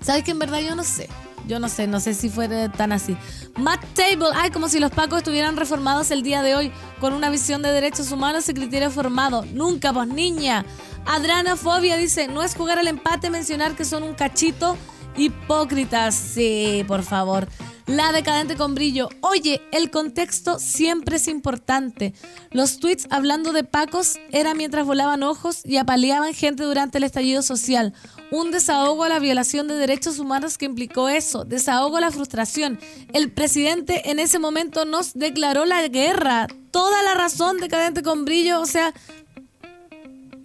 ¿Sabes 0.00 0.24
que 0.24 0.30
en 0.30 0.38
verdad 0.38 0.60
yo 0.60 0.74
no 0.74 0.84
sé? 0.84 1.08
Yo 1.50 1.58
no 1.58 1.68
sé, 1.68 1.88
no 1.88 1.98
sé 1.98 2.14
si 2.14 2.28
fuera 2.28 2.70
tan 2.70 2.92
así. 2.92 3.16
Matt 3.56 3.84
Table, 3.94 4.28
ay, 4.36 4.52
como 4.52 4.68
si 4.68 4.78
los 4.78 4.92
pacos 4.92 5.18
estuvieran 5.18 5.56
reformados 5.56 6.12
el 6.12 6.22
día 6.22 6.42
de 6.42 6.54
hoy 6.54 6.70
con 7.00 7.12
una 7.12 7.28
visión 7.28 7.60
de 7.60 7.72
derechos 7.72 8.12
humanos 8.12 8.48
y 8.48 8.54
criterio 8.54 8.88
formado. 8.88 9.44
Nunca, 9.52 9.92
pues 9.92 10.06
niña. 10.06 10.64
Adranafobia 11.06 11.96
dice, 11.96 12.28
no 12.28 12.44
es 12.44 12.54
jugar 12.54 12.78
al 12.78 12.86
empate 12.86 13.30
mencionar 13.30 13.74
que 13.74 13.84
son 13.84 14.04
un 14.04 14.14
cachito 14.14 14.76
hipócritas. 15.16 16.14
Sí, 16.14 16.84
por 16.86 17.02
favor. 17.02 17.48
La 17.90 18.12
decadente 18.12 18.54
con 18.54 18.76
brillo. 18.76 19.08
Oye, 19.20 19.60
el 19.72 19.90
contexto 19.90 20.60
siempre 20.60 21.16
es 21.16 21.26
importante. 21.26 22.14
Los 22.52 22.78
tweets 22.78 23.08
hablando 23.10 23.52
de 23.52 23.64
Pacos 23.64 24.16
era 24.30 24.54
mientras 24.54 24.86
volaban 24.86 25.24
ojos 25.24 25.62
y 25.64 25.76
apaleaban 25.76 26.32
gente 26.32 26.62
durante 26.62 26.98
el 26.98 27.04
estallido 27.04 27.42
social. 27.42 27.92
Un 28.30 28.52
desahogo 28.52 29.02
a 29.02 29.08
la 29.08 29.18
violación 29.18 29.66
de 29.66 29.74
derechos 29.74 30.20
humanos 30.20 30.56
que 30.56 30.66
implicó 30.66 31.08
eso. 31.08 31.44
Desahogo 31.44 31.96
a 31.96 32.00
la 32.00 32.12
frustración. 32.12 32.78
El 33.12 33.32
presidente 33.32 34.08
en 34.08 34.20
ese 34.20 34.38
momento 34.38 34.84
nos 34.84 35.14
declaró 35.14 35.64
la 35.64 35.88
guerra. 35.88 36.46
Toda 36.70 37.02
la 37.02 37.14
razón, 37.14 37.56
decadente 37.56 38.04
con 38.04 38.24
brillo. 38.24 38.60
O 38.60 38.66
sea, 38.66 38.94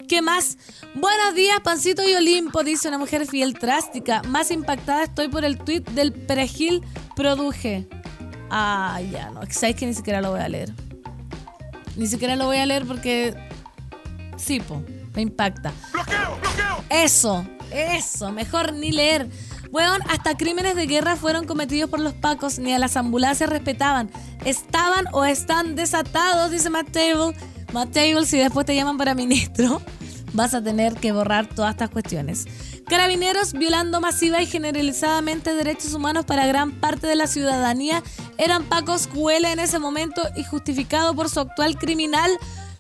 ¿Qué 0.08 0.22
más? 0.22 0.58
Buenos 0.94 1.34
días, 1.34 1.60
Pancito 1.64 2.08
y 2.08 2.14
Olimpo, 2.14 2.64
dice 2.64 2.88
una 2.88 2.98
mujer 2.98 3.26
fiel 3.26 3.54
drástica. 3.54 4.22
Más 4.24 4.52
impactada 4.52 5.04
estoy 5.04 5.30
por 5.30 5.46
el 5.46 5.58
tweet 5.58 5.82
del 5.82 6.14
perejil 6.14 6.84
produje. 7.16 7.88
Ah, 8.52 9.00
ya, 9.12 9.32
no. 9.32 9.42
Sabéis 9.50 9.78
que 9.78 9.86
ni 9.86 9.94
siquiera 9.94 10.22
lo 10.22 10.32
voy 10.32 10.42
a 10.42 10.50
leer. 10.50 10.72
Ni 11.96 12.08
siquiera 12.08 12.36
lo 12.36 12.46
voy 12.46 12.58
a 12.58 12.66
leer 12.66 12.86
porque. 12.86 13.36
Sí, 14.38 14.60
po, 14.60 14.84
me 15.16 15.22
impacta. 15.22 15.74
¡Bloqueo, 15.92 16.38
bloqueo! 16.42 16.84
Eso, 16.90 17.46
eso, 17.72 18.32
mejor 18.32 18.74
ni 18.74 18.92
leer. 18.92 19.28
Weón, 19.72 20.02
hasta 20.10 20.38
crímenes 20.38 20.76
de 20.76 20.86
guerra 20.86 21.16
fueron 21.16 21.46
cometidos 21.46 21.90
por 21.90 22.00
los 22.00 22.14
pacos, 22.14 22.60
ni 22.60 22.74
a 22.74 22.80
las 22.80 22.96
ambulancias 22.96 23.50
respetaban. 23.50 24.12
Estaban 24.46 25.06
o 25.14 25.26
están 25.26 25.76
desatados, 25.76 26.52
dice 26.52 26.70
Matt 26.70 26.92
Table. 26.92 27.36
Table, 27.84 28.26
si 28.26 28.38
después 28.38 28.66
te 28.66 28.74
llaman 28.74 28.98
para 28.98 29.16
ministro, 29.16 29.82
vas 30.34 30.54
a 30.54 30.64
tener 30.64 30.96
que 30.96 31.12
borrar 31.12 31.48
todas 31.48 31.72
estas 31.72 31.90
cuestiones. 31.90 32.46
Carabineros 32.88 33.52
violando 33.52 34.00
masiva 34.00 34.42
y 34.42 34.46
generalizadamente 34.46 35.54
derechos 35.54 35.94
humanos 35.94 36.26
para 36.26 36.48
gran 36.48 36.72
parte 36.72 37.08
de 37.08 37.16
la 37.16 37.28
ciudadanía 37.28 38.02
eran 38.38 38.64
Pacos 38.64 39.08
Cuele 39.08 39.52
en 39.52 39.60
ese 39.60 39.80
momento 39.80 40.22
y 40.38 40.44
justificado 40.44 41.14
por 41.14 41.30
su 41.30 41.42
actual 41.42 41.78
criminal. 41.78 42.32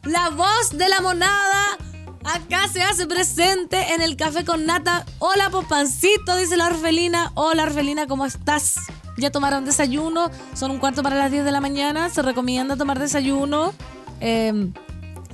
La 0.04 0.30
voz 0.30 0.78
de 0.78 0.88
la 0.88 1.02
monada 1.02 1.78
acá 2.24 2.68
se 2.72 2.82
hace 2.82 3.06
presente 3.06 3.94
en 3.94 4.02
el 4.02 4.16
café 4.16 4.46
con 4.46 4.66
nata. 4.66 5.06
Hola, 5.20 5.50
popancito, 5.50 6.38
dice 6.38 6.56
la 6.56 6.68
orfelina. 6.68 7.34
Hola, 7.36 7.64
orfelina, 7.64 8.08
¿cómo 8.08 8.26
estás? 8.26 8.76
Ya 9.18 9.30
tomaron 9.32 9.66
desayuno, 9.66 10.30
son 10.54 10.72
un 10.72 10.78
cuarto 10.78 11.04
para 11.04 11.18
las 11.18 11.32
10 11.32 11.44
de 11.44 11.52
la 11.52 11.62
mañana, 11.62 12.10
se 12.10 12.22
recomienda 12.22 12.78
tomar 12.78 13.00
desayuno. 13.00 13.74
Eh, 14.22 14.72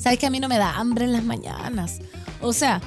Sabes 0.01 0.17
que 0.17 0.25
a 0.25 0.31
mí 0.31 0.39
no 0.39 0.47
me 0.47 0.57
da 0.57 0.77
hambre 0.77 1.05
en 1.05 1.13
las 1.13 1.23
mañanas. 1.23 1.99
O 2.41 2.53
sea, 2.53 2.81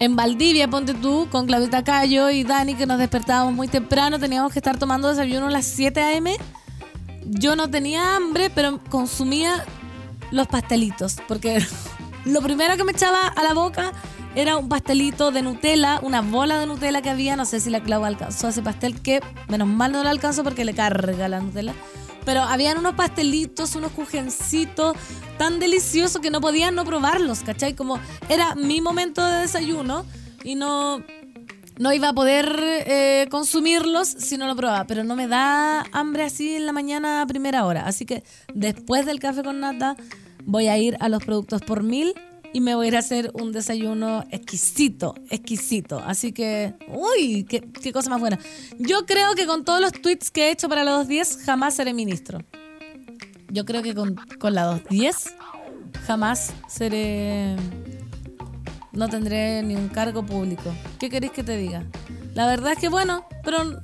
en 0.00 0.16
Valdivia, 0.16 0.66
ponte 0.66 0.94
tú, 0.94 1.28
con 1.30 1.46
Claudita 1.46 1.84
Cayo 1.84 2.28
y 2.28 2.42
Dani, 2.42 2.74
que 2.74 2.86
nos 2.86 2.98
despertábamos 2.98 3.54
muy 3.54 3.68
temprano, 3.68 4.18
teníamos 4.18 4.52
que 4.52 4.58
estar 4.58 4.76
tomando 4.76 5.08
desayuno 5.08 5.46
a 5.46 5.50
las 5.50 5.64
7 5.64 6.00
a.m. 6.00 6.36
Yo 7.24 7.54
no 7.54 7.70
tenía 7.70 8.16
hambre, 8.16 8.50
pero 8.50 8.80
consumía 8.90 9.64
los 10.32 10.48
pastelitos, 10.48 11.18
porque 11.28 11.64
lo 12.24 12.42
primero 12.42 12.76
que 12.76 12.82
me 12.82 12.90
echaba 12.90 13.28
a 13.28 13.42
la 13.44 13.54
boca 13.54 13.92
era 14.34 14.56
un 14.56 14.68
pastelito 14.68 15.30
de 15.30 15.42
Nutella, 15.42 16.00
una 16.02 16.20
bola 16.20 16.58
de 16.58 16.66
Nutella 16.66 17.00
que 17.00 17.10
había, 17.10 17.36
no 17.36 17.44
sé 17.44 17.60
si 17.60 17.70
la 17.70 17.80
Clau 17.80 18.04
alcanzó 18.04 18.48
ese 18.48 18.60
pastel, 18.60 19.00
que 19.00 19.20
menos 19.46 19.68
mal 19.68 19.92
no 19.92 20.02
lo 20.02 20.08
alcanzó 20.08 20.42
porque 20.42 20.64
le 20.64 20.74
carga 20.74 21.28
la 21.28 21.38
Nutella 21.38 21.74
pero 22.30 22.44
habían 22.44 22.78
unos 22.78 22.94
pastelitos, 22.94 23.74
unos 23.74 23.90
cujencitos 23.90 24.96
tan 25.36 25.58
deliciosos 25.58 26.22
que 26.22 26.30
no 26.30 26.40
podían 26.40 26.76
no 26.76 26.84
probarlos, 26.84 27.40
¿cachai? 27.40 27.74
Como 27.74 27.98
era 28.28 28.54
mi 28.54 28.80
momento 28.80 29.26
de 29.26 29.40
desayuno 29.40 30.06
y 30.44 30.54
no, 30.54 31.02
no 31.80 31.92
iba 31.92 32.10
a 32.10 32.12
poder 32.12 32.56
eh, 32.62 33.26
consumirlos 33.32 34.06
si 34.06 34.36
no 34.36 34.46
lo 34.46 34.54
probaba, 34.54 34.86
pero 34.86 35.02
no 35.02 35.16
me 35.16 35.26
da 35.26 35.84
hambre 35.90 36.22
así 36.22 36.54
en 36.54 36.66
la 36.66 36.72
mañana 36.72 37.20
a 37.20 37.26
primera 37.26 37.66
hora. 37.66 37.84
Así 37.84 38.06
que 38.06 38.22
después 38.54 39.06
del 39.06 39.18
café 39.18 39.42
con 39.42 39.58
nata 39.58 39.96
voy 40.44 40.68
a 40.68 40.78
ir 40.78 40.96
a 41.00 41.08
los 41.08 41.24
productos 41.24 41.62
por 41.62 41.82
mil 41.82 42.14
y 42.52 42.60
me 42.60 42.74
voy 42.74 42.86
a 42.86 42.88
ir 42.88 42.96
a 42.96 43.00
hacer 43.00 43.30
un 43.34 43.52
desayuno 43.52 44.24
exquisito, 44.30 45.14
exquisito. 45.30 46.02
Así 46.04 46.32
que, 46.32 46.74
uy, 46.88 47.44
qué, 47.44 47.92
cosa 47.92 48.10
más 48.10 48.20
buena. 48.20 48.38
Yo 48.78 49.06
creo 49.06 49.34
que 49.34 49.46
con 49.46 49.64
todos 49.64 49.80
los 49.80 49.92
tweets 49.92 50.30
que 50.30 50.48
he 50.48 50.50
hecho 50.50 50.68
para 50.68 50.84
la 50.84 50.92
210 50.92 51.44
jamás 51.44 51.74
seré 51.74 51.94
ministro. 51.94 52.40
Yo 53.50 53.64
creo 53.64 53.82
que 53.82 53.94
con, 53.94 54.16
con 54.38 54.54
la 54.54 54.64
210 54.64 55.34
jamás 56.06 56.52
seré... 56.68 57.56
No 58.92 59.08
tendré 59.08 59.62
ni 59.62 59.76
un 59.76 59.88
cargo 59.88 60.26
público. 60.26 60.74
¿Qué 60.98 61.08
queréis 61.08 61.32
que 61.32 61.44
te 61.44 61.56
diga? 61.56 61.84
La 62.34 62.46
verdad 62.46 62.72
es 62.72 62.78
que 62.78 62.88
bueno, 62.88 63.24
pero 63.44 63.80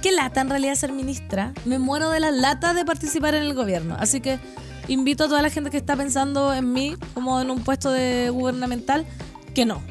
qué 0.00 0.10
lata 0.10 0.40
en 0.40 0.48
realidad 0.48 0.74
ser 0.74 0.92
ministra. 0.92 1.52
Me 1.66 1.78
muero 1.78 2.08
de 2.10 2.20
la 2.20 2.30
lata 2.30 2.72
de 2.72 2.86
participar 2.86 3.34
en 3.34 3.42
el 3.42 3.52
gobierno. 3.52 3.94
Así 3.98 4.22
que 4.22 4.38
invito 4.88 5.24
a 5.24 5.28
toda 5.28 5.42
la 5.42 5.50
gente 5.50 5.70
que 5.70 5.76
está 5.76 5.96
pensando 5.96 6.52
en 6.54 6.72
mí 6.72 6.96
como 7.14 7.40
en 7.40 7.50
un 7.50 7.62
puesto 7.62 7.90
de 7.90 8.30
gubernamental 8.30 9.06
que 9.54 9.64
no, 9.64 9.82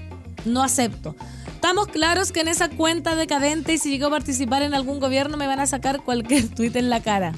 no 0.45 0.63
acepto. 0.63 1.15
Estamos 1.47 1.87
claros 1.87 2.31
que 2.31 2.41
en 2.41 2.47
esa 2.47 2.69
cuenta 2.69 3.15
decadente 3.15 3.73
y 3.73 3.77
si 3.77 3.89
llego 3.89 4.07
a 4.07 4.11
participar 4.11 4.61
en 4.61 4.73
algún 4.73 4.99
gobierno 4.99 5.37
me 5.37 5.47
van 5.47 5.59
a 5.59 5.65
sacar 5.65 6.03
cualquier 6.03 6.47
tuit 6.55 6.75
en 6.75 6.89
la 6.89 7.01
cara. 7.01 7.33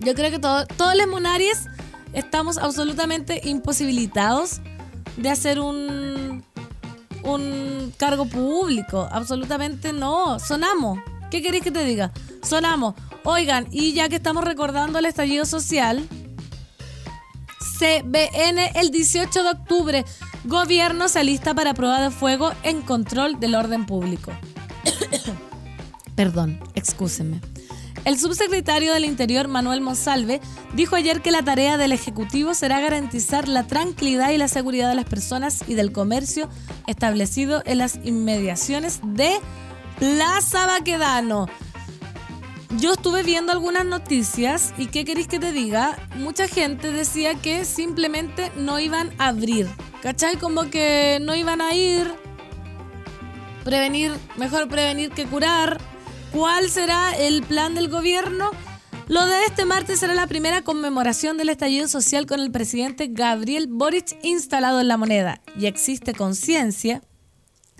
Yo 0.00 0.14
creo 0.14 0.30
que 0.30 0.38
todos 0.38 0.66
los 0.96 1.06
monaries 1.08 1.68
estamos 2.12 2.58
absolutamente 2.58 3.40
imposibilitados 3.44 4.60
de 5.16 5.30
hacer 5.30 5.60
un, 5.60 6.44
un 7.22 7.92
cargo 7.96 8.26
público. 8.26 9.08
Absolutamente 9.10 9.92
no. 9.92 10.38
Sonamos. 10.38 10.98
¿Qué 11.30 11.42
queréis 11.42 11.64
que 11.64 11.70
te 11.70 11.84
diga? 11.84 12.12
Sonamos. 12.42 12.94
Oigan, 13.24 13.66
y 13.70 13.94
ya 13.94 14.08
que 14.08 14.16
estamos 14.16 14.44
recordando 14.44 14.98
el 14.98 15.06
estallido 15.06 15.46
social, 15.46 16.06
CBN 17.78 18.72
el 18.74 18.90
18 18.90 19.42
de 19.42 19.50
octubre, 19.50 20.04
gobierno 20.44 21.08
se 21.08 21.20
alista 21.20 21.54
para 21.54 21.74
prueba 21.74 22.00
de 22.00 22.10
fuego 22.10 22.52
en 22.62 22.82
control 22.82 23.40
del 23.40 23.54
orden 23.54 23.86
público. 23.86 24.32
Perdón, 26.14 26.60
excúsenme. 26.74 27.40
El 28.04 28.18
subsecretario 28.18 28.92
del 28.92 29.06
Interior, 29.06 29.48
Manuel 29.48 29.80
Monsalve, 29.80 30.40
dijo 30.74 30.94
ayer 30.94 31.22
que 31.22 31.30
la 31.30 31.42
tarea 31.42 31.78
del 31.78 31.92
Ejecutivo 31.92 32.52
será 32.52 32.78
garantizar 32.80 33.48
la 33.48 33.66
tranquilidad 33.66 34.30
y 34.30 34.36
la 34.36 34.48
seguridad 34.48 34.90
de 34.90 34.94
las 34.94 35.06
personas 35.06 35.64
y 35.66 35.74
del 35.74 35.90
comercio 35.90 36.50
establecido 36.86 37.62
en 37.64 37.78
las 37.78 37.98
inmediaciones 38.04 39.00
de 39.02 39.40
Plaza 39.98 40.66
Baquedano. 40.66 41.46
Yo 42.78 42.92
estuve 42.92 43.22
viendo 43.22 43.52
algunas 43.52 43.84
noticias 43.84 44.74
y 44.76 44.86
¿qué 44.86 45.04
queréis 45.04 45.28
que 45.28 45.38
te 45.38 45.52
diga? 45.52 45.96
Mucha 46.16 46.48
gente 46.48 46.92
decía 46.92 47.34
que 47.34 47.64
simplemente 47.64 48.50
no 48.56 48.80
iban 48.80 49.12
a 49.18 49.28
abrir. 49.28 49.68
¿Cachai? 50.02 50.36
Como 50.36 50.70
que 50.70 51.18
no 51.22 51.34
iban 51.34 51.60
a 51.60 51.74
ir. 51.74 52.12
Prevenir, 53.64 54.12
mejor 54.36 54.68
prevenir 54.68 55.10
que 55.10 55.24
curar 55.24 55.78
¿Cuál 56.34 56.68
será 56.68 57.16
el 57.16 57.44
plan 57.44 57.76
del 57.76 57.88
gobierno? 57.88 58.50
Lo 59.06 59.24
de 59.24 59.44
este 59.44 59.64
martes 59.64 60.00
será 60.00 60.14
la 60.14 60.26
primera 60.26 60.62
conmemoración 60.62 61.38
del 61.38 61.48
estallido 61.48 61.86
social 61.86 62.26
con 62.26 62.40
el 62.40 62.50
presidente 62.50 63.06
Gabriel 63.08 63.68
Boric 63.68 64.18
instalado 64.24 64.80
en 64.80 64.88
la 64.88 64.96
moneda 64.96 65.40
y 65.56 65.66
existe 65.66 66.12
conciencia 66.12 67.02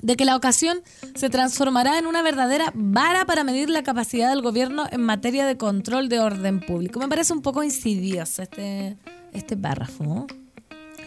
de 0.05 0.17
que 0.17 0.27
la 0.27 0.37
ocasión 0.37 0.83
se 1.15 1.31
transformará 1.31 1.99
en 1.99 2.07
una 2.07 2.21
verdadera 2.21 2.71
vara 2.75 3.25
para 3.25 3.43
medir 3.43 3.71
la 3.71 3.83
capacidad 3.83 4.29
del 4.29 4.43
gobierno 4.43 4.85
en 4.91 5.01
materia 5.01 5.47
de 5.47 5.57
control 5.57 6.11
de 6.11 6.21
orden 6.21 6.61
público. 6.61 7.01
Me 7.01 7.09
parece 7.09 7.33
un 7.33 7.41
poco 7.41 7.63
insidioso 7.63 8.43
este, 8.43 8.99
este 9.33 9.57
párrafo. 9.57 10.27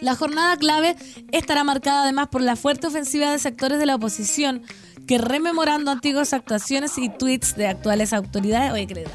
La 0.00 0.16
jornada 0.16 0.56
clave 0.56 0.96
estará 1.30 1.62
marcada 1.62 2.02
además 2.02 2.26
por 2.26 2.42
la 2.42 2.56
fuerte 2.56 2.88
ofensiva 2.88 3.30
de 3.30 3.38
sectores 3.38 3.78
de 3.78 3.86
la 3.86 3.94
oposición 3.94 4.62
que 5.06 5.18
rememorando 5.18 5.92
antiguas 5.92 6.32
actuaciones 6.32 6.98
y 6.98 7.08
tweets 7.08 7.54
de 7.54 7.68
actuales 7.68 8.12
autoridades, 8.12 8.72
oye, 8.72 8.88
¿qué 8.88 9.06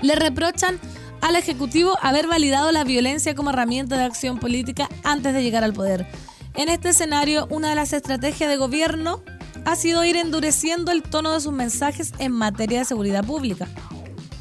le 0.00 0.16
reprochan 0.16 0.80
al 1.20 1.36
Ejecutivo 1.36 1.96
haber 2.02 2.26
validado 2.26 2.72
la 2.72 2.82
violencia 2.82 3.36
como 3.36 3.50
herramienta 3.50 3.96
de 3.96 4.02
acción 4.02 4.38
política 4.38 4.88
antes 5.04 5.32
de 5.32 5.44
llegar 5.44 5.62
al 5.62 5.72
poder. 5.72 6.08
En 6.54 6.68
este 6.68 6.90
escenario, 6.90 7.46
una 7.50 7.70
de 7.70 7.74
las 7.74 7.92
estrategias 7.92 8.50
de 8.50 8.56
gobierno 8.56 9.22
ha 9.64 9.76
sido 9.76 10.04
ir 10.04 10.16
endureciendo 10.16 10.92
el 10.92 11.02
tono 11.02 11.32
de 11.32 11.40
sus 11.40 11.52
mensajes 11.52 12.12
en 12.18 12.32
materia 12.32 12.80
de 12.80 12.84
seguridad 12.84 13.24
pública, 13.24 13.68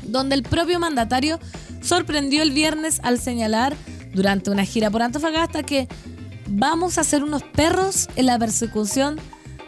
donde 0.04 0.36
el 0.36 0.44
propio 0.44 0.80
mandatario 0.80 1.40
sorprendió 1.82 2.42
el 2.44 2.52
viernes 2.52 3.00
al 3.04 3.20
señalar 3.20 3.76
durante 4.14 4.52
una 4.52 4.66
gira 4.66 4.90
por 4.90 5.02
Antofagasta 5.02 5.64
que 5.64 5.88
vamos 6.48 6.98
a 6.98 7.04
ser 7.04 7.24
unos 7.24 7.44
perros 7.44 8.10
en 8.16 8.26
la 8.26 8.38
persecución 8.38 9.20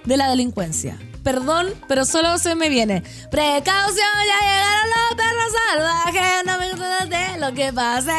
de 0.06 0.18
la 0.18 0.30
delincuencia. 0.30 0.98
Perdón, 1.24 1.68
pero 1.88 2.04
solo 2.04 2.38
se 2.38 2.56
me 2.56 2.68
viene. 2.68 3.02
Precaución, 3.32 4.08
ya 4.28 4.40
llegaron 4.42 4.90
los 4.90 5.16
perros 5.16 5.54
salvajes. 5.72 6.46
No 6.46 6.60
me 6.60 7.16
de 7.16 7.40
lo 7.40 7.54
que 7.54 7.72
pase. 7.72 8.12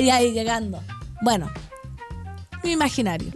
Y 0.00 0.10
ahí 0.10 0.32
llegando. 0.32 0.80
Bueno, 1.20 1.50
mi 2.62 2.72
imaginario. 2.72 3.32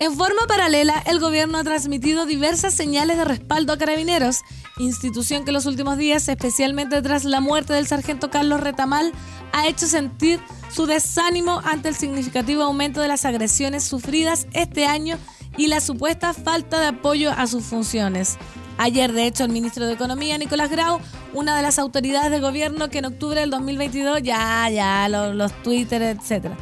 En 0.00 0.16
forma 0.16 0.46
paralela, 0.48 1.02
el 1.04 1.20
gobierno 1.20 1.58
ha 1.58 1.62
transmitido 1.62 2.24
diversas 2.24 2.72
señales 2.72 3.18
de 3.18 3.26
respaldo 3.26 3.74
a 3.74 3.76
carabineros, 3.76 4.40
institución 4.78 5.44
que 5.44 5.52
los 5.52 5.66
últimos 5.66 5.98
días, 5.98 6.26
especialmente 6.26 7.02
tras 7.02 7.24
la 7.24 7.40
muerte 7.40 7.74
del 7.74 7.86
sargento 7.86 8.30
Carlos 8.30 8.60
Retamal, 8.60 9.12
ha 9.52 9.68
hecho 9.68 9.86
sentir 9.86 10.40
su 10.70 10.86
desánimo 10.86 11.60
ante 11.66 11.90
el 11.90 11.96
significativo 11.96 12.62
aumento 12.62 13.02
de 13.02 13.08
las 13.08 13.26
agresiones 13.26 13.84
sufridas 13.84 14.46
este 14.54 14.86
año 14.86 15.18
y 15.58 15.66
la 15.66 15.82
supuesta 15.82 16.32
falta 16.32 16.80
de 16.80 16.86
apoyo 16.86 17.30
a 17.32 17.46
sus 17.46 17.64
funciones. 17.64 18.38
Ayer, 18.78 19.12
de 19.12 19.26
hecho, 19.26 19.44
el 19.44 19.52
ministro 19.52 19.84
de 19.84 19.92
Economía, 19.92 20.38
Nicolás 20.38 20.70
Grau, 20.70 20.98
una 21.34 21.54
de 21.54 21.60
las 21.60 21.78
autoridades 21.78 22.30
de 22.30 22.40
gobierno 22.40 22.88
que 22.88 23.00
en 23.00 23.04
octubre 23.04 23.38
del 23.38 23.50
2022, 23.50 24.22
ya, 24.22 24.66
ya, 24.70 25.06
los, 25.10 25.34
los 25.34 25.52
Twitter, 25.62 26.00
etc. 26.00 26.54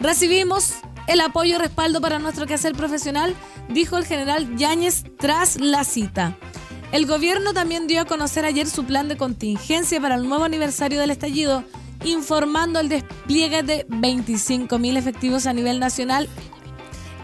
Recibimos 0.00 0.76
el 1.08 1.20
apoyo 1.20 1.56
y 1.56 1.58
respaldo 1.58 2.00
para 2.00 2.20
nuestro 2.20 2.46
quehacer 2.46 2.74
profesional, 2.74 3.34
dijo 3.68 3.96
el 3.96 4.04
general 4.04 4.56
Yáñez 4.56 5.04
tras 5.18 5.60
la 5.60 5.82
cita. 5.82 6.36
El 6.92 7.06
gobierno 7.06 7.52
también 7.52 7.86
dio 7.86 8.02
a 8.02 8.04
conocer 8.04 8.44
ayer 8.44 8.66
su 8.68 8.84
plan 8.84 9.08
de 9.08 9.16
contingencia 9.16 10.00
para 10.00 10.14
el 10.14 10.28
nuevo 10.28 10.44
aniversario 10.44 11.00
del 11.00 11.10
estallido, 11.10 11.64
informando 12.04 12.78
el 12.78 12.88
despliegue 12.88 13.62
de 13.62 13.86
25.000 13.88 14.96
efectivos 14.96 15.46
a 15.46 15.52
nivel 15.52 15.80
nacional 15.80 16.28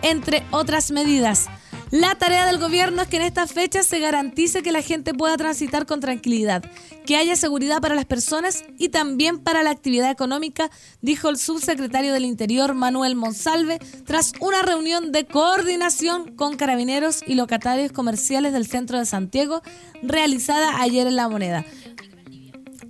entre 0.05 0.45
otras 0.51 0.91
medidas. 0.91 1.49
La 1.95 2.17
tarea 2.17 2.45
del 2.45 2.59
gobierno 2.59 3.03
es 3.03 3.09
que 3.09 3.19
en 3.19 3.23
estas 3.23 3.53
fechas 3.53 3.87
se 3.87 4.01
garantice 4.01 4.65
que 4.65 4.73
la 4.73 4.83
gente 4.83 5.15
pueda 5.15 5.37
transitar 5.37 5.87
con 5.87 6.01
tranquilidad, 6.01 6.65
que 7.07 7.15
haya 7.15 7.37
seguridad 7.37 7.81
para 7.81 7.95
las 7.95 8.05
personas 8.05 8.65
y 8.79 8.89
también 8.89 9.39
para 9.39 9.63
la 9.63 9.71
actividad 9.71 10.11
económica, 10.11 10.73
dijo 11.03 11.29
el 11.29 11.39
subsecretario 11.39 12.13
del 12.13 12.25
Interior 12.25 12.75
Manuel 12.75 13.15
Monsalve 13.15 13.79
tras 14.07 14.33
una 14.41 14.63
reunión 14.63 15.13
de 15.13 15.25
coordinación 15.25 16.35
con 16.35 16.57
carabineros 16.57 17.23
y 17.29 17.35
locatarios 17.37 17.93
comerciales 17.93 18.53
del 18.53 18.67
centro 18.67 18.99
de 18.99 19.07
Santiago 19.07 19.63
realizada 20.03 20.81
ayer 20.83 21.07
en 21.07 21.15
La 21.15 21.29
Moneda. 21.29 21.65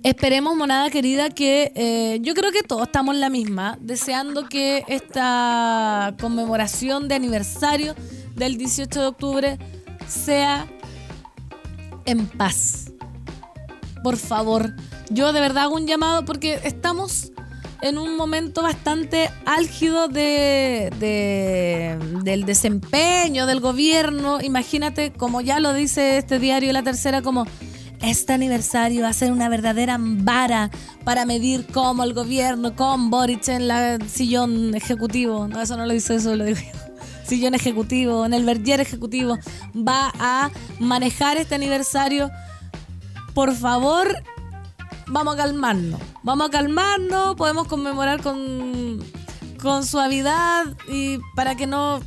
Esperemos, 0.01 0.55
monada 0.55 0.89
querida, 0.89 1.29
que 1.29 1.71
eh, 1.75 2.17
yo 2.21 2.33
creo 2.33 2.51
que 2.51 2.63
todos 2.63 2.87
estamos 2.87 3.13
en 3.13 3.21
la 3.21 3.29
misma, 3.29 3.77
deseando 3.81 4.49
que 4.49 4.83
esta 4.87 6.15
conmemoración 6.19 7.07
de 7.07 7.13
aniversario 7.13 7.93
del 8.35 8.57
18 8.57 9.01
de 9.01 9.07
octubre 9.07 9.59
sea 10.07 10.67
en 12.05 12.27
paz. 12.27 12.91
Por 14.03 14.17
favor, 14.17 14.75
yo 15.09 15.33
de 15.33 15.39
verdad 15.39 15.63
hago 15.63 15.75
un 15.75 15.87
llamado 15.87 16.25
porque 16.25 16.59
estamos 16.63 17.31
en 17.81 17.97
un 17.97 18.17
momento 18.17 18.61
bastante 18.61 19.29
álgido 19.45 20.07
de, 20.07 20.89
del 22.23 22.45
desempeño 22.45 23.45
del 23.45 23.59
gobierno. 23.59 24.41
Imagínate, 24.41 25.11
como 25.11 25.41
ya 25.41 25.59
lo 25.59 25.73
dice 25.73 26.17
este 26.17 26.39
diario 26.39 26.73
La 26.73 26.83
Tercera, 26.83 27.21
como 27.21 27.45
este 28.01 28.33
aniversario 28.33 29.03
va 29.03 29.09
a 29.09 29.13
ser 29.13 29.31
una 29.31 29.49
verdadera 29.49 29.97
vara 29.99 30.69
para 31.03 31.25
medir 31.25 31.65
cómo 31.67 32.03
el 32.03 32.13
gobierno 32.13 32.75
con 32.75 33.09
Boric 33.09 33.47
en 33.47 33.67
la 33.67 33.99
sillón 34.07 34.75
ejecutivo, 34.75 35.47
no, 35.47 35.61
eso 35.61 35.77
no 35.77 35.85
lo 35.85 35.93
dice, 35.93 36.15
eso 36.15 36.35
lo 36.35 36.43
digo 36.43 36.59
yo, 36.59 36.84
sillón 37.27 37.55
ejecutivo, 37.55 38.25
en 38.25 38.33
el 38.33 38.45
verger 38.45 38.79
ejecutivo, 38.79 39.37
va 39.75 40.11
a 40.19 40.51
manejar 40.79 41.37
este 41.37 41.55
aniversario. 41.55 42.31
Por 43.33 43.53
favor, 43.53 44.07
vamos 45.07 45.33
a 45.35 45.37
calmarnos, 45.37 45.99
vamos 46.23 46.47
a 46.47 46.51
calmarnos, 46.51 47.35
podemos 47.35 47.67
conmemorar 47.67 48.21
con, 48.21 49.03
con 49.61 49.85
suavidad 49.85 50.65
y 50.87 51.19
para 51.35 51.55
que 51.55 51.67
no 51.67 52.01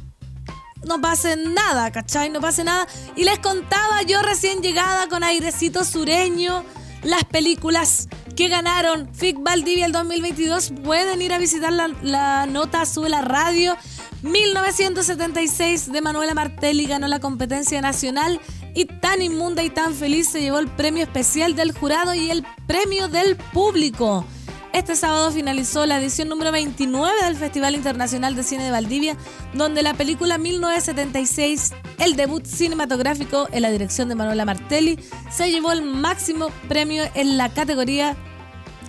no 0.85 1.01
pase 1.01 1.37
nada, 1.37 1.91
¿cachai? 1.91 2.31
No 2.31 2.41
pase 2.41 2.63
nada. 2.63 2.87
Y 3.17 3.25
les 3.25 3.41
contaba 3.41 4.03
yo 4.03 4.23
recién 4.23 4.63
llegada 4.63 5.09
con 5.09 5.25
airecito 5.25 5.85
sureño 5.85 6.65
las 7.03 7.25
películas 7.25 8.09
que 8.37 8.49
ganaron 8.49 9.13
FIC 9.15 9.43
Valdivia 9.43 9.87
el 9.87 9.93
2022. 9.93 10.73
Pueden 10.85 11.23
ir 11.23 11.33
a 11.33 11.39
visitar 11.39 11.73
la, 11.73 12.47
nota 12.47 12.87
Sube 12.87 13.09
la 13.09 13.23
Radio. 13.23 13.77
1976 14.23 15.93
de 15.93 16.01
Manuela 16.01 16.35
Martelli 16.35 16.87
ganó 16.87 17.07
la 17.07 17.21
competencia 17.21 17.81
nacional 17.81 18.41
y 18.75 18.85
tan 18.85 19.23
inmunda 19.23 19.63
y 19.63 19.71
tan 19.71 19.95
feliz 19.95 20.29
se 20.29 20.41
llevó 20.41 20.59
el 20.59 20.69
premio 20.69 21.05
especial 21.05 21.55
del 21.55 21.73
jurado 21.73 22.15
y 22.15 22.31
el 22.31 22.45
premio 22.67 23.09
del 23.09 23.37
público. 23.37 24.25
Este 24.73 24.97
sábado 24.97 25.33
finalizó 25.33 25.87
la 25.87 25.99
edición 25.99 26.29
número 26.29 26.53
29 26.53 27.25
del 27.25 27.37
Festival 27.37 27.75
Internacional 27.75 28.37
de 28.37 28.43
Cine 28.43 28.65
de 28.65 28.71
Valdivia, 28.71 29.17
donde 29.55 29.83
la 29.83 29.95
película 29.95 30.37
1976, 30.37 31.73
el 31.99 32.17
debut 32.17 32.45
cinematográfico 32.45 33.49
en 33.51 33.63
la 33.63 33.71
dirección 33.71 34.09
de 34.09 34.15
Manuela 34.15 34.45
Martelli, 34.45 34.99
se 35.31 35.51
llevó 35.51 35.73
el 35.73 35.83
máximo 35.83 36.51
premio 36.69 37.05
en 37.15 37.39
la 37.39 37.49
categoría 37.49 38.17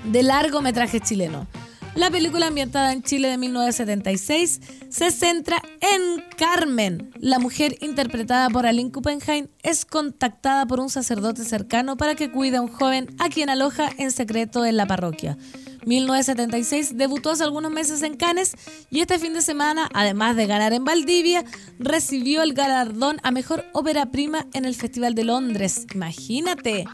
de 0.04 0.22
largometraje 0.24 1.00
chileno. 1.00 1.48
La 1.96 2.12
película 2.12 2.48
ambientada 2.48 2.94
en 2.94 3.02
Chile 3.02 3.30
de 3.30 3.38
1976 3.38 4.62
se 4.90 5.12
centra 5.12 5.62
en 5.82 6.24
Carmen. 6.38 7.12
La 7.20 7.40
mujer 7.40 7.76
interpretada 7.82 8.50
por 8.50 8.66
Aline 8.66 8.92
Kuppenheim 8.92 9.48
es 9.64 9.86
contactada 9.86 10.66
por 10.66 10.80
un 10.80 10.90
sacerdote 10.90 11.44
cercano 11.44 11.98
para 11.98 12.16
que 12.16 12.32
cuide 12.32 12.58
a 12.58 12.62
un 12.62 12.68
joven 12.68 13.08
a 13.18 13.30
quien 13.30 13.50
aloja 13.50 13.90
en 13.98 14.12
secreto 14.12 14.66
en 14.66 14.78
la 14.78 14.86
parroquia. 14.86 15.38
1976 15.86 16.98
debutó 16.98 17.32
hace 17.32 17.44
algunos 17.44 17.72
meses 17.72 18.04
en 18.04 18.16
Cannes 18.16 18.56
y 18.90 19.02
este 19.02 19.20
fin 19.20 19.34
de 19.34 19.42
semana, 19.42 19.90
además 19.94 20.36
de 20.36 20.48
ganar 20.48 20.74
en 20.74 20.84
Valdivia, 20.84 21.44
recibió 21.80 22.44
el 22.44 22.54
galardón 22.54 23.20
a 23.24 23.32
mejor 23.32 23.66
ópera 23.74 24.08
prima 24.08 24.46
en 24.54 24.66
el 24.66 24.76
Festival 24.76 25.16
de 25.16 25.24
Londres. 25.24 25.86
Imagínate. 25.94 26.86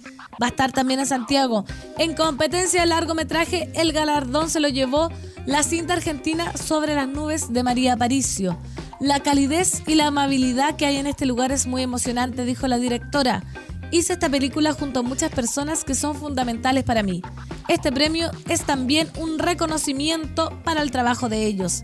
Va 0.41 0.47
a 0.47 0.49
estar 0.49 0.71
también 0.71 0.99
en 0.99 1.05
Santiago. 1.05 1.65
En 1.97 2.13
competencia 2.13 2.81
de 2.81 2.87
largometraje, 2.87 3.69
el 3.75 3.93
galardón 3.93 4.49
se 4.49 4.59
lo 4.59 4.67
llevó 4.67 5.09
la 5.45 5.63
cinta 5.63 5.93
argentina 5.93 6.55
Sobre 6.57 6.95
las 6.95 7.07
nubes 7.07 7.53
de 7.53 7.63
María 7.63 7.93
Aparicio. 7.93 8.57
La 8.99 9.19
calidez 9.19 9.83
y 9.87 9.95
la 9.95 10.07
amabilidad 10.07 10.77
que 10.77 10.85
hay 10.85 10.97
en 10.97 11.07
este 11.07 11.25
lugar 11.25 11.51
es 11.51 11.67
muy 11.67 11.83
emocionante, 11.83 12.45
dijo 12.45 12.67
la 12.67 12.77
directora. 12.77 13.43
Hice 13.91 14.13
esta 14.13 14.29
película 14.29 14.73
junto 14.73 14.99
a 14.99 15.03
muchas 15.03 15.31
personas 15.31 15.83
que 15.83 15.95
son 15.95 16.15
fundamentales 16.15 16.83
para 16.83 17.03
mí. 17.03 17.21
Este 17.67 17.91
premio 17.91 18.31
es 18.49 18.63
también 18.63 19.09
un 19.17 19.39
reconocimiento 19.39 20.51
para 20.63 20.81
el 20.81 20.91
trabajo 20.91 21.29
de 21.29 21.45
ellos. 21.45 21.83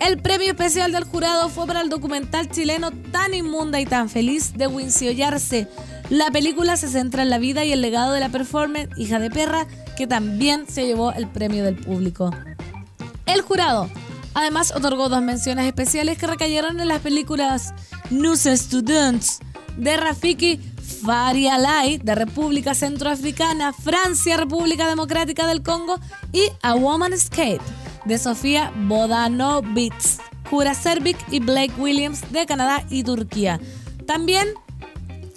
El 0.00 0.22
premio 0.22 0.48
especial 0.48 0.92
del 0.92 1.04
jurado 1.04 1.48
fue 1.48 1.66
para 1.66 1.80
el 1.80 1.88
documental 1.88 2.48
chileno 2.50 2.92
Tan 3.10 3.34
inmunda 3.34 3.80
y 3.80 3.86
tan 3.86 4.08
feliz 4.08 4.52
de 4.56 4.68
Wincy 4.68 5.08
Ollarse. 5.08 5.68
La 6.08 6.30
película 6.30 6.76
se 6.76 6.88
centra 6.88 7.22
en 7.22 7.30
la 7.30 7.38
vida 7.38 7.64
y 7.64 7.72
el 7.72 7.82
legado 7.82 8.12
de 8.12 8.20
la 8.20 8.28
performer 8.28 8.88
Hija 8.96 9.18
de 9.18 9.30
Perra, 9.30 9.66
que 9.96 10.06
también 10.06 10.66
se 10.68 10.86
llevó 10.86 11.12
el 11.12 11.26
premio 11.26 11.64
del 11.64 11.76
público. 11.76 12.30
El 13.26 13.42
jurado 13.42 13.90
además 14.34 14.72
otorgó 14.74 15.08
dos 15.08 15.20
menciones 15.20 15.66
especiales 15.66 16.16
que 16.16 16.28
recayeron 16.28 16.80
en 16.80 16.88
las 16.88 17.00
películas 17.00 17.74
News 18.10 18.44
Students 18.44 19.40
de 19.76 19.96
Rafiki 19.96 20.60
Farialai 21.04 21.98
de 21.98 22.14
República 22.14 22.74
Centroafricana, 22.74 23.72
Francia, 23.72 24.36
República 24.36 24.88
Democrática 24.88 25.46
del 25.46 25.62
Congo 25.62 25.98
y 26.32 26.50
A 26.62 26.74
Woman 26.74 27.12
Escape 27.12 27.60
de 28.04 28.18
Sofía 28.18 28.72
Bodanovich, 28.74 30.18
Kura 30.48 30.74
Servik 30.74 31.16
y 31.30 31.40
Blake 31.40 31.74
Williams 31.78 32.30
de 32.32 32.46
Canadá 32.46 32.84
y 32.90 33.02
Turquía. 33.02 33.60
También 34.06 34.48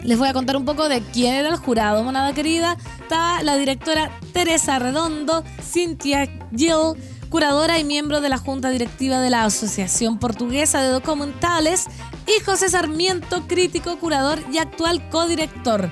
les 0.03 0.17
voy 0.17 0.29
a 0.29 0.33
contar 0.33 0.57
un 0.57 0.65
poco 0.65 0.89
de 0.89 1.01
quién 1.01 1.35
era 1.35 1.49
el 1.49 1.57
jurado, 1.57 2.03
monada 2.03 2.33
querida. 2.33 2.77
Estaba 3.01 3.43
la 3.43 3.55
directora 3.55 4.11
Teresa 4.33 4.79
Redondo, 4.79 5.43
Cynthia 5.61 6.27
Gill, 6.55 6.95
curadora 7.31 7.79
y 7.79 7.83
miembro 7.83 8.21
de 8.21 8.29
la 8.29 8.37
Junta 8.37 8.69
Directiva 8.69 9.19
de 9.19 9.31
la 9.31 9.45
Asociación 9.45 10.19
Portuguesa 10.19 10.83
de 10.83 10.89
Documentales, 10.89 11.87
y 12.27 12.43
José 12.43 12.69
Sarmiento, 12.69 13.47
crítico, 13.47 13.97
curador 13.97 14.39
y 14.51 14.59
actual 14.59 15.09
codirector. 15.09 15.89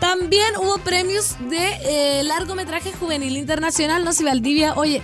También 0.00 0.56
hubo 0.56 0.78
premios 0.78 1.36
de 1.48 2.20
eh, 2.20 2.22
largometraje 2.24 2.92
juvenil 2.92 3.36
internacional, 3.36 4.04
no 4.04 4.12
sé, 4.12 4.24
Valdivia, 4.24 4.74
oye, 4.74 5.02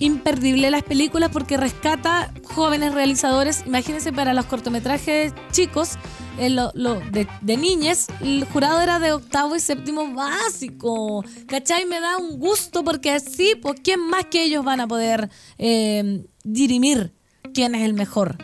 imperdible 0.00 0.70
las 0.70 0.82
películas 0.82 1.30
porque 1.32 1.56
rescata 1.56 2.32
jóvenes 2.44 2.94
realizadores. 2.94 3.64
Imagínense 3.66 4.12
para 4.12 4.34
los 4.34 4.46
cortometrajes 4.46 5.32
chicos, 5.52 5.98
eh, 6.38 6.50
lo, 6.50 6.70
de, 6.72 7.26
de 7.40 7.96
el 8.20 8.44
jurado 8.44 8.80
era 8.80 8.98
de 8.98 9.12
octavo 9.12 9.56
y 9.56 9.60
séptimo 9.60 10.12
básico. 10.12 11.24
¿Cachai? 11.46 11.86
Me 11.86 12.00
da 12.00 12.18
un 12.18 12.38
gusto 12.38 12.84
porque 12.84 13.10
así, 13.10 13.54
pues, 13.60 13.80
¿quién 13.82 14.00
más 14.00 14.26
que 14.26 14.44
ellos 14.44 14.64
van 14.64 14.80
a 14.80 14.86
poder 14.86 15.30
eh, 15.58 16.24
dirimir 16.44 17.14
quién 17.54 17.74
es 17.74 17.82
el 17.82 17.94
mejor? 17.94 18.36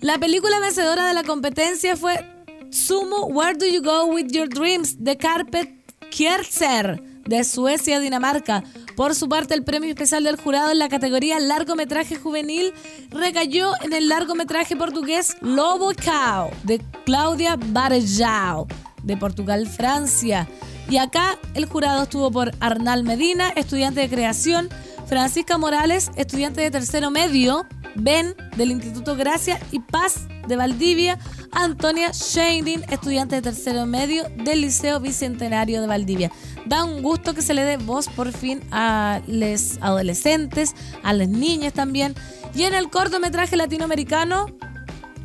La 0.00 0.18
película 0.18 0.58
vencedora 0.60 1.06
de 1.06 1.14
la 1.14 1.22
competencia 1.22 1.96
fue 1.96 2.24
Sumo 2.70 3.26
Where 3.26 3.56
Do 3.56 3.66
You 3.66 3.82
Go 3.82 4.06
With 4.06 4.28
Your 4.30 4.48
Dreams 4.48 5.02
de 5.02 5.16
Carpet 5.16 5.70
Kierzer 6.10 7.02
de 7.26 7.44
Suecia, 7.44 8.00
Dinamarca. 8.00 8.64
Por 8.96 9.14
su 9.14 9.28
parte, 9.28 9.54
el 9.54 9.64
premio 9.64 9.90
especial 9.90 10.24
del 10.24 10.36
jurado 10.36 10.70
en 10.70 10.78
la 10.78 10.88
categoría 10.88 11.40
largometraje 11.40 12.16
juvenil 12.16 12.72
recayó 13.10 13.72
en 13.82 13.92
el 13.92 14.08
largometraje 14.08 14.76
portugués 14.76 15.36
Lobo 15.40 15.92
Cow 15.94 16.50
de 16.62 16.80
Claudia 17.04 17.56
Barjao 17.56 18.68
de 19.02 19.16
Portugal, 19.16 19.66
Francia. 19.66 20.48
Y 20.88 20.98
acá 20.98 21.38
el 21.54 21.66
jurado 21.66 22.04
estuvo 22.04 22.30
por 22.30 22.52
Arnal 22.60 23.02
Medina, 23.04 23.50
estudiante 23.50 24.00
de 24.00 24.08
creación, 24.08 24.68
Francisca 25.06 25.58
Morales, 25.58 26.10
estudiante 26.16 26.60
de 26.60 26.70
tercero 26.70 27.10
medio, 27.10 27.66
Ben 27.96 28.34
del 28.56 28.70
Instituto 28.72 29.16
Gracia 29.16 29.60
y 29.70 29.80
Paz 29.80 30.26
de 30.48 30.56
Valdivia, 30.56 31.18
Antonia 31.52 32.10
Shading, 32.12 32.82
estudiante 32.90 33.36
de 33.36 33.42
tercero 33.42 33.86
medio 33.86 34.24
del 34.44 34.62
Liceo 34.62 35.00
Bicentenario 35.00 35.80
de 35.80 35.86
Valdivia. 35.86 36.32
Da 36.66 36.84
un 36.84 37.02
gusto 37.02 37.34
que 37.34 37.42
se 37.42 37.54
le 37.54 37.64
dé 37.64 37.76
voz 37.76 38.08
por 38.08 38.32
fin 38.32 38.62
a 38.70 39.20
los 39.26 39.78
adolescentes, 39.80 40.74
a 41.02 41.12
las 41.12 41.28
niñas 41.28 41.72
también. 41.72 42.14
Y 42.54 42.62
en 42.62 42.74
el 42.74 42.90
cortometraje 42.90 43.56
latinoamericano, 43.56 44.46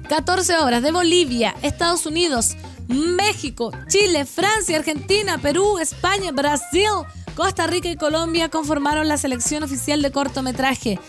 14 0.09 0.57
obras 0.57 0.81
de 0.81 0.91
Bolivia, 0.91 1.55
Estados 1.61 2.05
Unidos, 2.05 2.55
México, 2.87 3.71
Chile, 3.87 4.25
Francia, 4.25 4.77
Argentina, 4.77 5.37
Perú, 5.37 5.77
España, 5.77 6.31
Brasil, 6.31 7.05
Costa 7.35 7.67
Rica 7.67 7.89
y 7.89 7.95
Colombia 7.95 8.49
conformaron 8.49 9.07
la 9.07 9.17
selección 9.17 9.63
oficial 9.63 10.01
de 10.01 10.11
cortometraje. 10.11 10.99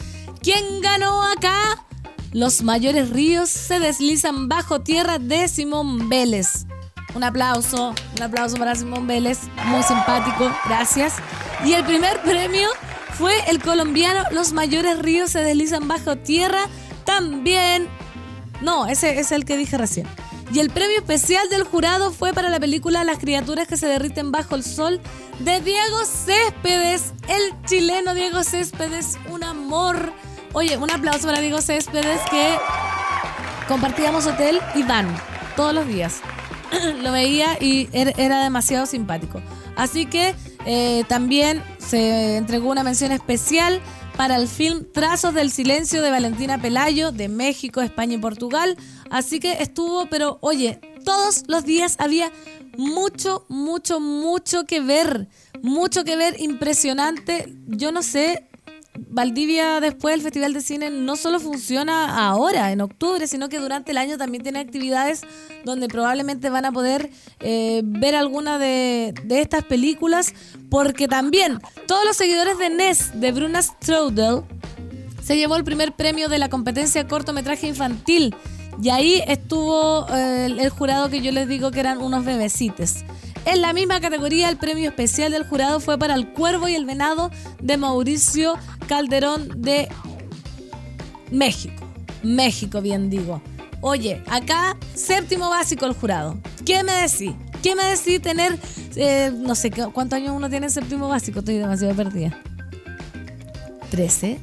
¿Quién 0.42 0.80
ganó 0.80 1.22
acá? 1.24 1.84
Los 2.32 2.62
mayores 2.62 3.10
ríos 3.10 3.48
se 3.48 3.80
deslizan 3.80 4.48
bajo 4.48 4.80
tierra 4.82 5.18
de 5.18 5.48
Simón 5.48 6.08
Vélez. 6.08 6.66
Un 7.14 7.24
aplauso, 7.24 7.94
un 8.16 8.22
aplauso 8.22 8.56
para 8.56 8.74
Simón 8.74 9.06
Vélez, 9.06 9.40
muy 9.66 9.82
simpático, 9.82 10.50
gracias. 10.66 11.14
Y 11.64 11.72
el 11.72 11.84
primer 11.84 12.20
premio 12.22 12.68
fue 13.18 13.34
el 13.48 13.60
colombiano 13.60 14.24
Los 14.30 14.52
mayores 14.52 14.98
ríos 14.98 15.30
se 15.30 15.40
deslizan 15.40 15.88
bajo 15.88 16.16
tierra, 16.16 16.66
también... 17.04 17.88
No, 18.60 18.86
ese 18.86 19.18
es 19.18 19.32
el 19.32 19.44
que 19.44 19.56
dije 19.56 19.78
recién. 19.78 20.06
Y 20.52 20.58
el 20.58 20.70
premio 20.70 20.96
especial 20.98 21.48
del 21.48 21.64
jurado 21.64 22.12
fue 22.12 22.32
para 22.32 22.50
la 22.50 22.58
película 22.58 23.04
Las 23.04 23.18
criaturas 23.18 23.68
que 23.68 23.76
se 23.76 23.86
derriten 23.86 24.32
bajo 24.32 24.54
el 24.54 24.64
sol 24.64 25.00
de 25.38 25.60
Diego 25.60 26.04
Céspedes, 26.04 27.14
el 27.28 27.54
chileno 27.66 28.14
Diego 28.14 28.42
Céspedes, 28.42 29.18
un 29.30 29.44
amor. 29.44 30.12
Oye, 30.52 30.76
un 30.76 30.90
aplauso 30.90 31.26
para 31.26 31.40
Diego 31.40 31.60
Céspedes 31.60 32.20
que 32.30 32.56
compartíamos 33.68 34.26
hotel 34.26 34.60
y 34.74 34.82
van 34.82 35.06
todos 35.56 35.72
los 35.72 35.86
días. 35.86 36.20
Lo 37.02 37.12
veía 37.12 37.56
y 37.60 37.88
er, 37.92 38.14
era 38.18 38.42
demasiado 38.42 38.86
simpático. 38.86 39.40
Así 39.76 40.06
que 40.06 40.34
eh, 40.66 41.04
también 41.08 41.62
se 41.78 42.36
entregó 42.36 42.70
una 42.70 42.84
mención 42.84 43.12
especial 43.12 43.80
para 44.16 44.36
el 44.36 44.48
film 44.48 44.84
Trazos 44.92 45.32
del 45.32 45.50
Silencio 45.50 46.02
de 46.02 46.10
Valentina 46.10 46.60
Pelayo 46.60 47.12
de 47.12 47.28
México, 47.28 47.80
España 47.80 48.14
y 48.14 48.18
Portugal. 48.18 48.76
Así 49.10 49.40
que 49.40 49.52
estuvo, 49.62 50.06
pero 50.06 50.38
oye, 50.42 50.80
todos 51.04 51.44
los 51.48 51.64
días 51.64 51.96
había 51.98 52.30
mucho, 52.76 53.46
mucho, 53.48 54.00
mucho 54.00 54.64
que 54.66 54.80
ver. 54.80 55.28
Mucho 55.62 56.04
que 56.04 56.16
ver, 56.16 56.40
impresionante. 56.40 57.52
Yo 57.66 57.92
no 57.92 58.02
sé, 58.02 58.49
Valdivia 59.08 59.80
después 59.80 60.14
del 60.14 60.22
Festival 60.22 60.52
de 60.52 60.60
Cine 60.60 60.90
no 60.90 61.16
solo 61.16 61.40
funciona 61.40 62.26
ahora, 62.26 62.72
en 62.72 62.80
octubre, 62.80 63.26
sino 63.26 63.48
que 63.48 63.58
durante 63.58 63.92
el 63.92 63.98
año 63.98 64.18
también 64.18 64.42
tiene 64.42 64.58
actividades 64.58 65.22
donde 65.64 65.88
probablemente 65.88 66.50
van 66.50 66.64
a 66.64 66.72
poder 66.72 67.10
eh, 67.40 67.82
ver 67.84 68.14
alguna 68.14 68.58
de, 68.58 69.14
estas 69.30 69.64
películas, 69.64 70.34
porque 70.68 71.08
también 71.08 71.58
todos 71.86 72.04
los 72.04 72.16
seguidores 72.16 72.58
de 72.58 72.70
Ness, 72.70 73.10
de 73.14 73.32
Bruna 73.32 73.62
Strudel, 73.62 74.42
se 75.22 75.36
llevó 75.36 75.56
el 75.56 75.64
primer 75.64 75.92
premio 75.92 76.28
de 76.28 76.38
la 76.38 76.48
competencia 76.48 77.06
cortometraje 77.06 77.66
infantil. 77.66 78.34
Y 78.82 78.88
ahí 78.88 79.22
estuvo 79.26 80.06
eh, 80.08 80.46
el 80.46 80.70
jurado 80.70 81.10
que 81.10 81.20
yo 81.20 81.32
les 81.32 81.48
digo 81.48 81.70
que 81.70 81.80
eran 81.80 81.98
unos 81.98 82.24
bebecitos. 82.24 83.04
En 83.46 83.62
la 83.62 83.72
misma 83.72 84.00
categoría, 84.00 84.48
el 84.48 84.58
premio 84.58 84.88
especial 84.88 85.32
del 85.32 85.44
jurado 85.44 85.80
fue 85.80 85.98
para 85.98 86.14
El 86.14 86.28
Cuervo 86.28 86.68
y 86.68 86.74
el 86.74 86.84
Venado 86.84 87.30
de 87.60 87.76
Mauricio 87.76 88.54
Calderón 88.86 89.62
de 89.62 89.88
México. 91.30 91.84
México, 92.22 92.80
bien 92.80 93.08
digo. 93.08 93.40
Oye, 93.80 94.22
acá 94.28 94.76
séptimo 94.94 95.48
básico 95.48 95.86
el 95.86 95.94
jurado. 95.94 96.38
¿Qué 96.66 96.84
me 96.84 96.92
decís? 96.92 97.32
¿Qué 97.62 97.74
me 97.74 97.84
decís 97.84 98.20
tener, 98.20 98.58
eh, 98.96 99.32
no 99.34 99.54
sé, 99.54 99.70
cuántos 99.70 100.16
años 100.18 100.34
uno 100.36 100.50
tiene 100.50 100.66
en 100.66 100.72
séptimo 100.72 101.08
básico? 101.08 101.38
Estoy 101.38 101.58
demasiado 101.58 101.94
perdida. 101.94 102.38
¿13? 103.90 104.38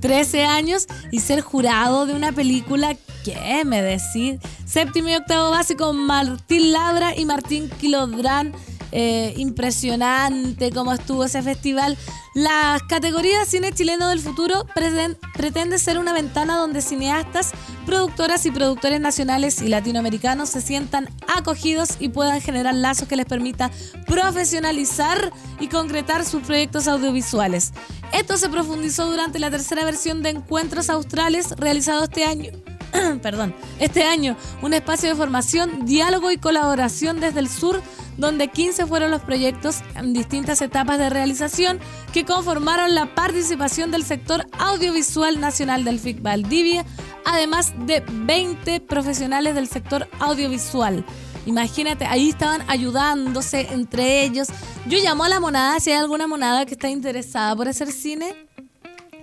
13 0.00 0.44
años 0.44 0.86
y 1.10 1.20
ser 1.20 1.40
jurado 1.40 2.06
de 2.06 2.14
una 2.14 2.32
película, 2.32 2.96
¿qué 3.24 3.64
me 3.64 3.82
decís? 3.82 4.40
Séptimo 4.64 5.08
y 5.08 5.14
octavo 5.14 5.50
básico, 5.50 5.92
Martín 5.92 6.72
Labra 6.72 7.16
y 7.16 7.24
Martín 7.24 7.70
Kilodrán 7.80 8.52
eh, 8.92 9.34
impresionante 9.36 10.70
cómo 10.70 10.92
estuvo 10.92 11.24
ese 11.24 11.42
festival. 11.42 11.96
La 12.34 12.78
categoría 12.88 13.44
Cine 13.44 13.72
Chileno 13.72 14.08
del 14.08 14.20
Futuro 14.20 14.66
pretende 15.34 15.78
ser 15.78 15.98
una 15.98 16.12
ventana 16.12 16.56
donde 16.56 16.80
cineastas, 16.80 17.52
productoras 17.86 18.46
y 18.46 18.50
productores 18.50 19.00
nacionales 19.00 19.60
y 19.62 19.68
latinoamericanos 19.68 20.48
se 20.48 20.60
sientan 20.60 21.08
acogidos 21.36 21.96
y 21.98 22.08
puedan 22.08 22.40
generar 22.40 22.74
lazos 22.74 23.08
que 23.08 23.16
les 23.16 23.26
permita 23.26 23.70
profesionalizar 24.06 25.32
y 25.58 25.68
concretar 25.68 26.24
sus 26.24 26.42
proyectos 26.42 26.86
audiovisuales. 26.86 27.72
Esto 28.12 28.36
se 28.36 28.48
profundizó 28.48 29.10
durante 29.10 29.38
la 29.38 29.50
tercera 29.50 29.84
versión 29.84 30.22
de 30.22 30.30
Encuentros 30.30 30.90
Australes 30.90 31.50
realizado 31.56 32.04
este 32.04 32.24
año 32.24 32.50
perdón, 33.22 33.54
este 33.78 34.04
año 34.04 34.36
un 34.62 34.74
espacio 34.74 35.08
de 35.08 35.14
formación, 35.14 35.84
diálogo 35.84 36.30
y 36.30 36.36
colaboración 36.36 37.20
desde 37.20 37.40
el 37.40 37.48
sur, 37.48 37.82
donde 38.16 38.48
15 38.48 38.86
fueron 38.86 39.10
los 39.10 39.22
proyectos 39.22 39.76
en 39.94 40.12
distintas 40.12 40.60
etapas 40.60 40.98
de 40.98 41.10
realización 41.10 41.78
que 42.12 42.24
conformaron 42.24 42.94
la 42.94 43.14
participación 43.14 43.90
del 43.90 44.04
sector 44.04 44.46
audiovisual 44.58 45.40
nacional 45.40 45.84
del 45.84 45.98
FIC 45.98 46.22
Valdivia, 46.22 46.84
además 47.24 47.72
de 47.86 48.04
20 48.10 48.80
profesionales 48.80 49.54
del 49.54 49.68
sector 49.68 50.08
audiovisual. 50.18 51.04
Imagínate, 51.46 52.04
ahí 52.04 52.28
estaban 52.28 52.62
ayudándose 52.68 53.68
entre 53.72 54.24
ellos. 54.24 54.48
Yo 54.86 54.98
llamo 54.98 55.24
a 55.24 55.28
la 55.28 55.40
monada, 55.40 55.80
si 55.80 55.90
hay 55.90 55.98
alguna 55.98 56.26
monada 56.26 56.66
que 56.66 56.74
está 56.74 56.90
interesada 56.90 57.56
por 57.56 57.68
hacer 57.68 57.90
cine, 57.90 58.34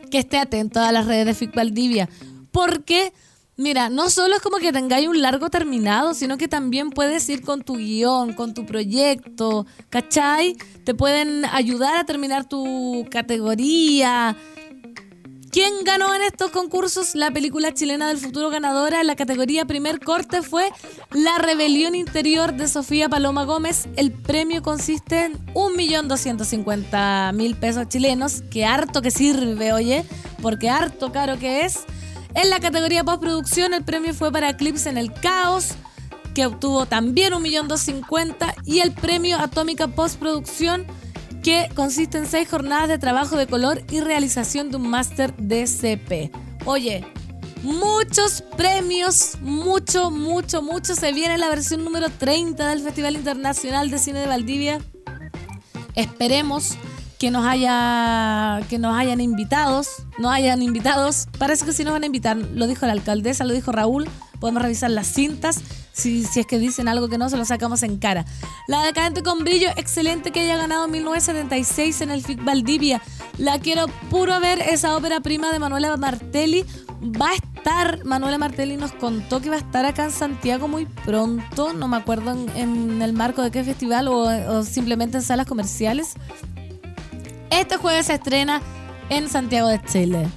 que 0.10 0.20
esté 0.20 0.40
atento 0.40 0.80
a 0.80 0.92
las 0.92 1.06
redes 1.06 1.28
de 1.28 1.34
FIC 1.36 1.54
Valdivia. 1.54 2.10
Porque 2.52 3.14
Mira, 3.60 3.90
no 3.90 4.12
solo 4.12 4.36
es 4.36 4.42
como 4.42 4.58
que 4.58 4.72
tengáis 4.72 5.08
un 5.08 5.20
largo 5.20 5.50
terminado, 5.50 6.14
sino 6.14 6.38
que 6.38 6.48
también 6.48 6.92
puedes 6.92 7.28
ir 7.28 7.42
con 7.42 7.64
tu 7.64 7.78
guion, 7.78 8.34
con 8.34 8.54
tu 8.54 8.68
proyecto, 8.68 9.66
¿cachai? 9.90 10.56
Te 10.84 10.94
pueden 10.94 11.44
ayudar 11.46 11.98
a 11.98 12.06
terminar 12.06 12.48
tu 12.48 13.08
categoría. 13.10 14.38
¿Quién 15.50 15.74
ganó 15.84 16.14
en 16.14 16.22
estos 16.22 16.52
concursos? 16.52 17.16
La 17.16 17.32
película 17.32 17.74
chilena 17.74 18.10
del 18.10 18.20
futuro 18.20 18.52
ganadora 18.52 19.02
en 19.02 19.08
la 19.08 19.16
categoría 19.16 19.66
primer 19.66 20.02
corte 20.02 20.44
fue 20.44 20.72
La 21.12 21.40
Rebelión 21.40 21.96
Interior 21.96 22.54
de 22.54 22.68
Sofía 22.68 23.10
Paloma 23.10 23.44
Gómez. 23.44 23.88
El 23.96 24.12
premio 24.12 24.62
consiste 24.62 25.26
en 25.26 25.34
1.250.000 25.56 27.56
pesos 27.56 27.90
chilenos, 27.90 28.44
que 28.52 28.66
harto 28.66 29.02
que 29.02 29.10
sirve, 29.10 29.74
oye, 29.74 30.06
porque 30.44 30.70
harto 30.70 31.12
caro 31.12 31.40
que 31.40 31.66
es. 31.66 31.88
En 32.34 32.50
la 32.50 32.60
categoría 32.60 33.04
postproducción, 33.04 33.74
el 33.74 33.84
premio 33.84 34.14
fue 34.14 34.32
para 34.32 34.50
Eclipse 34.50 34.90
en 34.90 34.98
el 34.98 35.14
Caos, 35.14 35.76
que 36.36 36.46
obtuvo 36.46 36.86
también 36.86 37.34
un 37.34 37.42
millón 37.42 37.68
y 38.66 38.80
el 38.80 38.92
premio 38.92 39.40
Atómica 39.40 39.88
Postproducción, 39.88 40.86
que 41.42 41.70
consiste 41.76 42.18
en 42.18 42.28
seis 42.28 42.50
jornadas 42.50 42.90
de 42.90 43.00
trabajo 43.00 43.38
de 43.38 43.48
color 43.48 43.82
y 43.90 44.02
realización 44.02 44.70
de 44.70 44.78
un 44.78 44.90
máster 44.90 45.34
DCP. 45.38 46.32
Oye, 46.66 47.06
muchos 47.64 48.44
premios, 48.56 49.38
mucho, 49.42 50.12
mucho, 50.12 50.62
mucho. 50.62 50.94
Se 50.96 51.14
viene 51.14 51.38
la 51.38 51.50
versión 51.50 51.84
número 51.84 52.10
30 52.10 52.68
del 52.70 52.82
Festival 52.82 53.16
Internacional 53.16 53.90
de 53.90 53.98
Cine 53.98 54.20
de 54.20 54.28
Valdivia. 54.28 54.80
Esperemos 55.96 56.78
que 57.20 57.32
nos 57.32 57.46
haya 57.46 58.62
que 58.70 58.78
nos 58.78 58.96
hayan 58.96 59.22
invitados, 59.22 59.88
no 60.18 60.30
hayan 60.30 60.62
invitados. 60.62 61.28
Parece 61.38 61.66
que 61.66 61.74
sí 61.74 61.84
nos 61.84 61.94
van 61.94 62.04
a 62.04 62.06
invitar, 62.06 62.38
lo 62.38 62.68
dijo 62.68 62.86
la 62.86 62.92
alcaldesa, 62.92 63.44
lo 63.44 63.54
dijo 63.54 63.72
Raúl. 63.72 64.08
Podemos 64.40 64.62
revisar 64.62 64.92
las 64.92 65.08
cintas. 65.08 65.62
Si, 65.94 66.24
si 66.24 66.42
es 66.42 66.46
que 66.46 66.60
dicen 66.60 66.88
algo 66.88 67.10
que 67.10 67.18
no, 67.18 67.28
se 67.28 67.38
lo 67.38 67.46
sacamos 67.46 67.82
en 67.82 67.98
cara. 67.98 68.24
La 68.68 68.84
decadente 68.84 69.24
con 69.24 69.44
brillo, 69.44 69.70
excelente 69.78 70.30
que 70.30 70.42
haya 70.42 70.58
ganado 70.58 70.88
1976 70.88 72.02
en 72.02 72.12
el 72.12 72.24
FIC 72.24 72.44
Valdivia. 72.44 73.02
La 73.40 73.58
quiero 73.58 73.88
puro 74.12 74.40
ver, 74.40 74.62
esa 74.62 74.96
ópera 74.96 75.22
prima 75.22 75.52
de 75.52 75.58
Manuela 75.58 75.98
Martelli. 75.98 76.66
Va 77.02 77.32
a 77.32 77.34
estar, 77.34 78.06
Manuela 78.06 78.38
Martelli 78.38 78.78
nos 78.78 78.92
contó 78.92 79.42
que 79.42 79.50
va 79.50 79.56
a 79.56 79.60
estar 79.60 79.86
acá 79.86 80.06
en 80.06 80.12
Santiago 80.12 80.68
muy 80.68 80.86
pronto. 80.86 81.74
No 81.74 81.88
me 81.88 81.98
acuerdo 81.98 82.32
en, 82.56 83.02
el 83.02 83.14
marco 83.14 83.42
de 83.42 83.50
qué 83.50 83.64
festival 83.64 84.08
o 84.08 84.64
simplemente 84.64 85.18
en 85.18 85.24
salas 85.24 85.48
comerciales. 85.48 86.14
Este 87.50 87.78
jueves 87.78 88.08
se 88.08 88.16
estrena 88.16 88.62
en 89.10 89.30
Santiago 89.30 89.68
de 89.68 89.82
Chile. 89.84 90.28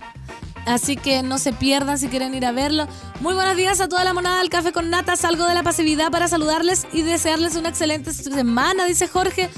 Así 0.66 0.96
que 0.96 1.22
no 1.22 1.38
se 1.38 1.52
pierdan 1.52 1.98
si 1.98 2.08
quieren 2.08 2.34
ir 2.34 2.46
a 2.46 2.52
verlo. 2.52 2.86
Muy 3.20 3.34
buenos 3.34 3.56
días 3.56 3.80
a 3.80 3.88
toda 3.88 4.04
la 4.04 4.12
monada 4.12 4.38
del 4.38 4.50
café 4.50 4.72
con 4.72 4.90
nata. 4.90 5.16
Salgo 5.16 5.46
de 5.46 5.54
la 5.54 5.62
pasividad 5.62 6.10
para 6.10 6.28
saludarles 6.28 6.86
y 6.92 7.02
desearles 7.02 7.56
una 7.56 7.70
excelente 7.70 8.12
semana, 8.12 8.84
dice 8.84 9.08
Jorge. 9.08 9.48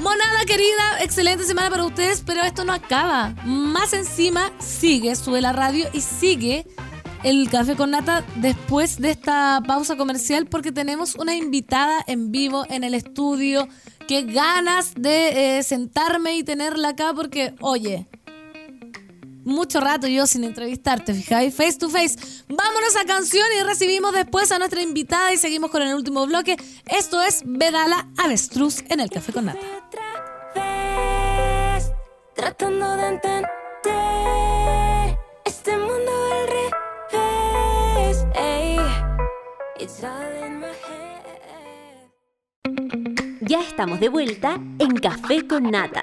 Monada 0.00 0.44
querida, 0.46 1.00
excelente 1.00 1.44
semana 1.44 1.70
para 1.70 1.84
ustedes, 1.84 2.22
pero 2.26 2.42
esto 2.42 2.64
no 2.64 2.72
acaba. 2.72 3.34
Más 3.44 3.92
encima, 3.92 4.50
sigue, 4.58 5.14
sube 5.14 5.40
la 5.40 5.52
radio 5.52 5.86
y 5.92 6.00
sigue 6.00 6.66
el 7.22 7.48
café 7.48 7.76
con 7.76 7.92
nata 7.92 8.24
después 8.36 9.00
de 9.00 9.10
esta 9.10 9.62
pausa 9.64 9.96
comercial 9.96 10.46
porque 10.46 10.72
tenemos 10.72 11.14
una 11.14 11.36
invitada 11.36 12.02
en 12.08 12.32
vivo 12.32 12.66
en 12.68 12.82
el 12.82 12.94
estudio 12.94 13.68
qué 14.06 14.22
ganas 14.22 14.94
de 14.94 15.58
eh, 15.58 15.62
sentarme 15.62 16.36
y 16.36 16.44
tenerla 16.44 16.90
acá 16.90 17.12
porque, 17.14 17.54
oye, 17.60 18.06
mucho 19.44 19.80
rato 19.80 20.06
yo 20.06 20.26
sin 20.26 20.44
entrevistarte, 20.44 21.14
fijáis, 21.14 21.54
face 21.54 21.78
to 21.78 21.88
face. 21.88 22.16
Vámonos 22.48 22.96
a 22.96 23.04
canción 23.04 23.46
y 23.58 23.62
recibimos 23.62 24.12
después 24.12 24.52
a 24.52 24.58
nuestra 24.58 24.82
invitada 24.82 25.32
y 25.32 25.36
seguimos 25.36 25.70
con 25.70 25.82
el 25.82 25.94
último 25.94 26.26
bloque. 26.26 26.56
Esto 26.86 27.22
es 27.22 27.42
Vedala 27.44 28.08
Avestruz 28.18 28.84
en 28.88 29.00
el 29.00 29.10
Café 29.10 29.32
con 29.32 29.46
Nata. 29.46 29.60
Tratando 32.34 32.96
de 32.96 33.08
entender 33.08 33.48
este 35.44 35.76
mundo 35.76 36.10
al 36.32 36.46
revés. 36.48 36.72
it's 39.82 40.31
Ya 43.52 43.60
estamos 43.60 44.00
de 44.00 44.08
vuelta 44.08 44.58
en 44.78 44.96
Café 44.96 45.46
con 45.46 45.70
Nata. 45.70 46.02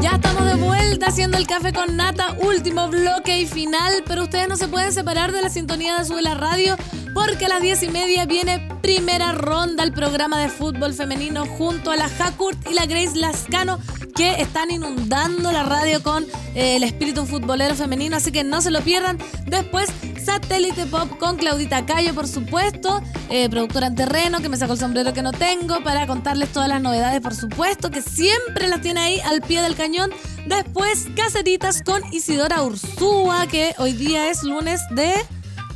Ya 0.00 0.12
estamos 0.12 0.46
de 0.46 0.54
vuelta 0.54 1.08
haciendo 1.08 1.36
el 1.36 1.46
café 1.46 1.74
con 1.74 1.98
nata, 1.98 2.34
último 2.38 2.88
bloque 2.88 3.42
y 3.42 3.46
final, 3.46 4.04
pero 4.06 4.22
ustedes 4.22 4.48
no 4.48 4.56
se 4.56 4.68
pueden 4.68 4.90
separar 4.90 5.30
de 5.32 5.42
la 5.42 5.50
sintonía 5.50 5.98
de 5.98 6.06
Sube 6.06 6.22
la 6.22 6.32
Radio 6.32 6.78
porque 7.12 7.44
a 7.44 7.50
las 7.50 7.60
diez 7.60 7.82
y 7.82 7.88
media 7.88 8.24
viene 8.24 8.66
primera 8.80 9.32
ronda 9.32 9.84
el 9.84 9.92
programa 9.92 10.40
de 10.40 10.48
fútbol 10.48 10.94
femenino 10.94 11.44
junto 11.44 11.90
a 11.90 11.96
la 11.96 12.08
Hakurt 12.18 12.66
y 12.70 12.72
la 12.72 12.86
Grace 12.86 13.14
Lascano 13.14 13.78
que 14.14 14.40
están 14.40 14.70
inundando 14.70 15.52
la 15.52 15.62
radio 15.62 16.02
con 16.02 16.24
eh, 16.54 16.76
el 16.76 16.84
espíritu 16.84 17.26
futbolero 17.26 17.74
femenino, 17.74 18.16
así 18.16 18.32
que 18.32 18.44
no 18.44 18.62
se 18.62 18.70
lo 18.70 18.80
pierdan. 18.80 19.18
Después 19.46 19.92
Satélite 20.24 20.86
Pop 20.86 21.18
con 21.18 21.36
Claudita 21.36 21.84
Cayo, 21.84 22.14
por 22.14 22.28
supuesto, 22.28 23.02
eh, 23.28 23.48
productora 23.48 23.88
en 23.88 23.94
terreno, 23.94 24.40
que 24.40 24.48
me 24.48 24.56
sacó 24.56 24.74
el 24.74 24.78
sombrero 24.78 25.12
que 25.12 25.22
no 25.22 25.32
tengo, 25.32 25.82
para 25.82 26.06
contarles 26.06 26.52
todas 26.52 26.68
las 26.68 26.80
novedades, 26.80 27.20
por 27.20 27.34
supuesto, 27.34 27.90
que 27.90 28.02
siempre 28.02 28.68
las 28.68 28.80
tiene 28.80 29.00
ahí 29.00 29.20
al 29.20 29.42
pie 29.42 29.62
del 29.62 29.74
cañón. 29.74 30.10
Después, 30.46 31.06
Caseritas 31.16 31.82
con 31.82 32.02
Isidora 32.12 32.62
Ursúa, 32.62 33.46
que 33.46 33.74
hoy 33.78 33.92
día 33.94 34.30
es 34.30 34.42
lunes 34.42 34.80
de, 34.90 35.12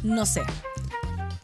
no 0.03 0.27
sé, 0.27 0.43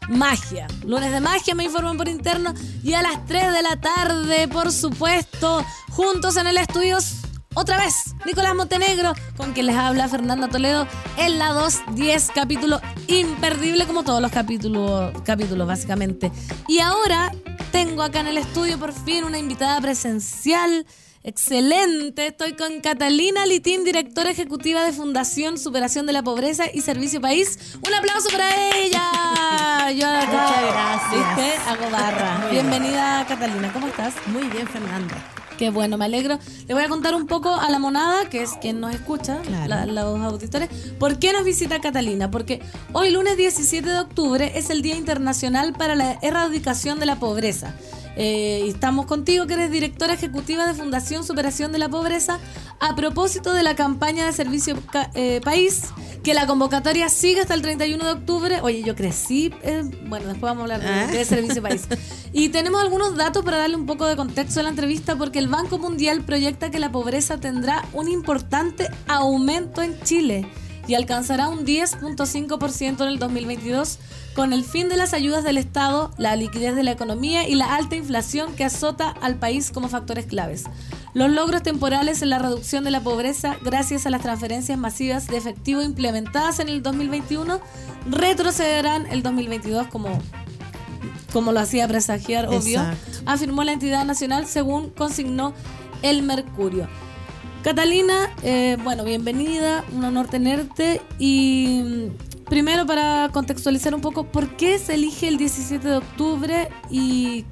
magia. 0.09 0.67
Lunes 0.85 1.11
de 1.11 1.19
magia, 1.19 1.55
me 1.55 1.65
informan 1.65 1.97
por 1.97 2.07
interno. 2.07 2.53
Y 2.83 2.93
a 2.93 3.01
las 3.01 3.25
3 3.25 3.51
de 3.51 3.61
la 3.61 3.79
tarde, 3.81 4.47
por 4.47 4.71
supuesto, 4.71 5.65
juntos 5.89 6.37
en 6.37 6.47
el 6.47 6.57
estudio 6.57 6.99
otra 7.55 7.77
vez, 7.77 8.15
Nicolás 8.25 8.55
Montenegro, 8.55 9.13
con 9.37 9.53
quien 9.53 9.67
les 9.67 9.75
habla 9.75 10.07
Fernanda 10.07 10.47
Toledo 10.47 10.87
en 11.17 11.37
la 11.37 11.49
210, 11.49 12.31
capítulo 12.33 12.81
imperdible 13.07 13.85
como 13.85 14.03
todos 14.03 14.21
los 14.21 14.31
capítulos, 14.31 15.13
capítulos 15.23 15.67
básicamente. 15.67 16.31
Y 16.67 16.79
ahora 16.79 17.31
tengo 17.71 18.01
acá 18.01 18.21
en 18.21 18.27
el 18.27 18.37
estudio 18.37 18.79
por 18.79 18.93
fin 18.93 19.23
una 19.23 19.37
invitada 19.37 19.79
presencial. 19.81 20.85
Excelente, 21.25 22.27
estoy 22.27 22.53
con 22.53 22.81
Catalina 22.81 23.45
Litín, 23.45 23.85
directora 23.85 24.29
ejecutiva 24.29 24.83
de 24.83 24.91
Fundación 24.91 25.57
Superación 25.57 26.05
de 26.05 26.11
la 26.11 26.21
Pobreza 26.21 26.65
y 26.73 26.81
Servicio 26.81 27.21
País. 27.21 27.77
Un 27.85 27.93
aplauso 27.93 28.29
para 28.29 28.75
ella. 28.75 29.89
Yo 29.91 30.07
Muchas 30.07 30.61
gracias. 30.61 31.11
¿Viste? 31.11 31.57
Hago 31.69 31.89
barra. 31.89 32.47
Bienvenida 32.51 33.25
Catalina, 33.27 33.71
¿cómo 33.71 33.87
estás? 33.87 34.13
Muy 34.27 34.43
bien, 34.47 34.67
Fernanda. 34.67 35.32
Qué 35.63 35.69
bueno, 35.69 35.97
me 35.97 36.03
alegro. 36.03 36.39
Le 36.67 36.73
voy 36.73 36.83
a 36.83 36.89
contar 36.89 37.15
un 37.15 37.25
poco 37.25 37.55
a 37.55 37.69
la 37.69 37.79
monada, 37.79 38.27
que 38.29 38.41
es 38.41 38.51
quien 38.59 38.81
nos 38.81 38.93
escucha, 38.93 39.39
los 39.87 40.21
auditores, 40.21 40.67
por 40.99 41.19
qué 41.19 41.31
nos 41.31 41.45
visita 41.45 41.79
Catalina. 41.79 42.29
Porque 42.29 42.59
hoy, 42.91 43.11
lunes 43.11 43.37
17 43.37 43.89
de 43.89 43.99
octubre, 43.99 44.51
es 44.55 44.69
el 44.69 44.81
Día 44.81 44.97
Internacional 44.97 45.71
para 45.71 45.95
la 45.95 46.19
Erradicación 46.21 46.99
de 46.99 47.05
la 47.05 47.15
Pobreza. 47.15 47.73
Eh, 48.15 48.65
estamos 48.67 49.05
contigo, 49.05 49.47
que 49.47 49.53
eres 49.53 49.71
directora 49.71 50.13
ejecutiva 50.13 50.67
de 50.67 50.73
Fundación 50.73 51.23
Superación 51.23 51.71
de 51.71 51.79
la 51.79 51.89
Pobreza, 51.89 52.39
a 52.79 52.95
propósito 52.95 53.53
de 53.53 53.63
la 53.63 53.75
campaña 53.75 54.25
de 54.25 54.33
Servicio 54.33 54.77
eh, 55.15 55.41
País 55.43 55.83
que 56.23 56.33
la 56.33 56.47
convocatoria 56.47 57.09
sigue 57.09 57.41
hasta 57.41 57.53
el 57.53 57.61
31 57.61 58.03
de 58.05 58.11
octubre. 58.11 58.61
Oye, 58.61 58.81
yo 58.81 58.95
crecí, 58.95 59.53
eh, 59.61 59.83
bueno, 60.07 60.27
después 60.27 60.41
vamos 60.55 60.61
a 60.61 60.75
hablar 60.75 60.81
de, 60.81 60.87
Ah. 60.87 61.07
de 61.07 61.25
Servicio 61.25 61.61
País. 61.61 61.83
Y 62.35 62.49
tenemos 62.49 62.81
algunos 62.81 63.15
datos 63.15 63.43
para 63.45 63.57
darle 63.57 63.75
un 63.75 63.85
poco 63.85 64.07
de 64.07 64.15
contexto 64.15 64.59
a 64.59 64.63
la 64.63 64.69
entrevista, 64.69 65.15
porque 65.15 65.37
el 65.37 65.47
Banco 65.47 65.77
Mundial 65.77 66.23
proyecta 66.23 66.71
que 66.71 66.79
la 66.79 66.91
pobreza 66.91 67.37
tendrá 67.37 67.85
un 67.93 68.09
importante 68.09 68.89
aumento 69.07 69.83
en 69.83 69.99
Chile 70.01 70.47
y 70.87 70.95
alcanzará 70.95 71.47
un 71.49 71.63
10.5% 71.65 73.03
en 73.03 73.09
el 73.09 73.19
2022 73.19 73.99
con 74.35 74.51
el 74.51 74.63
fin 74.63 74.89
de 74.89 74.97
las 74.97 75.13
ayudas 75.13 75.43
del 75.43 75.57
Estado, 75.57 76.11
la 76.17 76.35
liquidez 76.35 76.75
de 76.75 76.83
la 76.83 76.91
economía 76.91 77.47
y 77.47 77.55
la 77.55 77.75
alta 77.75 77.95
inflación 77.95 78.55
que 78.55 78.63
azota 78.63 79.09
al 79.21 79.35
país 79.35 79.71
como 79.71 79.89
factores 79.89 80.25
claves. 80.25 80.63
Los 81.13 81.29
logros 81.31 81.61
temporales 81.61 82.23
en 82.23 82.31
la 82.31 82.39
reducción 82.39 82.83
de 82.83 82.91
la 82.91 83.01
pobreza 83.01 83.57
gracias 83.61 84.07
a 84.07 84.09
las 84.09 84.21
transferencias 84.21 84.77
masivas 84.79 85.27
de 85.27 85.37
efectivo 85.37 85.81
implementadas 85.83 86.59
en 86.59 86.69
el 86.69 86.81
2021 86.81 87.59
retrocederán 88.09 89.05
el 89.05 89.21
2022 89.21 89.87
como, 89.87 90.19
como 91.31 91.51
lo 91.51 91.59
hacía 91.59 91.87
presagiar, 91.87 92.47
obvio, 92.47 92.79
Exacto. 92.79 93.11
afirmó 93.27 93.63
la 93.63 93.73
entidad 93.73 94.05
nacional 94.05 94.47
según 94.47 94.89
consignó 94.89 95.53
el 96.01 96.23
Mercurio. 96.23 96.87
Catalina, 97.63 98.29
eh, 98.41 98.77
bueno, 98.83 99.05
bienvenida, 99.05 99.85
un 99.93 100.03
honor 100.03 100.27
tenerte 100.27 100.99
y 101.17 102.09
primero 102.53 102.85
para 102.85 103.29
contextualizar 103.33 103.95
un 103.95 104.01
poco, 104.01 104.25
¿por 104.27 104.55
qué 104.57 104.77
se 104.77 104.93
elige 104.93 105.27
el 105.27 105.37
17 105.37 105.87
de 105.87 105.95
octubre 105.95 106.69
y 106.91 107.45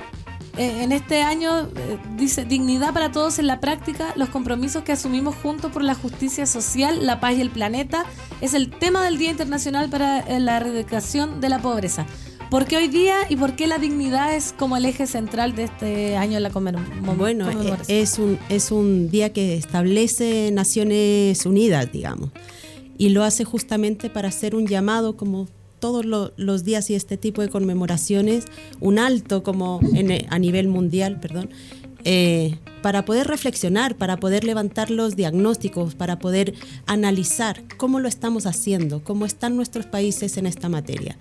eh, 0.57 0.83
en 0.83 0.91
este 0.91 1.23
año 1.23 1.61
eh, 1.75 1.97
dice 2.17 2.45
dignidad 2.45 2.93
para 2.93 3.11
todos 3.11 3.39
en 3.39 3.47
la 3.47 3.59
práctica, 3.59 4.13
los 4.15 4.29
compromisos 4.29 4.83
que 4.83 4.91
asumimos 4.91 5.33
juntos 5.41 5.71
por 5.71 5.83
la 5.83 5.95
justicia 5.95 6.45
social, 6.45 7.03
la 7.03 7.19
paz 7.19 7.35
y 7.35 7.41
el 7.41 7.49
planeta 7.49 8.05
es 8.41 8.53
el 8.53 8.69
tema 8.69 9.03
del 9.03 9.17
Día 9.17 9.31
Internacional 9.31 9.89
para 9.89 10.19
eh, 10.19 10.39
la 10.39 10.57
erradicación 10.57 11.41
de 11.41 11.49
la 11.49 11.57
pobreza. 11.59 12.05
¿Por 12.51 12.65
qué 12.65 12.77
hoy 12.77 12.87
día 12.87 13.15
y 13.27 13.37
por 13.37 13.55
qué 13.55 13.65
la 13.65 13.79
dignidad 13.79 14.35
es 14.35 14.53
como 14.55 14.77
el 14.77 14.85
eje 14.85 15.07
central 15.07 15.55
de 15.55 15.63
este 15.63 16.15
año 16.15 16.37
en 16.37 16.43
la 16.43 16.51
conmem- 16.51 16.77
Bueno, 17.17 17.45
conmemoración? 17.47 17.97
es 17.97 18.19
un, 18.19 18.37
es 18.49 18.69
un 18.71 19.09
día 19.09 19.33
que 19.33 19.55
establece 19.55 20.51
Naciones 20.51 21.43
Unidas, 21.47 21.91
digamos, 21.91 22.29
y 23.01 23.09
lo 23.09 23.23
hace 23.23 23.43
justamente 23.45 24.11
para 24.11 24.27
hacer 24.29 24.53
un 24.53 24.67
llamado, 24.67 25.17
como 25.17 25.47
todos 25.79 26.05
lo- 26.05 26.33
los 26.37 26.63
días 26.63 26.87
y 26.91 26.93
este 26.93 27.17
tipo 27.17 27.41
de 27.41 27.49
conmemoraciones, 27.49 28.45
un 28.79 28.99
alto 28.99 29.41
como 29.41 29.79
en, 29.95 30.27
a 30.29 30.37
nivel 30.37 30.67
mundial, 30.67 31.19
perdón, 31.19 31.49
eh, 32.03 32.59
para 32.83 33.03
poder 33.03 33.25
reflexionar, 33.25 33.95
para 33.95 34.17
poder 34.17 34.43
levantar 34.43 34.91
los 34.91 35.15
diagnósticos, 35.15 35.95
para 35.95 36.19
poder 36.19 36.53
analizar 36.85 37.63
cómo 37.77 37.99
lo 37.99 38.07
estamos 38.07 38.45
haciendo, 38.45 39.03
cómo 39.03 39.25
están 39.25 39.55
nuestros 39.55 39.87
países 39.87 40.37
en 40.37 40.45
esta 40.45 40.69
materia. 40.69 41.17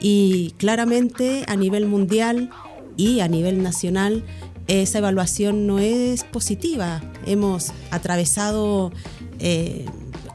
Y 0.00 0.52
claramente 0.58 1.44
a 1.48 1.56
nivel 1.56 1.86
mundial 1.86 2.50
y 2.96 3.18
a 3.18 3.26
nivel 3.26 3.64
nacional 3.64 4.22
esa 4.68 4.98
evaluación 4.98 5.66
no 5.66 5.80
es 5.80 6.22
positiva. 6.22 7.02
Hemos 7.26 7.72
atravesado 7.90 8.92
eh, 9.40 9.86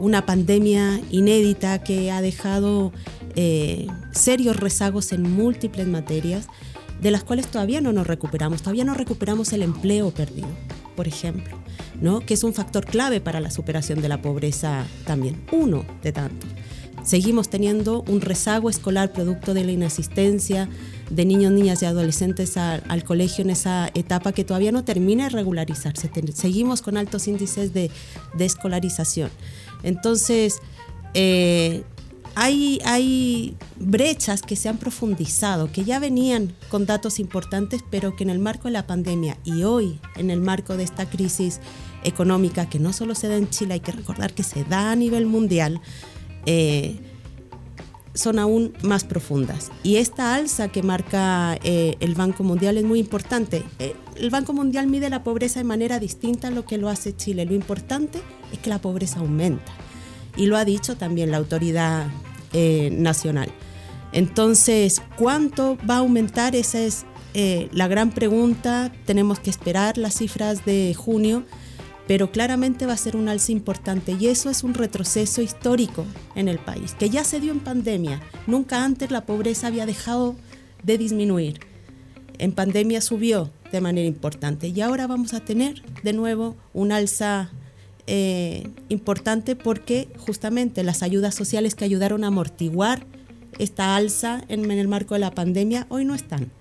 una 0.01 0.25
pandemia 0.25 0.99
inédita 1.11 1.83
que 1.83 2.11
ha 2.11 2.21
dejado 2.21 2.91
eh, 3.35 3.87
serios 4.11 4.57
rezagos 4.57 5.11
en 5.13 5.21
múltiples 5.31 5.87
materias, 5.87 6.47
de 7.01 7.11
las 7.11 7.23
cuales 7.23 7.47
todavía 7.47 7.81
no 7.81 7.93
nos 7.93 8.05
recuperamos. 8.07 8.61
Todavía 8.61 8.83
no 8.83 8.93
recuperamos 8.93 9.53
el 9.53 9.61
empleo 9.63 10.11
perdido, 10.11 10.49
por 10.95 11.07
ejemplo, 11.07 11.57
¿no? 12.01 12.19
que 12.19 12.33
es 12.33 12.43
un 12.43 12.53
factor 12.53 12.85
clave 12.85 13.21
para 13.21 13.39
la 13.39 13.49
superación 13.51 14.01
de 14.01 14.09
la 14.09 14.21
pobreza 14.21 14.85
también, 15.05 15.41
uno 15.51 15.85
de 16.03 16.11
tantos. 16.11 16.49
Seguimos 17.03 17.49
teniendo 17.49 18.03
un 18.07 18.21
rezago 18.21 18.69
escolar 18.69 19.11
producto 19.11 19.55
de 19.55 19.63
la 19.63 19.71
inasistencia 19.71 20.69
de 21.09 21.25
niños, 21.25 21.51
niñas 21.51 21.81
y 21.81 21.85
adolescentes 21.85 22.57
a- 22.57 22.75
al 22.75 23.03
colegio 23.03 23.43
en 23.43 23.49
esa 23.49 23.89
etapa 23.95 24.33
que 24.33 24.43
todavía 24.43 24.71
no 24.71 24.83
termina 24.83 25.23
de 25.23 25.31
regularizarse. 25.31 26.11
Seguimos 26.35 26.83
con 26.83 26.97
altos 26.97 27.27
índices 27.27 27.73
de, 27.73 27.89
de 28.35 28.45
escolarización. 28.45 29.31
Entonces, 29.83 30.59
eh, 31.13 31.83
hay, 32.35 32.79
hay 32.85 33.57
brechas 33.77 34.41
que 34.41 34.55
se 34.55 34.69
han 34.69 34.77
profundizado, 34.77 35.71
que 35.71 35.83
ya 35.83 35.99
venían 35.99 36.53
con 36.69 36.85
datos 36.85 37.19
importantes, 37.19 37.81
pero 37.89 38.15
que 38.15 38.23
en 38.23 38.29
el 38.29 38.39
marco 38.39 38.67
de 38.67 38.71
la 38.71 38.87
pandemia 38.87 39.37
y 39.43 39.63
hoy 39.63 39.99
en 40.15 40.29
el 40.31 40.41
marco 40.41 40.77
de 40.77 40.83
esta 40.83 41.09
crisis 41.09 41.59
económica, 42.03 42.69
que 42.69 42.79
no 42.79 42.93
solo 42.93 43.15
se 43.15 43.27
da 43.27 43.35
en 43.35 43.49
Chile, 43.49 43.75
hay 43.75 43.79
que 43.81 43.91
recordar 43.91 44.33
que 44.33 44.43
se 44.43 44.63
da 44.63 44.91
a 44.91 44.95
nivel 44.95 45.25
mundial, 45.25 45.81
eh, 46.45 46.99
son 48.13 48.39
aún 48.39 48.73
más 48.81 49.03
profundas. 49.03 49.71
Y 49.83 49.97
esta 49.97 50.35
alza 50.35 50.69
que 50.69 50.83
marca 50.83 51.57
eh, 51.63 51.95
el 51.99 52.15
Banco 52.15 52.43
Mundial 52.43 52.77
es 52.77 52.83
muy 52.83 52.99
importante. 52.99 53.63
El 54.21 54.29
Banco 54.29 54.53
Mundial 54.53 54.85
mide 54.85 55.09
la 55.09 55.23
pobreza 55.23 55.59
de 55.59 55.63
manera 55.63 55.99
distinta 55.99 56.49
a 56.49 56.51
lo 56.51 56.63
que 56.63 56.77
lo 56.77 56.89
hace 56.89 57.15
Chile. 57.15 57.43
Lo 57.45 57.55
importante 57.55 58.21
es 58.53 58.59
que 58.59 58.69
la 58.69 58.79
pobreza 58.79 59.19
aumenta. 59.19 59.73
Y 60.37 60.45
lo 60.45 60.57
ha 60.57 60.63
dicho 60.63 60.95
también 60.95 61.31
la 61.31 61.37
autoridad 61.37 62.05
eh, 62.53 62.89
nacional. 62.91 63.51
Entonces, 64.13 65.01
¿cuánto 65.17 65.75
va 65.89 65.95
a 65.95 65.99
aumentar? 65.99 66.55
Esa 66.55 66.79
es 66.81 67.05
eh, 67.33 67.67
la 67.73 67.87
gran 67.87 68.11
pregunta. 68.11 68.91
Tenemos 69.05 69.39
que 69.39 69.49
esperar 69.49 69.97
las 69.97 70.17
cifras 70.17 70.65
de 70.65 70.93
junio 70.93 71.43
pero 72.07 72.29
claramente 72.29 72.85
va 72.85 72.91
a 72.91 72.97
ser 72.97 73.15
un 73.15 73.29
alza 73.29 73.53
importante 73.53 74.17
y 74.19 74.27
eso 74.27 74.49
es 74.49 74.65
un 74.65 74.73
retroceso 74.73 75.41
histórico 75.41 76.03
en 76.35 76.49
el 76.49 76.59
país, 76.59 76.93
que 76.93 77.09
ya 77.09 77.23
se 77.23 77.39
dio 77.39 77.53
en 77.53 77.61
pandemia. 77.61 78.19
Nunca 78.47 78.83
antes 78.83 79.11
la 79.11 79.25
pobreza 79.25 79.67
había 79.67 79.85
dejado 79.85 80.35
de 80.83 80.97
disminuir. 80.97 81.61
En 82.37 82.51
pandemia 82.51 82.99
subió 82.99 83.49
de 83.71 83.81
manera 83.81 84.07
importante 84.07 84.67
y 84.67 84.81
ahora 84.81 85.07
vamos 85.07 85.33
a 85.33 85.39
tener 85.39 85.81
de 86.03 86.13
nuevo 86.13 86.55
un 86.73 86.91
alza 86.91 87.49
eh, 88.07 88.67
importante 88.89 89.55
porque 89.55 90.09
justamente 90.17 90.83
las 90.83 91.03
ayudas 91.03 91.35
sociales 91.35 91.75
que 91.75 91.85
ayudaron 91.85 92.23
a 92.23 92.27
amortiguar 92.27 93.05
esta 93.59 93.95
alza 93.95 94.41
en, 94.47 94.69
el 94.71 94.87
marco 94.87 95.13
de 95.13 95.19
la 95.19 95.31
pandemia 95.31 95.85
hoy 95.89 96.03
no 96.05 96.15
están. 96.15 96.51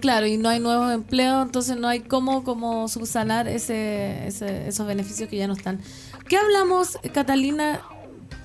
Claro, 0.00 0.26
y 0.26 0.38
no 0.38 0.48
hay 0.48 0.58
nuevos 0.58 0.90
empleos, 0.92 1.44
entonces 1.44 1.76
no 1.76 1.86
hay 1.86 2.00
cómo, 2.00 2.44
cómo 2.44 2.88
subsanar 2.88 3.46
ese, 3.46 4.26
ese- 4.26 4.68
esos 4.68 4.86
beneficios 4.86 5.28
que 5.28 5.36
ya 5.36 5.46
no 5.46 5.52
están. 5.52 5.80
¿Qué 6.28 6.38
hablamos, 6.38 6.98
Catalina, 7.12 7.82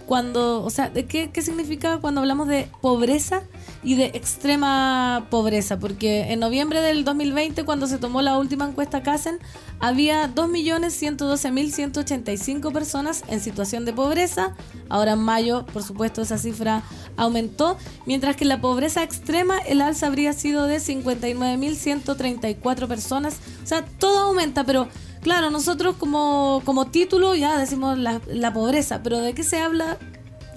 cuando, 0.07 0.63
o 0.63 0.69
sea, 0.69 0.89
de 0.89 1.05
qué, 1.05 1.29
qué 1.31 1.41
significa 1.41 1.99
cuando 1.99 2.19
hablamos 2.19 2.49
de 2.49 2.67
pobreza 2.81 3.43
y 3.84 3.95
de 3.95 4.05
extrema 4.13 5.28
pobreza? 5.30 5.78
Porque 5.80 6.32
en 6.32 6.39
noviembre 6.39 6.82
del 6.82 7.03
2020, 7.03 7.65
cuando 7.65 7.88
se 7.88 7.97
tomó 7.97 8.21
la 8.21 8.38
última 8.38 8.67
encuesta 8.67 9.01
CASEN, 9.03 9.39
había 9.80 10.34
2.112.185 10.34 12.71
personas 12.71 13.23
en 13.28 13.39
situación 13.39 13.86
de 13.86 13.93
pobreza. 13.93 14.55
Ahora 14.89 15.13
en 15.13 15.19
mayo, 15.19 15.65
por 15.73 15.84
supuesto, 15.84 16.21
esa 16.21 16.38
cifra 16.38 16.84
aumentó, 17.15 17.78
mientras 18.05 18.36
que 18.36 18.43
en 18.43 18.49
la 18.49 18.61
pobreza 18.61 19.03
extrema 19.03 19.57
el 19.59 19.82
alza 19.82 20.07
habría 20.07 20.34
sido 20.34 20.65
de 20.65 20.78
59.134 20.78 22.88
personas. 22.88 23.38
O 23.63 23.67
sea, 23.67 23.86
todo 23.86 24.19
aumenta, 24.19 24.63
pero 24.63 24.88
claro, 25.21 25.49
nosotros 25.49 25.95
como, 25.97 26.61
como 26.65 26.88
título 26.88 27.36
ya 27.36 27.57
decimos 27.57 27.97
la, 27.97 28.21
la 28.28 28.53
pobreza, 28.53 29.01
pero 29.03 29.19
¿de 29.19 29.34
qué 29.34 29.43
se 29.43 29.59
habla 29.59 29.97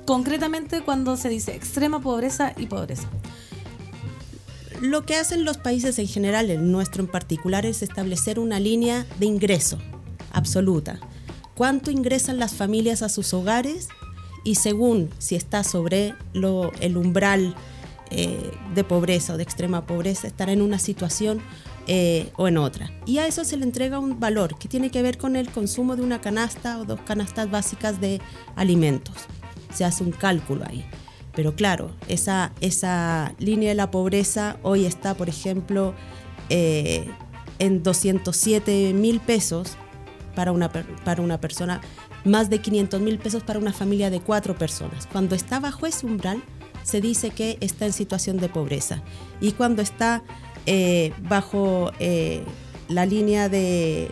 concretamente 0.04 0.82
cuando 0.82 1.16
se 1.16 1.28
dice 1.28 1.54
extrema 1.54 2.00
pobreza 2.00 2.52
y 2.56 2.66
pobreza? 2.66 3.08
Lo 4.80 5.04
que 5.04 5.16
hacen 5.16 5.44
los 5.44 5.58
países 5.58 5.98
en 5.98 6.08
general, 6.08 6.50
el 6.50 6.72
nuestro 6.72 7.02
en 7.02 7.10
particular, 7.10 7.66
es 7.66 7.82
establecer 7.82 8.38
una 8.38 8.58
línea 8.58 9.06
de 9.18 9.26
ingreso 9.26 9.78
absoluta. 10.32 10.98
¿Cuánto 11.54 11.90
ingresan 11.90 12.38
las 12.38 12.54
familias 12.54 13.02
a 13.02 13.10
sus 13.10 13.34
hogares? 13.34 13.88
Y 14.42 14.54
según 14.54 15.10
si 15.18 15.36
está 15.36 15.64
sobre 15.64 16.14
el 16.32 16.96
umbral 16.96 17.54
eh, 18.10 18.50
de 18.74 18.84
pobreza 18.84 19.34
o 19.34 19.36
de 19.36 19.42
extrema 19.42 19.86
pobreza, 19.86 20.26
estará 20.26 20.52
en 20.52 20.62
una 20.62 20.78
situación 20.78 21.42
eh, 21.86 22.30
o 22.36 22.48
en 22.48 22.56
otra. 22.56 22.90
Y 23.04 23.18
a 23.18 23.26
eso 23.26 23.44
se 23.44 23.58
le 23.58 23.64
entrega 23.64 23.98
un 23.98 24.18
valor 24.18 24.56
que 24.58 24.68
tiene 24.68 24.90
que 24.90 25.02
ver 25.02 25.18
con 25.18 25.36
el 25.36 25.50
consumo 25.50 25.94
de 25.96 26.02
una 26.02 26.22
canasta 26.22 26.78
o 26.78 26.86
dos 26.86 27.00
canastas 27.02 27.50
básicas 27.50 28.00
de 28.00 28.22
alimentos. 28.56 29.16
Se 29.72 29.84
hace 29.84 30.04
un 30.04 30.12
cálculo 30.12 30.64
ahí. 30.68 30.84
Pero 31.34 31.54
claro, 31.54 31.92
esa, 32.08 32.52
esa 32.60 33.34
línea 33.38 33.70
de 33.70 33.74
la 33.74 33.90
pobreza 33.90 34.58
hoy 34.62 34.84
está, 34.84 35.14
por 35.14 35.28
ejemplo, 35.28 35.94
eh, 36.48 37.08
en 37.58 37.82
207 37.82 38.92
mil 38.94 39.20
pesos 39.20 39.76
para 40.34 40.52
una, 40.52 40.70
para 40.70 41.22
una 41.22 41.40
persona, 41.40 41.80
más 42.24 42.50
de 42.50 42.60
500 42.60 43.00
mil 43.00 43.18
pesos 43.18 43.42
para 43.42 43.58
una 43.58 43.72
familia 43.72 44.10
de 44.10 44.20
cuatro 44.20 44.56
personas. 44.56 45.06
Cuando 45.06 45.34
está 45.34 45.60
bajo 45.60 45.86
ese 45.86 46.06
umbral, 46.06 46.42
se 46.82 47.00
dice 47.00 47.30
que 47.30 47.58
está 47.60 47.86
en 47.86 47.92
situación 47.92 48.38
de 48.38 48.48
pobreza. 48.48 49.02
Y 49.40 49.52
cuando 49.52 49.82
está 49.82 50.22
eh, 50.66 51.12
bajo 51.22 51.92
eh, 52.00 52.42
la 52.88 53.06
línea 53.06 53.48
de, 53.48 54.10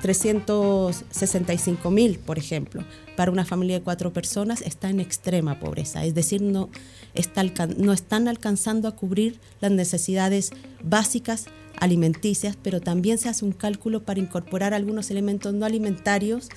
365 0.00 1.90
mil, 1.90 2.18
por 2.18 2.38
ejemplo, 2.38 2.84
para 3.16 3.30
una 3.30 3.44
familia 3.44 3.78
de 3.78 3.84
cuatro 3.84 4.12
personas 4.12 4.62
está 4.62 4.90
en 4.90 5.00
extrema 5.00 5.60
pobreza, 5.60 6.04
es 6.04 6.14
decir, 6.14 6.42
no, 6.42 6.68
está, 7.14 7.44
no 7.66 7.92
están 7.92 8.28
alcanzando 8.28 8.88
a 8.88 8.96
cubrir 8.96 9.40
las 9.60 9.70
necesidades 9.70 10.50
básicas 10.82 11.46
alimenticias, 11.80 12.56
pero 12.60 12.80
también 12.80 13.18
se 13.18 13.28
hace 13.28 13.44
un 13.44 13.52
cálculo 13.52 14.02
para 14.02 14.20
incorporar 14.20 14.74
algunos 14.74 15.10
elementos 15.10 15.54
no 15.54 15.64
alimentarios 15.64 16.48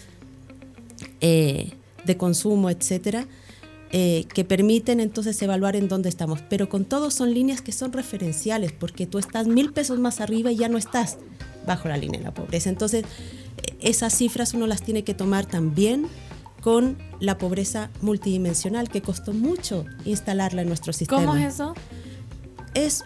eh, 1.19 1.71
de 2.05 2.17
consumo, 2.17 2.69
etcétera, 2.69 3.27
eh, 3.91 4.25
que 4.33 4.45
permiten 4.45 4.99
entonces 4.99 5.39
evaluar 5.41 5.75
en 5.75 5.87
dónde 5.87 6.09
estamos. 6.09 6.41
Pero 6.49 6.69
con 6.69 6.85
todo 6.85 7.11
son 7.11 7.33
líneas 7.33 7.61
que 7.61 7.71
son 7.71 7.91
referenciales, 7.91 8.71
porque 8.71 9.05
tú 9.05 9.19
estás 9.19 9.47
mil 9.47 9.73
pesos 9.73 9.99
más 9.99 10.21
arriba 10.21 10.51
y 10.51 10.57
ya 10.57 10.69
no 10.69 10.77
estás 10.77 11.17
bajo 11.65 11.87
la 11.87 11.97
línea 11.97 12.19
de 12.19 12.25
la 12.25 12.33
pobreza. 12.33 12.69
Entonces, 12.69 13.05
esas 13.79 14.13
cifras 14.13 14.53
uno 14.53 14.67
las 14.67 14.81
tiene 14.81 15.03
que 15.03 15.13
tomar 15.13 15.45
también 15.45 16.07
con 16.61 16.97
la 17.19 17.37
pobreza 17.37 17.89
multidimensional, 18.01 18.89
que 18.89 19.01
costó 19.01 19.33
mucho 19.33 19.85
instalarla 20.05 20.61
en 20.61 20.67
nuestro 20.67 20.93
sistema. 20.93 21.25
¿Cómo 21.25 21.35
es 21.35 21.55
eso? 21.55 21.73
Es 22.73 23.03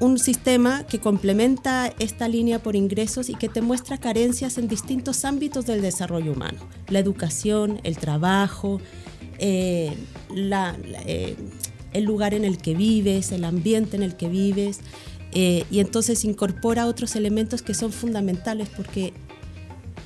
un 0.00 0.18
sistema 0.18 0.84
que 0.84 0.98
complementa 0.98 1.92
esta 1.98 2.28
línea 2.28 2.58
por 2.58 2.74
ingresos 2.74 3.28
y 3.28 3.34
que 3.34 3.48
te 3.48 3.60
muestra 3.60 3.98
carencias 3.98 4.56
en 4.56 4.68
distintos 4.68 5.24
ámbitos 5.24 5.66
del 5.66 5.82
desarrollo 5.82 6.32
humano. 6.32 6.58
La 6.88 6.98
educación, 6.98 7.80
el 7.84 7.98
trabajo, 7.98 8.80
eh, 9.38 9.94
eh, 10.34 11.36
el 11.92 12.04
lugar 12.04 12.34
en 12.34 12.44
el 12.44 12.58
que 12.58 12.74
vives, 12.74 13.32
el 13.32 13.44
ambiente 13.44 13.96
en 13.96 14.02
el 14.02 14.16
que 14.16 14.28
vives, 14.28 14.80
eh, 15.32 15.64
y 15.70 15.80
entonces 15.80 16.24
incorpora 16.24 16.86
otros 16.86 17.16
elementos 17.16 17.62
que 17.62 17.74
son 17.74 17.92
fundamentales 17.92 18.68
porque 18.68 19.12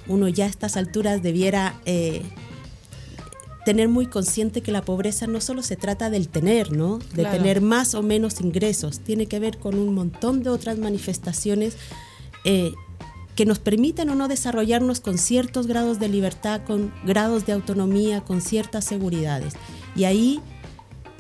uno 0.07 0.29
ya 0.29 0.45
a 0.45 0.49
estas 0.49 0.77
alturas 0.77 1.23
debiera 1.23 1.81
tener 3.65 3.89
muy 3.89 4.07
consciente 4.07 4.61
que 4.61 4.71
la 4.71 4.83
pobreza 4.83 5.27
no 5.27 5.41
solo 5.41 5.63
se 5.63 5.77
trata 5.77 6.11
del 6.11 6.29
tener, 6.29 6.73
¿no? 6.73 6.99
De 7.15 7.25
tener 7.25 7.61
más 7.61 7.95
o 7.95 8.03
menos 8.03 8.41
ingresos, 8.41 9.01
tiene 9.01 9.27
que 9.27 9.41
ver 9.41 9.59
con 9.59 9.79
un 9.79 9.95
montón 9.95 10.43
de 10.43 10.51
otras 10.51 10.79
manifestaciones 10.79 11.77
eh, 12.45 12.73
que 13.35 13.47
nos 13.47 13.59
permiten 13.59 14.11
o 14.11 14.15
no 14.15 14.29
desarrollarnos 14.29 15.01
con 15.01 15.19
ciertos 15.19 15.67
grados 15.67 15.99
de 15.99 16.09
libertad, 16.09 16.61
con 16.65 16.93
grados 17.05 17.47
de 17.47 17.53
autonomía, 17.53 18.21
con 18.21 18.41
ciertas 18.41 18.85
seguridades. 18.85 19.55
Y 19.97 20.05
ahí 20.05 20.41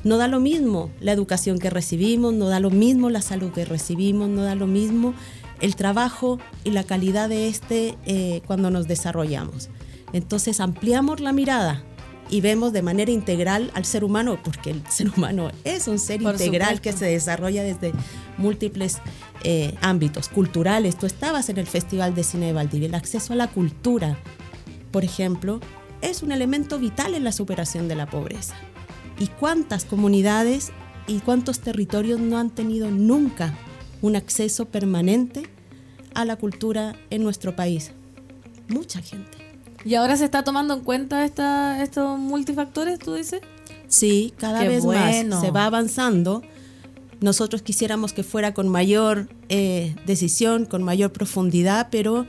no 0.04 0.18
da 0.18 0.28
lo 0.28 0.38
mismo 0.40 0.90
la 1.00 1.12
educación 1.12 1.58
que 1.58 1.70
recibimos, 1.70 2.34
no 2.34 2.48
da 2.48 2.60
lo 2.60 2.70
mismo 2.70 3.10
la 3.10 3.22
salud 3.22 3.50
que 3.52 3.64
recibimos, 3.64 4.28
no 4.28 4.42
da 4.42 4.54
lo 4.54 4.66
mismo 4.66 5.14
el 5.60 5.76
trabajo 5.76 6.38
y 6.62 6.70
la 6.70 6.84
calidad 6.84 7.28
de 7.28 7.48
este 7.48 7.96
eh, 8.04 8.42
cuando 8.46 8.70
nos 8.70 8.86
desarrollamos. 8.86 9.70
Entonces 10.12 10.60
ampliamos 10.60 11.20
la 11.20 11.32
mirada 11.32 11.82
y 12.30 12.40
vemos 12.40 12.72
de 12.72 12.82
manera 12.82 13.10
integral 13.10 13.70
al 13.74 13.84
ser 13.84 14.04
humano, 14.04 14.38
porque 14.42 14.70
el 14.70 14.86
ser 14.88 15.10
humano 15.16 15.50
es 15.64 15.88
un 15.88 15.98
ser 15.98 16.22
integral 16.22 16.80
que 16.80 16.92
se 16.92 17.06
desarrolla 17.06 17.62
desde 17.62 17.92
múltiples 18.38 18.98
eh, 19.42 19.74
ámbitos 19.80 20.28
culturales. 20.28 20.96
Tú 20.96 21.06
estabas 21.06 21.48
en 21.48 21.58
el 21.58 21.66
Festival 21.66 22.14
de 22.14 22.24
Cine 22.24 22.46
de 22.46 22.52
Valdivia, 22.52 22.88
el 22.88 22.94
acceso 22.94 23.32
a 23.32 23.36
la 23.36 23.48
cultura, 23.48 24.18
por 24.90 25.04
ejemplo, 25.04 25.60
es 26.00 26.22
un 26.22 26.32
elemento 26.32 26.78
vital 26.78 27.14
en 27.14 27.24
la 27.24 27.32
superación 27.32 27.88
de 27.88 27.96
la 27.96 28.06
pobreza. 28.06 28.54
¿Y 29.18 29.28
cuántas 29.28 29.84
comunidades 29.84 30.72
y 31.06 31.20
cuántos 31.20 31.60
territorios 31.60 32.20
no 32.20 32.38
han 32.38 32.50
tenido 32.50 32.90
nunca 32.90 33.54
un 34.02 34.16
acceso 34.16 34.66
permanente 34.66 35.42
a 36.14 36.24
la 36.24 36.36
cultura 36.36 36.96
en 37.10 37.22
nuestro 37.22 37.54
país? 37.54 37.92
Mucha 38.68 39.00
gente. 39.00 39.38
¿Y 39.84 39.94
ahora 39.96 40.16
se 40.16 40.24
está 40.24 40.42
tomando 40.42 40.74
en 40.74 40.80
cuenta 40.80 41.24
esta, 41.24 41.82
estos 41.82 42.18
multifactores, 42.18 42.98
tú 42.98 43.14
dices? 43.14 43.40
Sí, 43.86 44.32
cada 44.38 44.64
vez 44.64 44.84
más 44.84 45.40
se 45.40 45.50
va 45.50 45.66
avanzando. 45.66 46.42
Nosotros 47.20 47.62
quisiéramos 47.62 48.12
que 48.12 48.22
fuera 48.22 48.54
con 48.54 48.68
mayor 48.68 49.28
eh, 49.48 49.94
decisión, 50.06 50.64
con 50.64 50.82
mayor 50.82 51.12
profundidad, 51.12 51.88
pero 51.90 52.26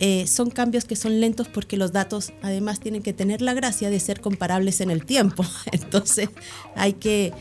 eh, 0.00 0.26
son 0.26 0.50
cambios 0.50 0.84
que 0.84 0.96
son 0.96 1.20
lentos 1.20 1.48
porque 1.48 1.76
los 1.76 1.92
datos 1.92 2.32
además 2.42 2.80
tienen 2.80 3.02
que 3.02 3.12
tener 3.12 3.40
la 3.40 3.54
gracia 3.54 3.90
de 3.90 4.00
ser 4.00 4.20
comparables 4.20 4.80
en 4.80 4.90
el 4.90 5.04
tiempo. 5.04 5.44
Entonces 5.72 6.28
hay 6.74 6.94
que 6.94 7.32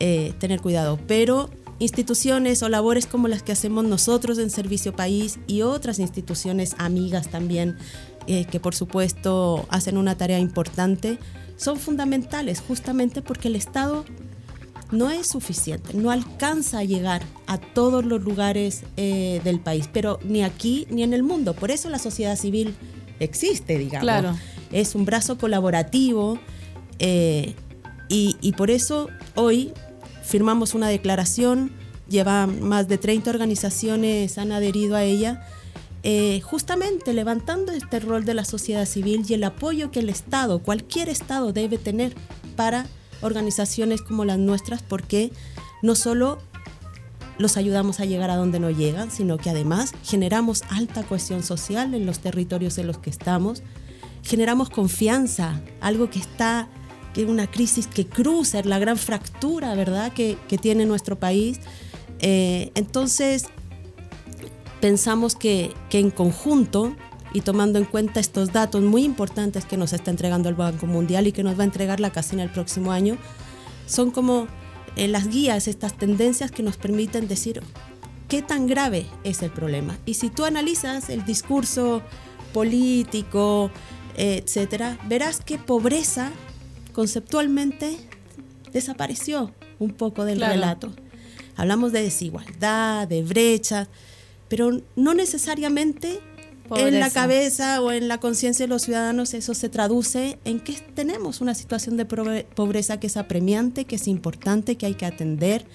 eh, 0.00 0.34
tener 0.38 0.60
cuidado. 0.60 0.98
Pero 1.06 1.50
instituciones 1.78 2.62
o 2.62 2.68
labores 2.68 3.06
como 3.06 3.28
las 3.28 3.42
que 3.42 3.52
hacemos 3.52 3.84
nosotros 3.84 4.38
en 4.38 4.50
Servicio 4.50 4.94
País 4.94 5.38
y 5.46 5.62
otras 5.62 5.98
instituciones 5.98 6.76
amigas 6.78 7.28
también 7.28 7.76
eh, 8.28 8.44
que 8.44 8.60
por 8.60 8.74
supuesto 8.74 9.66
hacen 9.68 9.96
una 9.96 10.16
tarea 10.16 10.38
importante, 10.38 11.18
son 11.56 11.78
fundamentales 11.78 12.60
justamente 12.60 13.20
porque 13.20 13.48
el 13.48 13.56
Estado 13.56 14.04
no 14.92 15.10
es 15.10 15.26
suficiente, 15.26 15.94
no 15.94 16.10
alcanza 16.10 16.78
a 16.78 16.84
llegar 16.84 17.22
a 17.46 17.58
todos 17.58 18.04
los 18.04 18.22
lugares 18.22 18.82
eh, 18.96 19.40
del 19.42 19.58
país, 19.58 19.88
pero 19.92 20.20
ni 20.24 20.44
aquí 20.44 20.86
ni 20.90 21.02
en 21.02 21.12
el 21.12 21.22
mundo. 21.22 21.54
Por 21.54 21.70
eso 21.70 21.88
la 21.88 21.98
sociedad 21.98 22.36
civil 22.36 22.74
existe, 23.18 23.78
digamos. 23.78 24.04
Claro. 24.04 24.36
Es 24.70 24.94
un 24.94 25.04
brazo 25.04 25.38
colaborativo 25.38 26.38
eh, 26.98 27.54
y, 28.08 28.36
y 28.40 28.52
por 28.52 28.70
eso 28.70 29.08
hoy 29.34 29.72
firmamos 30.22 30.74
una 30.74 30.88
declaración, 30.88 31.72
lleva 32.08 32.46
más 32.46 32.86
de 32.86 32.98
30 32.98 33.30
organizaciones 33.30 34.38
han 34.38 34.52
adherido 34.52 34.94
a 34.94 35.02
ella 35.02 35.44
eh, 36.04 36.40
justamente 36.40 37.12
levantando 37.12 37.70
este 37.70 38.00
rol 38.00 38.24
de 38.24 38.34
la 38.34 38.44
sociedad 38.44 38.86
civil 38.86 39.24
y 39.28 39.34
el 39.34 39.44
apoyo 39.44 39.92
que 39.92 40.00
el 40.00 40.08
Estado, 40.08 40.58
cualquier 40.58 41.08
Estado 41.08 41.52
debe 41.52 41.78
tener 41.78 42.12
para 42.56 42.86
organizaciones 43.22 44.02
como 44.02 44.24
las 44.24 44.38
nuestras, 44.38 44.82
porque 44.82 45.32
no 45.82 45.94
solo 45.94 46.38
los 47.38 47.56
ayudamos 47.56 48.00
a 48.00 48.04
llegar 48.04 48.30
a 48.30 48.36
donde 48.36 48.60
no 48.60 48.70
llegan, 48.70 49.10
sino 49.10 49.38
que 49.38 49.50
además 49.50 49.92
generamos 50.04 50.62
alta 50.68 51.02
cohesión 51.02 51.42
social 51.42 51.94
en 51.94 52.06
los 52.06 52.18
territorios 52.20 52.78
en 52.78 52.86
los 52.86 52.98
que 52.98 53.10
estamos, 53.10 53.62
generamos 54.22 54.70
confianza, 54.70 55.60
algo 55.80 56.10
que 56.10 56.18
está, 56.18 56.68
que 57.14 57.22
es 57.22 57.28
una 57.28 57.50
crisis 57.50 57.86
que 57.86 58.06
cruza, 58.06 58.62
la 58.62 58.78
gran 58.78 58.96
fractura, 58.96 59.74
¿verdad?, 59.74 60.12
que, 60.12 60.38
que 60.48 60.58
tiene 60.58 60.86
nuestro 60.86 61.18
país. 61.18 61.60
Eh, 62.20 62.70
entonces, 62.74 63.46
pensamos 64.82 65.36
que, 65.36 65.72
en 65.90 66.10
conjunto 66.10 66.94
y 67.32 67.40
tomando 67.40 67.78
en 67.78 67.84
cuenta 67.84 68.20
estos 68.20 68.52
datos 68.52 68.82
muy 68.82 69.04
importantes 69.04 69.64
que 69.64 69.76
nos 69.76 69.92
está 69.92 70.10
entregando 70.10 70.48
el 70.48 70.54
Banco 70.54 70.86
Mundial 70.86 71.26
y 71.26 71.32
que 71.32 71.42
nos 71.42 71.58
va 71.58 71.62
a 71.62 71.66
entregar 71.66 72.00
la 72.00 72.10
casina 72.10 72.42
el 72.42 72.50
próximo 72.50 72.92
año, 72.92 73.16
son 73.86 74.10
como 74.10 74.46
eh, 74.96 75.08
las 75.08 75.28
guías, 75.28 75.68
estas 75.68 75.96
tendencias 75.96 76.50
que 76.50 76.62
nos 76.62 76.76
permiten 76.76 77.28
decir 77.28 77.62
qué 78.28 78.42
tan 78.42 78.66
grave 78.66 79.06
es 79.24 79.42
el 79.42 79.50
problema. 79.50 79.98
Y 80.06 80.14
si 80.14 80.30
tú 80.30 80.44
analizas 80.44 81.10
el 81.10 81.24
discurso 81.24 82.02
político, 82.52 83.70
etcétera, 84.16 84.98
verás 85.08 85.40
que 85.40 85.58
pobreza 85.58 86.30
conceptualmente 86.92 87.96
desapareció 88.72 89.52
un 89.78 89.92
poco 89.92 90.24
del 90.24 90.40
relato. 90.40 90.92
Hablamos 91.56 91.92
de 91.92 92.02
desigualdad, 92.02 93.08
de 93.08 93.22
brechas, 93.22 93.88
pero 94.48 94.80
no 94.96 95.14
necesariamente 95.14 96.20
en 96.76 97.00
la 97.00 97.10
cabeza 97.10 97.80
o 97.80 97.92
en 97.92 98.08
la 98.08 98.18
conciencia 98.18 98.66
de 98.66 98.68
los 98.68 98.82
ciudadanos 98.82 99.34
eso 99.34 99.54
se 99.54 99.68
traduce 99.68 100.38
en 100.44 100.60
que 100.60 100.74
tenemos 100.94 101.40
una 101.40 101.54
situación 101.54 101.96
de 101.96 102.04
pobreza 102.04 102.98
que 102.98 103.06
es 103.06 103.16
apremiante, 103.16 103.84
que 103.84 103.96
es 103.96 104.08
importante, 104.08 104.76
que 104.76 104.86
hay 104.86 104.94
que 104.94 105.06
atender 105.06 105.66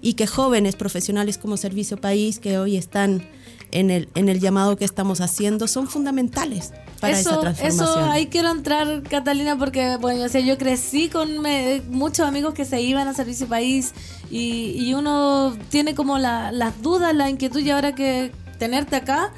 y 0.00 0.14
que 0.14 0.26
jóvenes 0.26 0.76
profesionales 0.76 1.38
como 1.38 1.56
Servicio 1.56 1.96
País 1.96 2.38
que 2.38 2.58
hoy 2.58 2.76
están 2.76 3.26
en 3.70 3.90
el, 3.90 4.08
en 4.14 4.28
el 4.28 4.38
llamado 4.38 4.76
que 4.76 4.84
estamos 4.84 5.20
haciendo 5.20 5.66
son 5.66 5.88
fundamentales 5.88 6.72
para 7.00 7.18
esa 7.18 7.40
transformación. 7.40 7.88
Eso 7.88 8.10
ahí 8.10 8.26
quiero 8.26 8.50
entrar, 8.50 9.02
Catalina, 9.02 9.58
porque 9.58 9.96
bueno, 9.96 10.24
o 10.24 10.38
yo 10.38 10.58
crecí 10.58 11.08
con 11.08 11.42
muchos 11.90 12.26
amigos 12.26 12.54
que 12.54 12.64
se 12.64 12.80
iban 12.80 13.08
a 13.08 13.14
Servicio 13.14 13.46
País 13.46 13.92
y, 14.30 14.94
uno 14.94 15.56
tiene 15.70 15.94
como 15.94 16.18
las 16.18 16.82
dudas, 16.82 17.14
la 17.14 17.28
inquietud 17.30 17.60
y 17.60 17.70
ahora 17.70 17.94
que 17.94 18.30
tenerte 18.58 18.96
acá, 18.96 19.32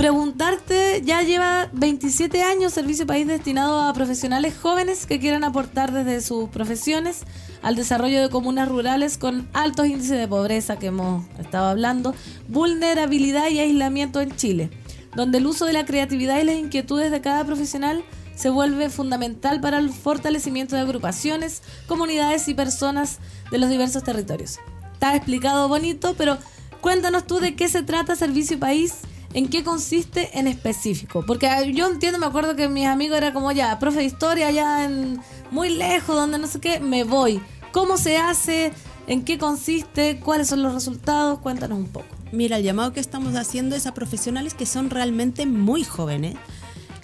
preguntarte, 0.00 1.02
ya 1.04 1.20
lleva 1.20 1.68
27 1.74 2.42
años 2.42 2.72
Servicio 2.72 3.06
País 3.06 3.26
destinado 3.26 3.82
a 3.82 3.92
profesionales 3.92 4.54
jóvenes 4.58 5.04
que 5.04 5.20
quieran 5.20 5.44
aportar 5.44 5.92
desde 5.92 6.22
sus 6.22 6.48
profesiones 6.48 7.24
al 7.60 7.76
desarrollo 7.76 8.22
de 8.22 8.30
comunas 8.30 8.66
rurales 8.66 9.18
con 9.18 9.46
altos 9.52 9.88
índices 9.88 10.18
de 10.18 10.26
pobreza 10.26 10.78
que 10.78 10.86
hemos 10.86 11.26
estado 11.38 11.66
hablando, 11.66 12.14
vulnerabilidad 12.48 13.50
y 13.50 13.58
aislamiento 13.58 14.22
en 14.22 14.34
Chile, 14.34 14.70
donde 15.14 15.36
el 15.36 15.46
uso 15.46 15.66
de 15.66 15.74
la 15.74 15.84
creatividad 15.84 16.40
y 16.40 16.44
las 16.44 16.56
inquietudes 16.56 17.10
de 17.10 17.20
cada 17.20 17.44
profesional 17.44 18.02
se 18.34 18.48
vuelve 18.48 18.88
fundamental 18.88 19.60
para 19.60 19.76
el 19.76 19.90
fortalecimiento 19.90 20.76
de 20.76 20.80
agrupaciones, 20.80 21.62
comunidades 21.86 22.48
y 22.48 22.54
personas 22.54 23.18
de 23.50 23.58
los 23.58 23.68
diversos 23.68 24.02
territorios. 24.02 24.60
Está 24.94 25.14
explicado 25.14 25.68
bonito, 25.68 26.14
pero 26.16 26.38
cuéntanos 26.80 27.26
tú 27.26 27.38
de 27.38 27.54
qué 27.54 27.68
se 27.68 27.82
trata 27.82 28.16
Servicio 28.16 28.58
País 28.58 28.94
en 29.32 29.48
qué 29.48 29.62
consiste 29.64 30.38
en 30.38 30.46
específico. 30.46 31.24
Porque 31.26 31.46
ah, 31.46 31.62
yo 31.62 31.88
entiendo, 31.88 32.18
me 32.18 32.26
acuerdo 32.26 32.56
que 32.56 32.68
mis 32.68 32.86
amigos 32.86 33.18
era 33.18 33.32
como 33.32 33.52
ya, 33.52 33.78
profe 33.78 33.98
de 33.98 34.04
historia, 34.04 34.48
allá 34.48 34.84
en 34.84 35.20
muy 35.50 35.70
lejos, 35.70 36.16
donde 36.16 36.38
no 36.38 36.46
sé 36.46 36.60
qué, 36.60 36.80
me 36.80 37.04
voy. 37.04 37.40
¿Cómo 37.72 37.96
se 37.96 38.16
hace? 38.16 38.72
¿En 39.06 39.24
qué 39.24 39.38
consiste? 39.38 40.20
¿Cuáles 40.20 40.48
son 40.48 40.62
los 40.62 40.74
resultados? 40.74 41.38
Cuéntanos 41.38 41.78
un 41.78 41.88
poco. 41.88 42.06
Mira, 42.32 42.58
el 42.58 42.64
llamado 42.64 42.92
que 42.92 43.00
estamos 43.00 43.34
haciendo 43.34 43.74
es 43.74 43.86
a 43.86 43.94
profesionales 43.94 44.54
que 44.54 44.66
son 44.66 44.90
realmente 44.90 45.46
muy 45.46 45.84
jóvenes. 45.84 46.36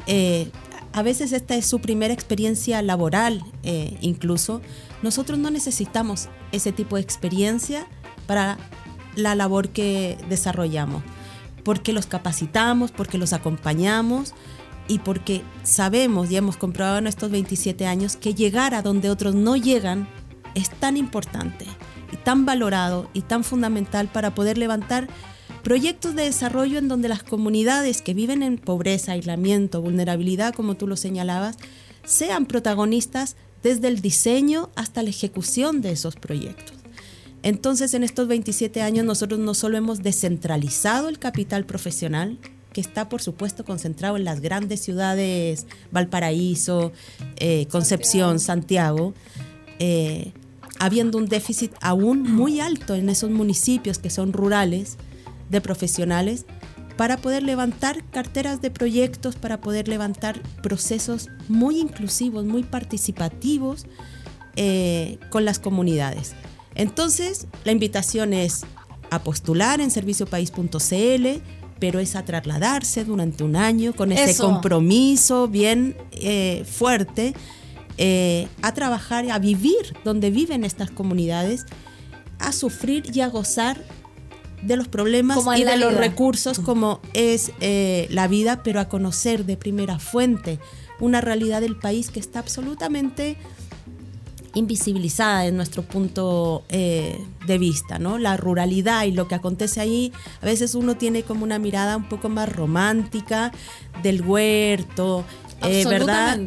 Eh, 0.07 0.51
a 0.93 1.03
veces 1.03 1.33
esta 1.33 1.57
es 1.57 1.67
su 1.67 1.81
primera 1.81 2.15
experiencia 2.15 2.81
laboral, 2.81 3.45
eh, 3.65 3.99
incluso. 4.01 4.63
Nosotros 5.03 5.39
no 5.39 5.51
necesitamos 5.51 6.29
ese 6.53 6.73
tipo 6.73 6.97
de 6.97 7.03
experiencia 7.03 7.87
para 8.27 8.57
la 9.15 9.35
labor 9.35 9.69
que 9.69 10.17
desarrollamos, 10.29 11.03
porque 11.67 11.93
los 11.93 12.07
capacitamos, 12.07 12.93
porque 12.93 13.19
los 13.19 13.33
acompañamos 13.33 14.35
y 14.87 15.01
porque 15.01 15.43
sabemos 15.65 16.31
y 16.31 16.37
hemos 16.37 16.57
comprobado 16.57 16.99
en 16.99 17.09
estos 17.09 17.33
27 17.33 17.89
años 17.89 18.15
que 18.15 18.35
llegar 18.35 18.73
a 18.73 18.83
donde 18.83 19.11
otros 19.11 19.35
no 19.35 19.57
llegan 19.57 20.09
es 20.55 20.71
tan 20.71 20.97
importante 20.97 21.67
y 22.13 22.19
tan 22.19 22.47
valorado 22.47 23.11
y 23.15 23.23
tan 23.23 23.43
fundamental 23.43 24.07
para 24.07 24.33
poder 24.33 24.59
levantar 24.59 25.09
proyectos 25.65 26.15
de 26.15 26.23
desarrollo 26.23 26.79
en 26.79 26.87
donde 26.87 27.09
las 27.09 27.25
comunidades 27.25 28.01
que 28.01 28.15
viven 28.15 28.45
en 28.45 28.59
pobreza, 28.59 29.11
aislamiento, 29.11 29.83
vulnerabilidad, 29.83 30.55
como 30.55 30.77
tú 30.77 30.87
lo 30.87 30.95
señalabas, 30.95 31.57
sean 32.05 32.47
protagonistas 32.47 33.35
desde 33.65 33.89
el 33.89 34.01
diseño 34.01 34.71
hasta 34.77 35.03
la 35.03 35.11
ejecución 35.11 35.83
de 35.83 35.91
esos 35.91 36.15
proyectos. 36.15 36.76
Entonces, 37.47 37.95
en 37.95 38.03
estos 38.03 38.27
27 38.27 38.83
años 38.83 39.07
nosotros 39.07 39.39
no 39.39 39.55
solo 39.55 39.77
hemos 39.77 40.03
descentralizado 40.03 41.09
el 41.09 41.21
capital 41.21 41.65
profesional, 41.65 42.41
que 42.73 42.81
está 42.81 43.09
por 43.09 43.23
supuesto 43.23 43.65
concentrado 43.65 44.17
en 44.17 44.25
las 44.25 44.41
grandes 44.41 44.81
ciudades, 44.81 45.69
Valparaíso, 45.93 46.91
eh, 47.37 47.69
Concepción, 47.71 48.41
Santiago, 48.41 49.15
eh, 49.79 50.33
habiendo 50.81 51.19
un 51.19 51.27
déficit 51.27 51.71
aún 51.81 52.23
muy 52.25 52.59
alto 52.59 52.97
en 52.97 53.09
esos 53.09 53.31
municipios 53.31 54.01
que 54.01 54.11
son 54.11 54.33
rurales 54.33 54.97
de 55.49 55.61
profesionales, 55.61 56.47
para 56.97 57.17
poder 57.17 57.45
levantar 57.45 58.03
carteras 58.11 58.61
de 58.61 58.73
proyectos, 58.73 59.37
para 59.37 59.61
poder 59.61 59.87
levantar 59.87 60.43
procesos 60.65 61.29
muy 61.47 61.79
inclusivos, 61.79 62.45
muy 62.45 62.65
participativos 62.65 63.87
eh, 64.57 65.21
con 65.31 65.45
las 65.45 65.61
comunidades. 65.61 66.35
Entonces, 66.77 67.47
la 67.65 67.73
invitación 67.73 68.33
es 68.33 68.65
a 69.11 69.23
postular 69.23 69.81
en 69.81 69.91
serviciopaís.cl, 69.91 71.27
pero 71.79 71.99
es 71.99 72.17
a 72.17 72.25
trasladarse 72.25 73.05
durante 73.05 73.45
un 73.45 73.57
año 73.57 73.95
con 73.95 74.13
ese 74.13 74.37
compromiso 74.41 75.49
bien 75.49 75.97
eh, 76.13 76.65
fuerte, 76.71 77.35
eh, 77.99 78.49
a 78.63 78.73
trabajar, 78.75 79.31
a 79.31 79.39
vivir 79.39 79.97
donde 80.05 80.31
viven 80.31 80.65
estas 80.65 80.91
comunidades, 80.91 81.67
a 82.39 82.53
sufrir 82.53 83.05
y 83.15 83.21
a 83.21 83.29
gozar 83.29 83.83
de 84.63 84.77
los 84.77 84.89
problemas 84.89 85.39
y 85.57 85.65
de 85.65 85.77
los 85.77 85.95
recursos 85.95 86.59
como 86.59 87.01
es 87.13 87.53
eh, 87.61 88.07
la 88.11 88.27
vida, 88.27 88.63
pero 88.63 88.81
a 88.81 88.89
conocer 88.89 89.45
de 89.45 89.57
primera 89.57 89.99
fuente 89.99 90.59
una 90.99 91.21
realidad 91.21 91.61
del 91.61 91.77
país 91.77 92.11
que 92.11 92.21
está 92.21 92.39
absolutamente 92.39 93.37
invisibilizada 94.57 95.47
en 95.47 95.57
nuestro 95.57 95.83
punto 95.83 96.65
eh, 96.71 97.23
de 97.47 97.59
vista, 97.59 97.99
¿no? 97.99 98.19
La 98.19 98.37
ruralidad 98.37 99.05
y 99.05 99.13
lo 99.13 99.29
que 99.29 99.35
acontece 99.35 99.81
ahí, 99.81 100.13
a 100.41 100.47
veces 100.47 100.75
uno 100.75 100.97
tiene 100.97 101.23
como 101.23 101.45
una 101.45 101.59
mirada 101.59 101.97
un 101.97 102.09
poco 102.09 102.31
más 102.31 102.49
romántica 102.49 103.53
del 104.03 104.23
huerto, 104.23 105.25
eh, 105.63 105.85
¿verdad? 105.87 106.39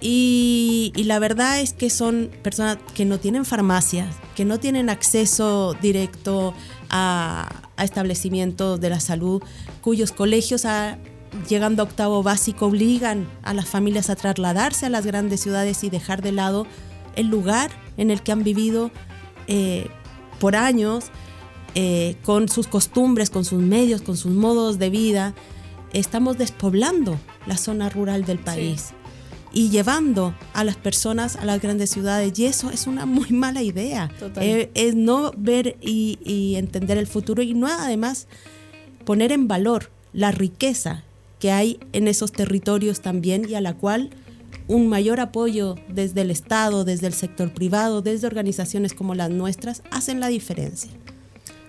Y, 0.00 0.92
y, 0.96 1.04
la 1.04 1.18
verdad 1.18 1.60
es 1.60 1.72
que 1.72 1.88
son 1.88 2.30
personas 2.42 2.78
que 2.94 3.04
no 3.04 3.18
tienen 3.18 3.44
farmacias, 3.44 4.14
que 4.34 4.44
no 4.44 4.58
tienen 4.58 4.88
acceso 4.88 5.76
directo 5.80 6.54
a, 6.90 7.48
establecimientos 7.78 8.80
de 8.80 8.90
la 8.90 9.00
salud, 9.00 9.42
cuyos 9.80 10.12
colegios 10.12 10.64
llegando 11.48 11.82
a 11.82 11.86
octavo 11.86 12.22
básico 12.22 12.66
obligan 12.66 13.26
a 13.42 13.54
las 13.54 13.66
familias 13.66 14.10
a 14.10 14.16
trasladarse 14.16 14.86
a 14.86 14.88
las 14.88 15.06
grandes 15.06 15.40
ciudades 15.40 15.82
y 15.82 15.90
dejar 15.90 16.22
de 16.22 16.32
lado 16.32 16.66
el 17.16 17.28
lugar 17.28 17.70
en 17.96 18.10
el 18.10 18.22
que 18.22 18.32
han 18.32 18.44
vivido 18.44 18.90
eh, 19.46 19.88
por 20.40 20.56
años, 20.56 21.06
eh, 21.74 22.16
con 22.24 22.48
sus 22.48 22.66
costumbres, 22.66 23.30
con 23.30 23.44
sus 23.44 23.62
medios, 23.62 24.02
con 24.02 24.16
sus 24.16 24.32
modos 24.32 24.78
de 24.78 24.90
vida. 24.90 25.34
Estamos 25.92 26.38
despoblando 26.38 27.18
la 27.46 27.56
zona 27.56 27.88
rural 27.88 28.24
del 28.24 28.38
país 28.38 28.92
y 29.52 29.68
llevando 29.68 30.34
a 30.54 30.64
las 30.64 30.76
personas 30.76 31.36
a 31.36 31.44
las 31.44 31.60
grandes 31.60 31.90
ciudades. 31.90 32.38
Y 32.38 32.46
eso 32.46 32.70
es 32.70 32.86
una 32.86 33.06
muy 33.06 33.30
mala 33.30 33.62
idea. 33.62 34.10
Eh, 34.36 34.70
es 34.74 34.94
no 34.94 35.32
ver 35.36 35.76
y, 35.80 36.54
entender 36.56 36.98
el 36.98 37.06
futuro 37.06 37.42
y 37.42 37.54
no 37.54 37.66
además 37.66 38.26
poner 39.04 39.32
en 39.32 39.48
valor 39.48 39.90
la 40.12 40.30
riqueza 40.30 41.04
que 41.38 41.50
hay 41.50 41.80
en 41.92 42.06
esos 42.06 42.32
territorios 42.32 43.00
también 43.00 43.48
y 43.48 43.54
a 43.54 43.60
la 43.60 43.74
cual 43.74 44.10
un 44.68 44.88
mayor 44.88 45.20
apoyo 45.20 45.76
desde 45.88 46.22
el 46.22 46.30
Estado, 46.30 46.84
desde 46.84 47.06
el 47.06 47.14
sector 47.14 47.52
privado, 47.52 48.02
desde 48.02 48.26
organizaciones 48.26 48.94
como 48.94 49.14
las 49.14 49.30
nuestras, 49.30 49.82
hacen 49.90 50.20
la 50.20 50.28
diferencia. 50.28 50.90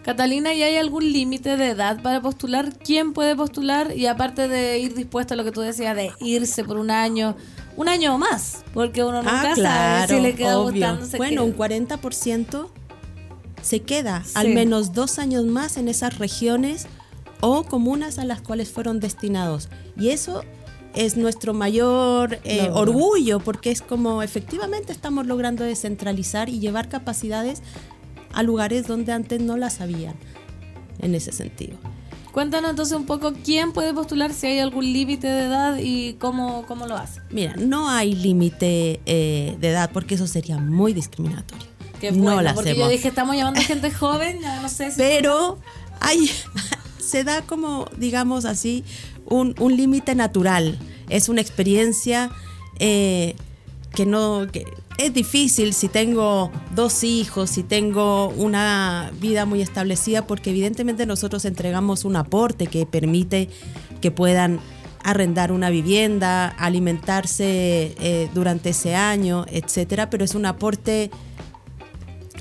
Catalina, 0.04 0.54
¿y 0.54 0.62
hay 0.62 0.76
algún 0.76 1.12
límite 1.12 1.56
de 1.56 1.70
edad 1.70 2.02
para 2.02 2.22
postular? 2.22 2.78
¿Quién 2.78 3.14
puede 3.14 3.36
postular? 3.38 3.96
Y 3.96 4.08
aparte 4.08 4.50
de 4.50 4.80
ir 4.80 4.94
dispuesto 4.96 5.34
a 5.34 5.38
lo 5.38 5.46
que 5.46 5.52
tú 5.52 5.62
decías, 5.62 5.96
de 5.96 6.12
irse 6.20 6.66
por 6.66 6.78
un 6.78 6.92
año, 6.92 7.38
un 7.78 7.88
año 7.88 8.16
o 8.16 8.18
más, 8.18 8.64
porque 8.74 9.04
uno 9.04 9.24
nunca 9.24 9.54
ah, 9.54 9.56
sabe 9.56 10.08
si 10.08 10.22
le 10.22 10.36
queda 10.36 10.58
gustando. 10.58 11.08
bueno, 11.18 11.46
un 11.46 11.56
40% 11.56 12.68
se 13.62 13.82
queda 13.82 14.24
al 14.36 14.50
menos 14.50 14.92
dos 14.92 15.20
años 15.20 15.46
más 15.46 15.78
en 15.78 15.88
esas 15.88 16.20
regiones 16.20 16.86
o 17.40 17.64
comunas 17.64 18.20
a 18.20 18.26
las 18.26 18.42
cuales 18.42 18.70
fueron 18.72 19.00
destinados. 19.00 19.70
Y 19.98 20.10
eso 20.10 20.44
es 20.96 21.18
nuestro 21.18 21.54
mayor 21.54 22.40
eh, 22.44 22.70
orgullo, 22.72 23.40
porque 23.40 23.72
es 23.72 23.82
como 23.82 24.22
efectivamente 24.22 24.92
estamos 24.92 25.26
logrando 25.26 25.64
descentralizar 25.64 26.50
y 26.50 26.60
llevar 26.60 26.90
capacidades 26.90 27.62
a 28.34 28.44
lugares 28.44 28.88
donde 28.88 29.12
antes 29.12 29.42
no 29.42 29.58
las 29.58 29.82
habían, 29.82 30.16
en 31.00 31.16
ese 31.16 31.32
sentido. 31.32 31.78
Cuéntanos 32.32 32.72
entonces 32.72 32.98
un 32.98 33.06
poco 33.06 33.34
quién 33.46 33.74
puede 33.74 33.94
postular, 33.94 34.34
si 34.34 34.48
hay 34.48 34.60
algún 34.60 34.92
límite 34.92 35.28
de 35.28 35.46
edad 35.46 35.78
y 35.80 36.14
cómo, 36.14 36.66
cómo 36.68 36.88
lo 36.88 36.98
hace. 36.98 37.22
Mira, 37.30 37.56
no 37.58 37.90
hay 37.92 38.16
límite 38.16 39.02
eh, 39.06 39.56
de 39.60 39.70
edad 39.70 39.92
porque 39.94 40.16
eso 40.16 40.26
sería 40.26 40.58
muy 40.58 40.94
discriminatorio. 40.94 41.68
Qué 42.02 42.12
bueno, 42.12 42.42
no 42.42 42.56
porque 42.56 42.76
yo 42.76 42.90
dije, 42.90 43.08
estamos 43.08 43.36
llamando 43.36 43.60
a 43.60 43.64
gente 43.64 43.92
joven, 43.92 44.40
no 44.42 44.68
sé 44.68 44.90
si 44.92 44.98
Pero 44.98 45.60
hay, 46.00 46.28
se 47.00 47.24
da 47.24 47.44
como, 47.44 47.86
digamos 47.98 48.46
así, 48.46 48.84
un, 49.26 49.56
un 49.60 49.76
límite 49.76 50.16
natural. 50.16 50.78
Es 51.10 51.30
una 51.30 51.42
experiencia 51.42 52.32
eh, 52.80 53.36
que 53.94 54.06
no... 54.06 54.48
Que, 54.52 54.66
es 54.98 55.14
difícil 55.14 55.74
si 55.74 55.88
tengo 55.88 56.52
dos 56.76 57.04
hijos, 57.04 57.50
si 57.50 57.64
tengo 57.64 58.30
una 58.30 59.12
vida 59.20 59.46
muy 59.46 59.62
establecida, 59.62 60.28
porque 60.28 60.52
evidentemente 60.52 61.06
nosotros 61.06 61.46
entregamos 61.46 62.06
un 62.06 62.16
aporte 62.16 62.68
que 62.68 62.86
permite 62.86 63.50
que 64.02 64.12
puedan 64.12 64.60
arrendar 65.04 65.52
una 65.52 65.70
vivienda, 65.70 66.48
alimentarse 66.48 67.96
eh, 68.00 68.30
durante 68.34 68.70
ese 68.70 68.96
año, 68.96 69.46
etcétera, 69.50 70.10
pero 70.10 70.24
es 70.24 70.36
un 70.36 70.46
aporte, 70.46 71.12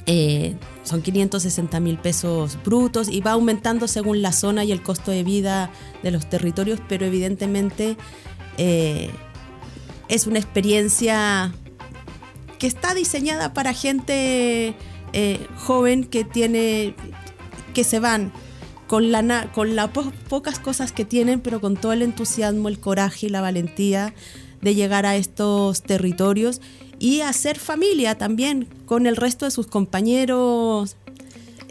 eh, 0.06 0.56
son 0.82 1.00
560 1.00 1.78
mil 1.78 1.96
pesos 1.96 2.58
brutos 2.64 3.08
y 3.08 3.20
va 3.20 3.32
aumentando 3.32 3.86
según 3.86 4.20
la 4.20 4.32
zona 4.32 4.64
y 4.64 4.72
el 4.72 4.82
costo 4.82 5.10
de 5.10 5.22
vida 5.22 5.70
de 6.02 6.10
los 6.10 6.28
territorios, 6.28 6.80
pero 6.88 7.06
evidentemente 7.06 7.96
eh, 8.58 9.10
es 10.08 10.26
una 10.26 10.40
experiencia 10.40 11.54
que 12.58 12.66
está 12.66 12.94
diseñada 12.94 13.54
para 13.54 13.74
gente 13.74 14.74
eh, 15.12 15.46
joven 15.56 16.04
que 16.04 16.24
tiene 16.24 16.94
que 17.74 17.84
se 17.84 18.00
van 18.00 18.32
con 18.88 19.12
la 19.12 19.50
con 19.52 19.76
las 19.76 19.90
pocas 20.28 20.58
cosas 20.58 20.90
que 20.90 21.04
tienen, 21.04 21.40
pero 21.40 21.60
con 21.60 21.76
todo 21.76 21.92
el 21.92 22.02
entusiasmo, 22.02 22.68
el 22.68 22.80
coraje 22.80 23.26
y 23.26 23.30
la 23.30 23.40
valentía 23.40 24.14
de 24.60 24.74
llegar 24.74 25.06
a 25.06 25.16
estos 25.16 25.82
territorios 25.82 26.60
y 27.02 27.20
hacer 27.22 27.58
familia 27.58 28.16
también 28.16 28.68
con 28.86 29.08
el 29.08 29.16
resto 29.16 29.44
de 29.44 29.50
sus 29.50 29.66
compañeros. 29.66 30.96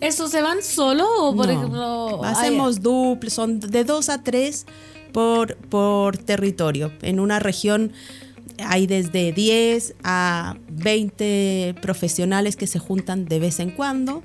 ¿Eso 0.02 0.28
se 0.28 0.42
van 0.42 0.62
solo 0.62 1.08
o 1.20 1.34
por 1.34 1.50
ejemplo? 1.50 2.22
Hacemos 2.26 2.82
duples, 2.82 3.32
son 3.32 3.62
de 3.62 3.86
dos 3.86 4.10
a 4.10 4.24
tres 4.24 4.66
por, 5.14 5.56
por 5.56 6.18
territorio. 6.18 6.92
En 7.02 7.22
una 7.22 7.40
región 7.40 7.94
hay 8.66 8.88
desde 8.88 9.32
10 9.32 9.96
a 10.04 10.58
20 10.70 11.76
profesionales 11.82 12.58
que 12.58 12.68
se 12.68 12.80
juntan 12.80 13.24
de 13.24 13.40
vez 13.40 13.62
en 13.62 13.72
cuando. 13.72 14.24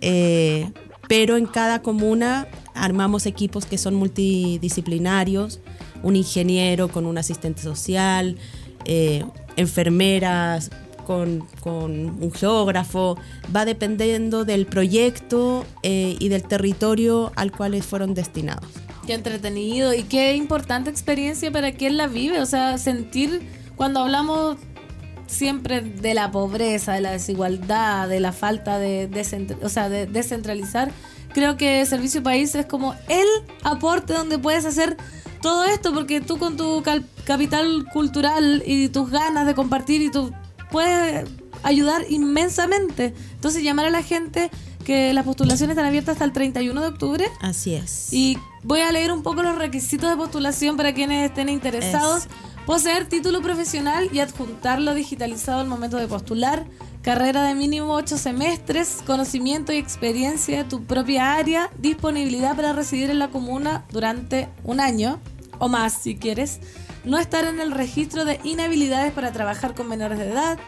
Eh, 0.00 0.72
pero 1.08 1.36
en 1.36 1.44
cada 1.44 1.82
comuna 1.82 2.48
armamos 2.74 3.26
equipos 3.26 3.66
que 3.66 3.76
son 3.76 3.96
multidisciplinarios, 3.96 5.60
un 6.02 6.16
ingeniero 6.16 6.88
con 6.88 7.04
un 7.04 7.18
asistente 7.18 7.60
social, 7.60 8.38
eh, 8.86 9.26
enfermeras 9.58 10.70
con, 11.06 11.46
con, 11.60 12.22
un 12.22 12.32
geógrafo, 12.32 13.18
va 13.54 13.64
dependiendo 13.64 14.44
del 14.44 14.66
proyecto 14.66 15.64
eh, 15.82 16.16
y 16.18 16.28
del 16.28 16.42
territorio 16.42 17.32
al 17.34 17.50
cual 17.50 17.82
fueron 17.82 18.14
destinados. 18.14 18.68
Qué 19.06 19.14
entretenido 19.14 19.94
y 19.94 20.02
qué 20.02 20.36
importante 20.36 20.90
experiencia 20.90 21.50
para 21.50 21.72
quien 21.72 21.96
la 21.96 22.08
vive, 22.08 22.40
o 22.40 22.46
sea, 22.46 22.76
sentir 22.76 23.40
cuando 23.74 24.00
hablamos 24.00 24.58
siempre 25.26 25.80
de 25.80 26.14
la 26.14 26.30
pobreza, 26.30 26.92
de 26.92 27.00
la 27.00 27.12
desigualdad, 27.12 28.08
de 28.08 28.20
la 28.20 28.32
falta 28.32 28.78
de, 28.78 29.08
o 29.62 29.68
sea, 29.68 29.88
de 29.88 30.06
descentralizar, 30.06 30.90
creo 31.38 31.56
que 31.56 31.86
Servicio 31.86 32.20
País 32.20 32.52
es 32.56 32.66
como 32.66 32.96
el 33.08 33.26
aporte 33.62 34.12
donde 34.12 34.40
puedes 34.40 34.64
hacer 34.64 34.96
todo 35.40 35.62
esto, 35.62 35.94
porque 35.94 36.20
tú 36.20 36.36
con 36.36 36.56
tu 36.56 36.82
capital 37.24 37.86
cultural 37.92 38.60
y 38.66 38.88
tus 38.88 39.08
ganas 39.08 39.46
de 39.46 39.54
compartir 39.54 40.02
y 40.02 40.10
tú 40.10 40.32
puedes 40.72 41.30
ayudar 41.62 42.02
inmensamente. 42.08 43.14
Entonces 43.34 43.62
llamar 43.62 43.86
a 43.86 43.90
la 43.90 44.02
gente 44.02 44.50
que 44.84 45.12
las 45.12 45.24
postulaciones 45.24 45.74
están 45.74 45.86
abiertas 45.86 46.14
hasta 46.14 46.24
el 46.24 46.32
31 46.32 46.80
de 46.80 46.88
octubre. 46.88 47.28
Así 47.40 47.72
es. 47.74 48.12
Y 48.12 48.36
voy 48.64 48.80
a 48.80 48.90
leer 48.90 49.12
un 49.12 49.22
poco 49.22 49.44
los 49.44 49.56
requisitos 49.56 50.10
de 50.10 50.16
postulación 50.16 50.76
para 50.76 50.92
quienes 50.92 51.24
estén 51.24 51.48
interesados. 51.48 52.26
Poseer 52.68 53.06
título 53.06 53.40
profesional 53.40 54.10
y 54.12 54.20
adjuntarlo 54.20 54.92
digitalizado 54.92 55.60
al 55.60 55.68
momento 55.68 55.96
de 55.96 56.06
postular. 56.06 56.66
Carrera 57.00 57.44
de 57.44 57.54
mínimo 57.54 57.94
8 57.94 58.18
semestres, 58.18 58.98
conocimiento 59.06 59.72
y 59.72 59.78
experiencia 59.78 60.58
de 60.58 60.64
tu 60.68 60.84
propia 60.84 61.32
área, 61.32 61.70
disponibilidad 61.78 62.54
para 62.54 62.74
residir 62.74 63.08
en 63.08 63.20
la 63.20 63.30
comuna 63.30 63.86
durante 63.90 64.50
un 64.64 64.80
año 64.80 65.18
o 65.58 65.68
más 65.68 65.94
si 65.94 66.16
quieres, 66.16 66.60
no 67.06 67.16
estar 67.16 67.46
en 67.46 67.58
el 67.58 67.70
registro 67.72 68.26
de 68.26 68.38
inhabilidades 68.44 69.14
para 69.14 69.32
trabajar 69.32 69.74
con 69.74 69.88
menores 69.88 70.18
de 70.18 70.28
edad, 70.30 70.58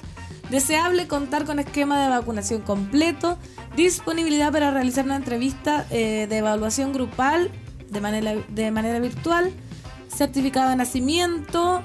deseable 0.48 1.06
contar 1.06 1.44
con 1.44 1.58
esquema 1.58 2.02
de 2.02 2.08
vacunación 2.08 2.62
completo, 2.62 3.36
disponibilidad 3.76 4.50
para 4.50 4.70
realizar 4.70 5.04
una 5.04 5.16
entrevista 5.16 5.84
eh, 5.90 6.26
de 6.30 6.38
evaluación 6.38 6.94
grupal 6.94 7.50
de 7.90 8.00
manera, 8.00 8.36
de 8.48 8.70
manera 8.70 9.00
virtual, 9.00 9.52
certificado 10.14 10.70
de 10.70 10.76
nacimiento, 10.76 11.82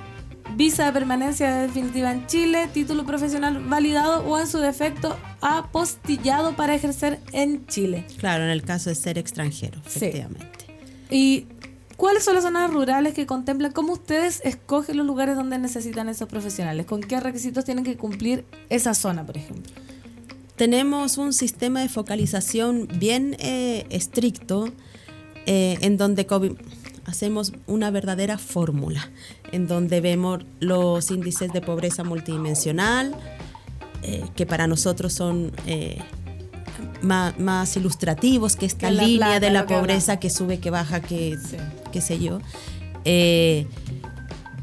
visa 0.56 0.86
de 0.86 0.92
permanencia 0.92 1.58
definitiva 1.58 2.12
en 2.12 2.28
Chile, 2.28 2.68
título 2.74 3.06
profesional 3.06 3.64
validado 3.66 4.24
o 4.26 4.40
en 4.40 4.48
su 4.48 4.60
defecto 4.60 5.18
apostillado 5.42 6.56
para 6.56 6.76
ejercer 6.76 7.20
en 7.32 7.66
Chile. 7.68 8.06
Claro, 8.18 8.44
en 8.44 8.50
el 8.50 8.64
caso 8.64 8.90
de 8.90 8.96
ser 8.96 9.18
extranjero, 9.18 9.80
efectivamente. 9.86 10.48
¿Y 11.10 11.46
cuáles 11.98 12.24
son 12.24 12.36
las 12.36 12.44
zonas 12.44 12.72
rurales 12.72 13.14
que 13.14 13.26
contemplan? 13.26 13.72
¿Cómo 13.72 13.94
ustedes 13.94 14.42
escogen 14.44 14.98
los 14.98 15.06
lugares 15.06 15.36
donde 15.36 15.58
necesitan 15.58 16.10
esos 16.10 16.28
profesionales? 16.28 16.86
¿Con 16.86 17.02
qué 17.02 17.20
requisitos 17.20 17.66
tienen 17.66 17.84
que 17.84 17.98
cumplir 17.98 18.46
esa 18.70 18.94
zona, 18.94 19.26
por 19.26 19.38
ejemplo? 19.38 19.72
Tenemos 20.56 21.18
un 21.18 21.34
sistema 21.34 21.82
de 21.82 21.90
focalización 21.90 22.88
bien 22.98 23.36
eh, 23.40 23.86
estricto 23.90 24.72
eh, 25.46 25.78
en 25.82 25.98
donde 25.98 26.26
hacemos 27.06 27.54
una 27.68 27.92
verdadera 27.92 28.38
fórmula, 28.38 29.10
en 29.52 29.68
donde 29.68 30.02
vemos 30.02 30.44
los 30.60 31.12
índices 31.12 31.52
de 31.54 31.62
pobreza 31.62 32.04
multidimensional, 32.04 33.16
eh, 34.04 34.24
que 34.36 34.46
para 34.46 34.68
nosotros 34.68 35.14
son 35.14 35.52
eh, 35.68 36.00
más, 37.02 37.78
ilustrativos 37.78 38.56
que 38.56 38.66
esta 38.66 38.92
línea 38.92 39.40
de 39.40 39.52
la 39.52 39.66
pobreza 39.66 40.20
que 40.20 40.30
sube, 40.30 40.60
que 40.60 40.70
baja, 40.70 41.02
que 41.02 41.38
qué 41.92 42.02
sé 42.02 42.20
yo. 42.20 42.40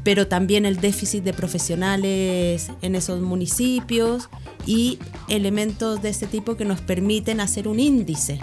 pero 0.03 0.27
también 0.27 0.65
el 0.65 0.81
déficit 0.81 1.23
de 1.23 1.33
profesionales 1.33 2.71
en 2.81 2.95
esos 2.95 3.21
municipios 3.21 4.29
y 4.65 4.99
elementos 5.27 6.01
de 6.01 6.09
este 6.09 6.27
tipo 6.27 6.55
que 6.55 6.65
nos 6.65 6.81
permiten 6.81 7.39
hacer 7.39 7.67
un 7.67 7.79
índice 7.79 8.39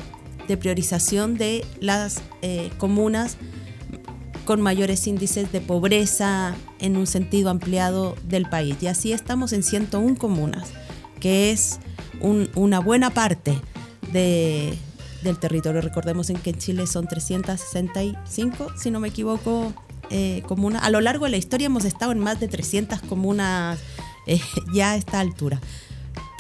de 0.49 0.57
priorización 0.57 1.37
de 1.37 1.65
las 1.81 2.23
eh, 2.43 2.71
comunas 2.79 3.37
con 4.51 4.63
mayores 4.63 5.07
índices 5.07 5.53
de 5.53 5.61
pobreza 5.61 6.57
en 6.81 6.97
un 6.97 7.07
sentido 7.07 7.51
ampliado 7.51 8.17
del 8.25 8.51
país. 8.51 8.79
Y 8.81 8.89
así 8.89 9.13
estamos 9.13 9.53
en 9.53 9.63
101 9.63 10.17
comunas, 10.17 10.71
que 11.21 11.53
es 11.53 11.79
una 12.21 12.81
buena 12.81 13.11
parte 13.11 13.57
de, 14.13 14.77
del 15.23 15.39
territorio. 15.39 15.81
Recordemos 15.81 16.31
en 16.31 16.37
que 16.39 16.51
en 16.51 16.59
Chile 16.59 16.89
son 16.89 17.07
365, 17.07 18.73
si 18.77 18.91
no 18.91 18.99
me 18.99 19.07
equivoco, 19.07 19.73
eh, 20.11 20.43
comunas. 20.49 20.83
A 20.83 20.91
lo 20.91 21.01
largo 21.01 21.27
de 21.27 21.31
la 21.31 21.37
historia 21.37 21.67
hemos 21.67 21.85
estado 21.85 22.11
en 22.11 22.19
más 22.19 22.41
de 22.41 22.49
300 22.49 23.03
comunas 23.03 23.79
eh, 24.27 24.41
ya 24.75 24.91
a 24.91 24.97
esta 24.97 25.21
altura 25.21 25.61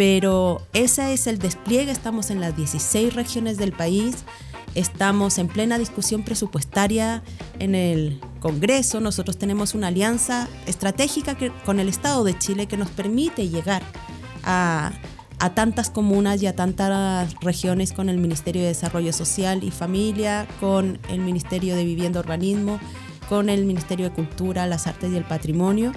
pero 0.00 0.62
ese 0.72 1.12
es 1.12 1.26
el 1.26 1.38
despliegue, 1.38 1.92
estamos 1.92 2.30
en 2.30 2.40
las 2.40 2.56
16 2.56 3.12
regiones 3.12 3.58
del 3.58 3.72
país, 3.72 4.24
estamos 4.74 5.38
en 5.38 5.48
plena 5.48 5.78
discusión 5.78 6.22
presupuestaria 6.22 7.22
en 7.58 7.74
el 7.74 8.20
Congreso, 8.40 9.00
nosotros 9.00 9.36
tenemos 9.36 9.74
una 9.74 9.88
alianza 9.88 10.48
estratégica 10.66 11.36
con 11.64 11.78
el 11.78 11.88
Estado 11.88 12.24
de 12.24 12.38
Chile 12.38 12.66
que 12.66 12.76
nos 12.76 12.88
permite 12.88 13.48
llegar 13.48 13.82
a, 14.44 14.92
a 15.38 15.54
tantas 15.54 15.90
comunas 15.90 16.42
y 16.42 16.46
a 16.46 16.56
tantas 16.56 17.34
regiones 17.40 17.92
con 17.92 18.08
el 18.08 18.18
Ministerio 18.18 18.62
de 18.62 18.68
Desarrollo 18.68 19.12
Social 19.12 19.62
y 19.62 19.70
Familia, 19.70 20.46
con 20.58 20.98
el 21.10 21.20
Ministerio 21.20 21.76
de 21.76 21.84
Vivienda 21.84 22.20
y 22.20 22.22
Urbanismo, 22.22 22.80
con 23.28 23.48
el 23.48 23.64
Ministerio 23.64 24.08
de 24.08 24.14
Cultura, 24.14 24.66
las 24.66 24.86
Artes 24.86 25.12
y 25.12 25.16
el 25.16 25.24
Patrimonio 25.24 25.92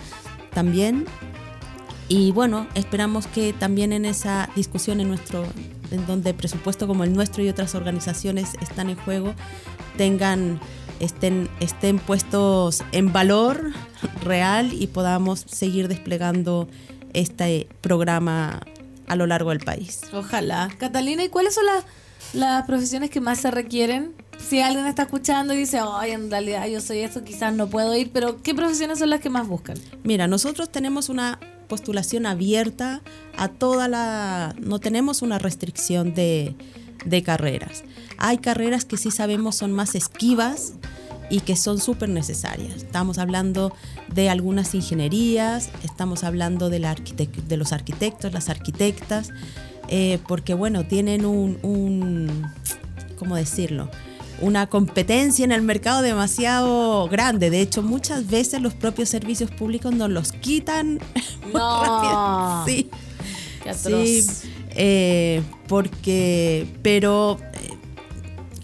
también. 0.53 1.05
Y 2.07 2.31
bueno, 2.31 2.67
esperamos 2.75 3.27
que 3.27 3.53
también 3.53 3.91
en 3.91 4.05
esa 4.05 4.49
discusión 4.55 4.99
en 4.99 5.07
nuestro, 5.07 5.45
en 5.93 6.05
donde 6.05 6.33
presupuesto 6.33 6.87
como 6.87 7.03
el 7.03 7.13
nuestro 7.13 7.43
y 7.43 7.49
otras 7.49 7.75
organizaciones 7.75 8.53
están 8.61 8.89
en 8.89 8.97
juego, 8.97 9.33
tengan, 9.97 10.59
estén, 10.99 11.49
estén 11.59 11.99
puestos 11.99 12.83
en 12.91 13.13
valor 13.13 13.71
real 14.23 14.73
y 14.73 14.87
podamos 14.87 15.45
seguir 15.47 15.87
desplegando 15.87 16.67
este 17.13 17.67
programa 17.81 18.61
a 19.07 19.15
lo 19.15 19.27
largo 19.27 19.51
del 19.51 19.59
país. 19.59 20.01
Ojalá. 20.13 20.69
Catalina, 20.77 21.23
¿y 21.23 21.29
cuáles 21.29 21.53
son 21.53 21.65
las, 21.65 21.85
las 22.33 22.65
profesiones 22.65 23.09
que 23.09 23.21
más 23.21 23.39
se 23.39 23.51
requieren? 23.51 24.13
Si 24.39 24.61
alguien 24.61 24.85
está 24.87 25.03
escuchando 25.03 25.53
y 25.53 25.57
dice, 25.57 25.79
ay, 25.81 26.11
en 26.11 26.31
realidad 26.31 26.67
yo 26.67 26.81
soy 26.81 26.99
esto, 26.99 27.23
quizás 27.23 27.53
no 27.53 27.67
puedo 27.67 27.95
ir, 27.95 28.11
pero 28.11 28.41
¿qué 28.41 28.55
profesiones 28.55 28.99
son 28.99 29.09
las 29.09 29.21
que 29.21 29.29
más 29.29 29.47
buscan? 29.47 29.77
Mira, 30.03 30.27
nosotros 30.27 30.71
tenemos 30.71 31.09
una 31.09 31.39
postulación 31.67 32.25
abierta 32.25 33.01
a 33.37 33.47
toda 33.47 33.87
la... 33.87 34.55
No 34.59 34.79
tenemos 34.79 35.21
una 35.21 35.39
restricción 35.39 36.13
de, 36.13 36.55
carreras. 37.25 37.83
Hay 38.17 38.37
carreras 38.37 38.85
que 38.85 38.97
sí 38.97 39.11
sabemos 39.11 39.55
son 39.55 39.71
más 39.71 39.95
esquivas 39.95 40.73
y 41.29 41.41
que 41.41 41.55
son 41.55 41.79
súper 41.79 42.09
necesarias. 42.09 42.75
Estamos 42.77 43.17
hablando 43.17 43.73
de 44.13 44.29
algunas 44.29 44.73
ingenierías, 44.75 45.69
estamos 45.83 46.23
hablando 46.23 46.69
de, 46.69 46.79
la 46.79 46.95
de 46.95 47.57
los 47.57 47.71
arquitectos, 47.73 48.33
las 48.33 48.49
arquitectas, 48.49 49.31
eh, 49.89 50.19
porque 50.27 50.53
bueno, 50.53 50.85
tienen 50.85 51.25
un, 51.25 51.57
un 51.63 52.45
¿cómo 53.17 53.35
decirlo? 53.35 53.89
Una 54.41 54.67
competencia 54.67 55.45
en 55.45 55.51
el 55.51 55.61
mercado 55.61 56.01
demasiado 56.01 57.07
grande. 57.07 57.49
De 57.49 57.61
hecho, 57.61 57.83
muchas 57.83 58.27
veces 58.27 58.61
los 58.61 58.73
propios 58.73 59.09
servicios 59.09 59.51
públicos 59.51 59.93
nos 59.93 60.09
los 60.09 60.31
quitan. 60.31 60.99
No. 61.53 62.65
sí. 62.65 62.89
sí. 63.75 64.23
Eh, 64.75 65.43
porque, 65.67 66.67
pero 66.81 67.37
eh, 67.53 67.77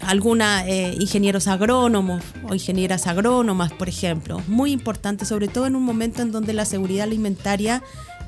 alguna 0.00 0.66
eh, 0.66 0.96
ingenieros 0.98 1.46
agrónomos 1.46 2.22
o 2.48 2.54
ingenieras 2.54 3.06
agrónomas, 3.06 3.72
por 3.72 3.88
ejemplo, 3.88 4.42
muy 4.48 4.72
importante, 4.72 5.24
sobre 5.24 5.46
todo 5.46 5.66
en 5.66 5.76
un 5.76 5.84
momento 5.84 6.22
en 6.22 6.32
donde 6.32 6.52
la 6.52 6.64
seguridad 6.64 7.04
alimentaria 7.04 7.82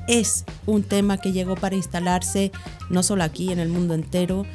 es 0.07 0.45
un 0.65 0.83
tema 0.83 1.17
que 1.17 1.33
llegó 1.33 1.55
para 1.55 1.75
instalarse 1.75 2.51
no 2.89 3.03
solo 3.03 3.23
aquí, 3.23 3.51
en 3.51 3.59
el 3.59 3.69
mundo 3.69 3.93
entero, 3.93 4.45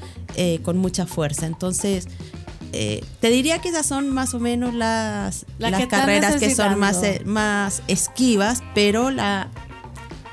con 0.63 0.77
mucha 0.77 1.07
fuerza. 1.07 1.47
Entonces, 1.47 2.07
eh, 2.73 3.05
te 3.21 3.31
diría 3.31 3.61
que 3.61 3.69
esas 3.69 3.87
son 3.87 4.11
más 4.11 4.35
o 4.35 4.41
menos 4.41 4.75
las, 4.75 5.47
las 5.59 5.87
carreras 5.87 6.37
que 6.37 6.55
son 6.55 6.79
más, 6.79 7.03
eh, 7.03 7.23
más 7.25 7.83
esquivas, 7.89 8.63
pero 8.75 9.11
la 9.11 9.51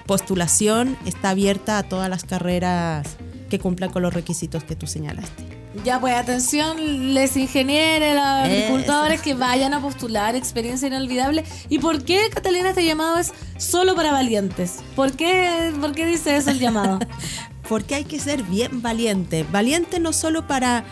postulación 0.06 0.98
está 1.06 1.32
abierta 1.32 1.78
a 1.78 1.84
todas 1.84 2.10
las 2.10 2.24
carreras 2.24 3.18
que 3.50 3.60
cumplan 3.60 3.92
con 3.92 4.02
los 4.02 4.14
requisitos 4.14 4.64
que 4.64 4.76
tú 4.76 4.88
señalaste. 4.88 5.44
Ya, 5.84 6.00
pues 6.00 6.16
atención, 6.16 7.14
les 7.14 7.36
ingenieros, 7.36 8.16
los 8.16 8.24
agricultores 8.24 9.22
que 9.22 9.34
vayan 9.34 9.74
a 9.74 9.82
postular, 9.82 10.36
experiencia 10.36 10.88
inolvidable. 10.88 11.44
¿Y 11.68 11.80
por 11.80 12.04
qué, 12.04 12.30
Catalina, 12.34 12.70
este 12.70 12.86
llamado 12.86 13.18
es 13.18 13.34
solo 13.58 13.94
para 13.94 14.12
valientes? 14.12 14.78
¿Por 14.96 15.12
qué, 15.14 15.74
por 15.82 15.92
qué 15.92 16.06
dice 16.06 16.38
eso 16.38 16.52
el 16.52 16.60
llamado? 16.60 17.00
Porque 17.68 17.96
hay 17.96 18.06
que 18.06 18.20
ser 18.20 18.44
bien 18.44 18.82
valiente. 18.82 19.46
Valiente 19.52 20.00
no 20.00 20.14
solo 20.14 20.48
para 20.48 20.86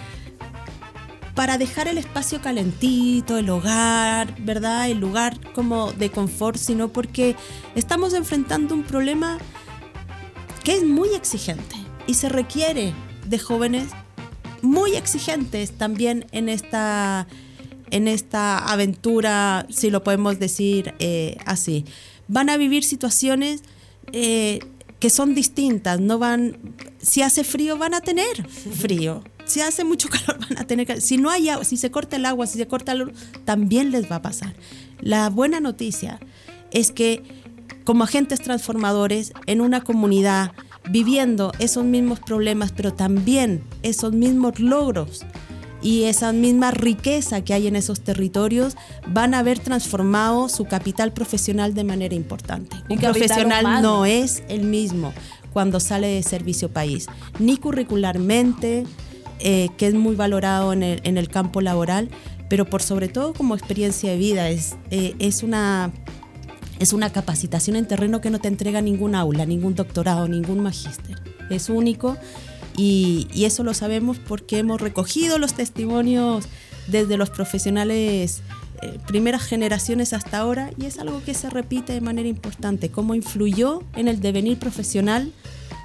para 1.35 1.57
dejar 1.57 1.87
el 1.87 1.97
espacio 1.97 2.41
calentito, 2.41 3.37
el 3.37 3.49
hogar, 3.49 4.35
¿verdad? 4.39 4.89
El 4.89 4.99
lugar 4.99 5.39
como 5.53 5.91
de 5.93 6.09
confort, 6.11 6.57
sino 6.57 6.89
porque 6.89 7.35
estamos 7.75 8.13
enfrentando 8.13 8.75
un 8.75 8.83
problema 8.83 9.39
que 10.63 10.75
es 10.75 10.83
muy 10.83 11.09
exigente 11.09 11.75
y 12.07 12.13
se 12.13 12.29
requiere 12.29 12.93
de 13.27 13.39
jóvenes 13.39 13.89
muy 14.61 14.95
exigentes 14.95 15.71
también 15.71 16.25
en 16.31 16.49
esta, 16.49 17.27
en 17.91 18.07
esta 18.07 18.59
aventura, 18.59 19.65
si 19.69 19.89
lo 19.89 20.03
podemos 20.03 20.39
decir 20.39 20.93
eh, 20.99 21.37
así. 21.45 21.85
Van 22.27 22.49
a 22.49 22.57
vivir 22.57 22.83
situaciones 22.83 23.61
eh, 24.13 24.59
que 24.99 25.09
son 25.09 25.35
distintas, 25.35 25.99
no 25.99 26.17
van, 26.17 26.57
si 27.01 27.21
hace 27.21 27.43
frío 27.43 27.77
van 27.77 27.93
a 27.93 27.99
tener 27.99 28.47
frío, 28.47 29.21
si 29.45 29.61
hace 29.61 29.83
mucho 29.83 30.09
calor 30.25 30.39
van 30.39 30.57
a 30.59 30.65
tener 30.65 31.01
Si 31.01 31.17
no 31.17 31.29
hay 31.29 31.49
agua, 31.49 31.65
si 31.65 31.77
se 31.77 31.91
corta 31.91 32.15
el 32.15 32.25
agua, 32.25 32.47
si 32.47 32.57
se 32.57 32.67
corta 32.67 32.93
el 32.93 32.99
luz, 32.99 33.11
también 33.45 33.91
les 33.91 34.09
va 34.11 34.17
a 34.17 34.21
pasar. 34.21 34.55
La 34.99 35.29
buena 35.29 35.59
noticia 35.59 36.19
es 36.71 36.91
que 36.91 37.23
como 37.83 38.03
agentes 38.03 38.41
transformadores 38.41 39.33
en 39.45 39.61
una 39.61 39.81
comunidad, 39.81 40.51
viviendo 40.89 41.51
esos 41.59 41.83
mismos 41.83 42.19
problemas, 42.19 42.71
pero 42.71 42.93
también 42.93 43.63
esos 43.81 44.13
mismos 44.13 44.59
logros 44.59 45.25
y 45.81 46.03
esa 46.03 46.31
misma 46.31 46.71
riqueza 46.71 47.43
que 47.43 47.53
hay 47.53 47.67
en 47.67 47.75
esos 47.75 48.01
territorios, 48.01 48.77
van 49.07 49.33
a 49.33 49.39
haber 49.39 49.59
transformado 49.59 50.47
su 50.47 50.65
capital 50.65 51.11
profesional 51.11 51.73
de 51.73 51.83
manera 51.83 52.15
importante. 52.15 52.77
Un 52.89 52.99
profesional 52.99 53.81
no 53.81 54.05
es 54.05 54.43
el 54.47 54.63
mismo 54.63 55.13
cuando 55.51 55.79
sale 55.79 56.07
de 56.07 56.23
servicio 56.23 56.69
país, 56.69 57.07
ni 57.37 57.57
curricularmente, 57.57 58.85
eh, 59.45 59.67
que 59.77 59.87
es 59.87 59.93
muy 59.93 60.15
valorado 60.15 60.71
en 60.71 60.83
el, 60.83 61.27
campo 61.27 61.59
laboral, 61.59 62.09
pero 62.47 62.63
por 62.63 62.81
sobre 62.81 63.09
todo 63.09 63.33
como 63.33 63.55
experiencia 63.55 64.11
de 64.11 64.15
vida. 64.15 64.47
Es, 64.47 64.77
eh, 64.89 65.15
es, 65.19 65.43
una, 65.43 65.91
es 66.79 66.93
una 66.93 67.11
capacitación 67.11 67.75
en 67.75 67.85
terreno 67.85 68.21
que 68.21 68.29
no 68.29 68.39
te 68.39 68.47
entrega 68.47 68.81
ningún 68.81 69.15
aula, 69.15 69.45
ningún 69.45 69.75
doctorado, 69.75 70.29
ningún 70.29 70.63
magíster. 70.63 71.21
Es 71.49 71.67
único 71.67 72.17
y, 72.77 73.27
eso 73.43 73.65
lo 73.65 73.73
sabemos 73.73 74.17
porque 74.17 74.59
hemos 74.59 74.79
recogido 74.79 75.37
los 75.37 75.55
testimonios 75.55 76.45
desde 76.87 77.17
los 77.17 77.29
profesionales 77.29 78.43
eh, 78.81 78.97
primeras 79.07 79.43
generaciones 79.43 80.13
hasta 80.13 80.37
ahora 80.37 80.71
y 80.77 80.85
es 80.85 80.99
algo 80.99 81.21
que 81.21 81.33
se 81.33 81.49
repite 81.49 81.91
de 81.91 81.99
manera 81.99 82.29
importante, 82.29 82.91
cómo 82.91 83.13
influyó 83.13 83.83
en 83.97 84.07
el 84.07 84.21
devenir 84.21 84.57
profesional 84.57 85.33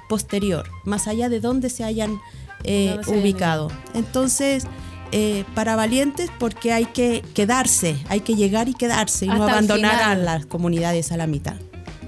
posterior, 0.07 0.65
más 0.85 1.09
allá 1.09 1.27
de 1.27 1.41
dónde 1.41 1.69
se 1.69 1.83
hayan 1.83 2.19
eh, 2.63 2.99
ubicado. 3.07 3.69
Entonces, 3.93 4.65
eh, 5.11 5.43
para 5.55 5.75
valientes 5.75 6.29
porque 6.37 6.71
hay 6.71 6.85
que 6.85 7.23
quedarse, 7.33 7.97
hay 8.09 8.21
que 8.21 8.35
llegar 8.35 8.69
y 8.69 8.73
quedarse 8.73 9.25
y 9.25 9.29
no 9.29 9.43
abandonar 9.43 10.03
a 10.03 10.15
las 10.15 10.45
comunidades 10.45 11.11
a 11.11 11.17
la 11.17 11.25
mitad. 11.25 11.55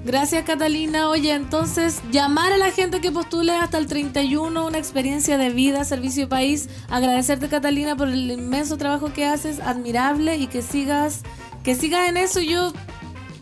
Gracias 0.03 0.43
Catalina. 0.45 1.09
Oye, 1.09 1.33
entonces 1.33 2.01
llamar 2.11 2.53
a 2.53 2.57
la 2.57 2.71
gente 2.71 3.01
que 3.01 3.11
postule 3.11 3.53
hasta 3.53 3.77
el 3.77 3.85
31 3.85 4.65
una 4.65 4.77
experiencia 4.77 5.37
de 5.37 5.49
vida, 5.49 5.83
servicio 5.83 6.27
país. 6.27 6.69
Agradecerte 6.89 7.49
Catalina 7.49 7.95
por 7.95 8.07
el 8.07 8.31
inmenso 8.31 8.77
trabajo 8.77 9.13
que 9.13 9.25
haces, 9.25 9.59
admirable 9.59 10.37
y 10.37 10.47
que 10.47 10.63
sigas, 10.63 11.21
que 11.63 11.75
sigas 11.75 12.09
en 12.09 12.17
eso. 12.17 12.39
Yo 12.39 12.73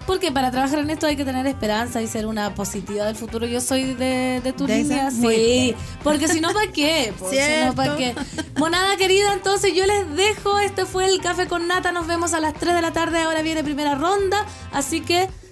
porque 0.10 0.32
para 0.32 0.50
trabajar 0.50 0.80
en 0.80 0.90
esto 0.90 1.06
hay 1.06 1.16
que 1.16 1.24
tener 1.24 1.46
esperanza 1.46 2.02
y 2.02 2.08
ser 2.08 2.26
una 2.26 2.56
positiva 2.56 3.06
del 3.06 3.16
futuro. 3.16 3.46
Yo 3.46 3.62
soy 3.62 3.94
de, 3.94 4.42
de 4.44 4.54
tu 4.54 4.66
línea, 4.66 5.12
sí. 5.12 5.76
Porque 6.04 6.28
si 6.28 6.42
no, 6.42 6.52
¿para 6.52 6.72
qué? 6.72 7.14
Si 7.30 7.38
no, 7.64 7.76
¿para 7.76 7.96
qué? 7.96 8.16
Monada 8.58 8.98
querida, 8.98 9.34
entonces 9.34 9.72
yo 9.76 9.86
les 9.86 10.16
dejo. 10.16 10.58
Este 10.58 10.88
fue 10.88 11.06
el 11.06 11.22
Café 11.22 11.46
con 11.46 11.68
Nata. 11.68 11.92
Nos 11.92 12.08
vemos 12.08 12.34
a 12.34 12.40
las 12.40 12.56
3 12.56 12.74
de 12.74 12.82
la 12.82 12.92
tarde. 12.92 13.20
Ahora 13.20 13.44
viene 13.44 13.64
primera 13.64 13.94
ronda. 13.94 14.48
Así 14.72 15.02
que, 15.02 15.30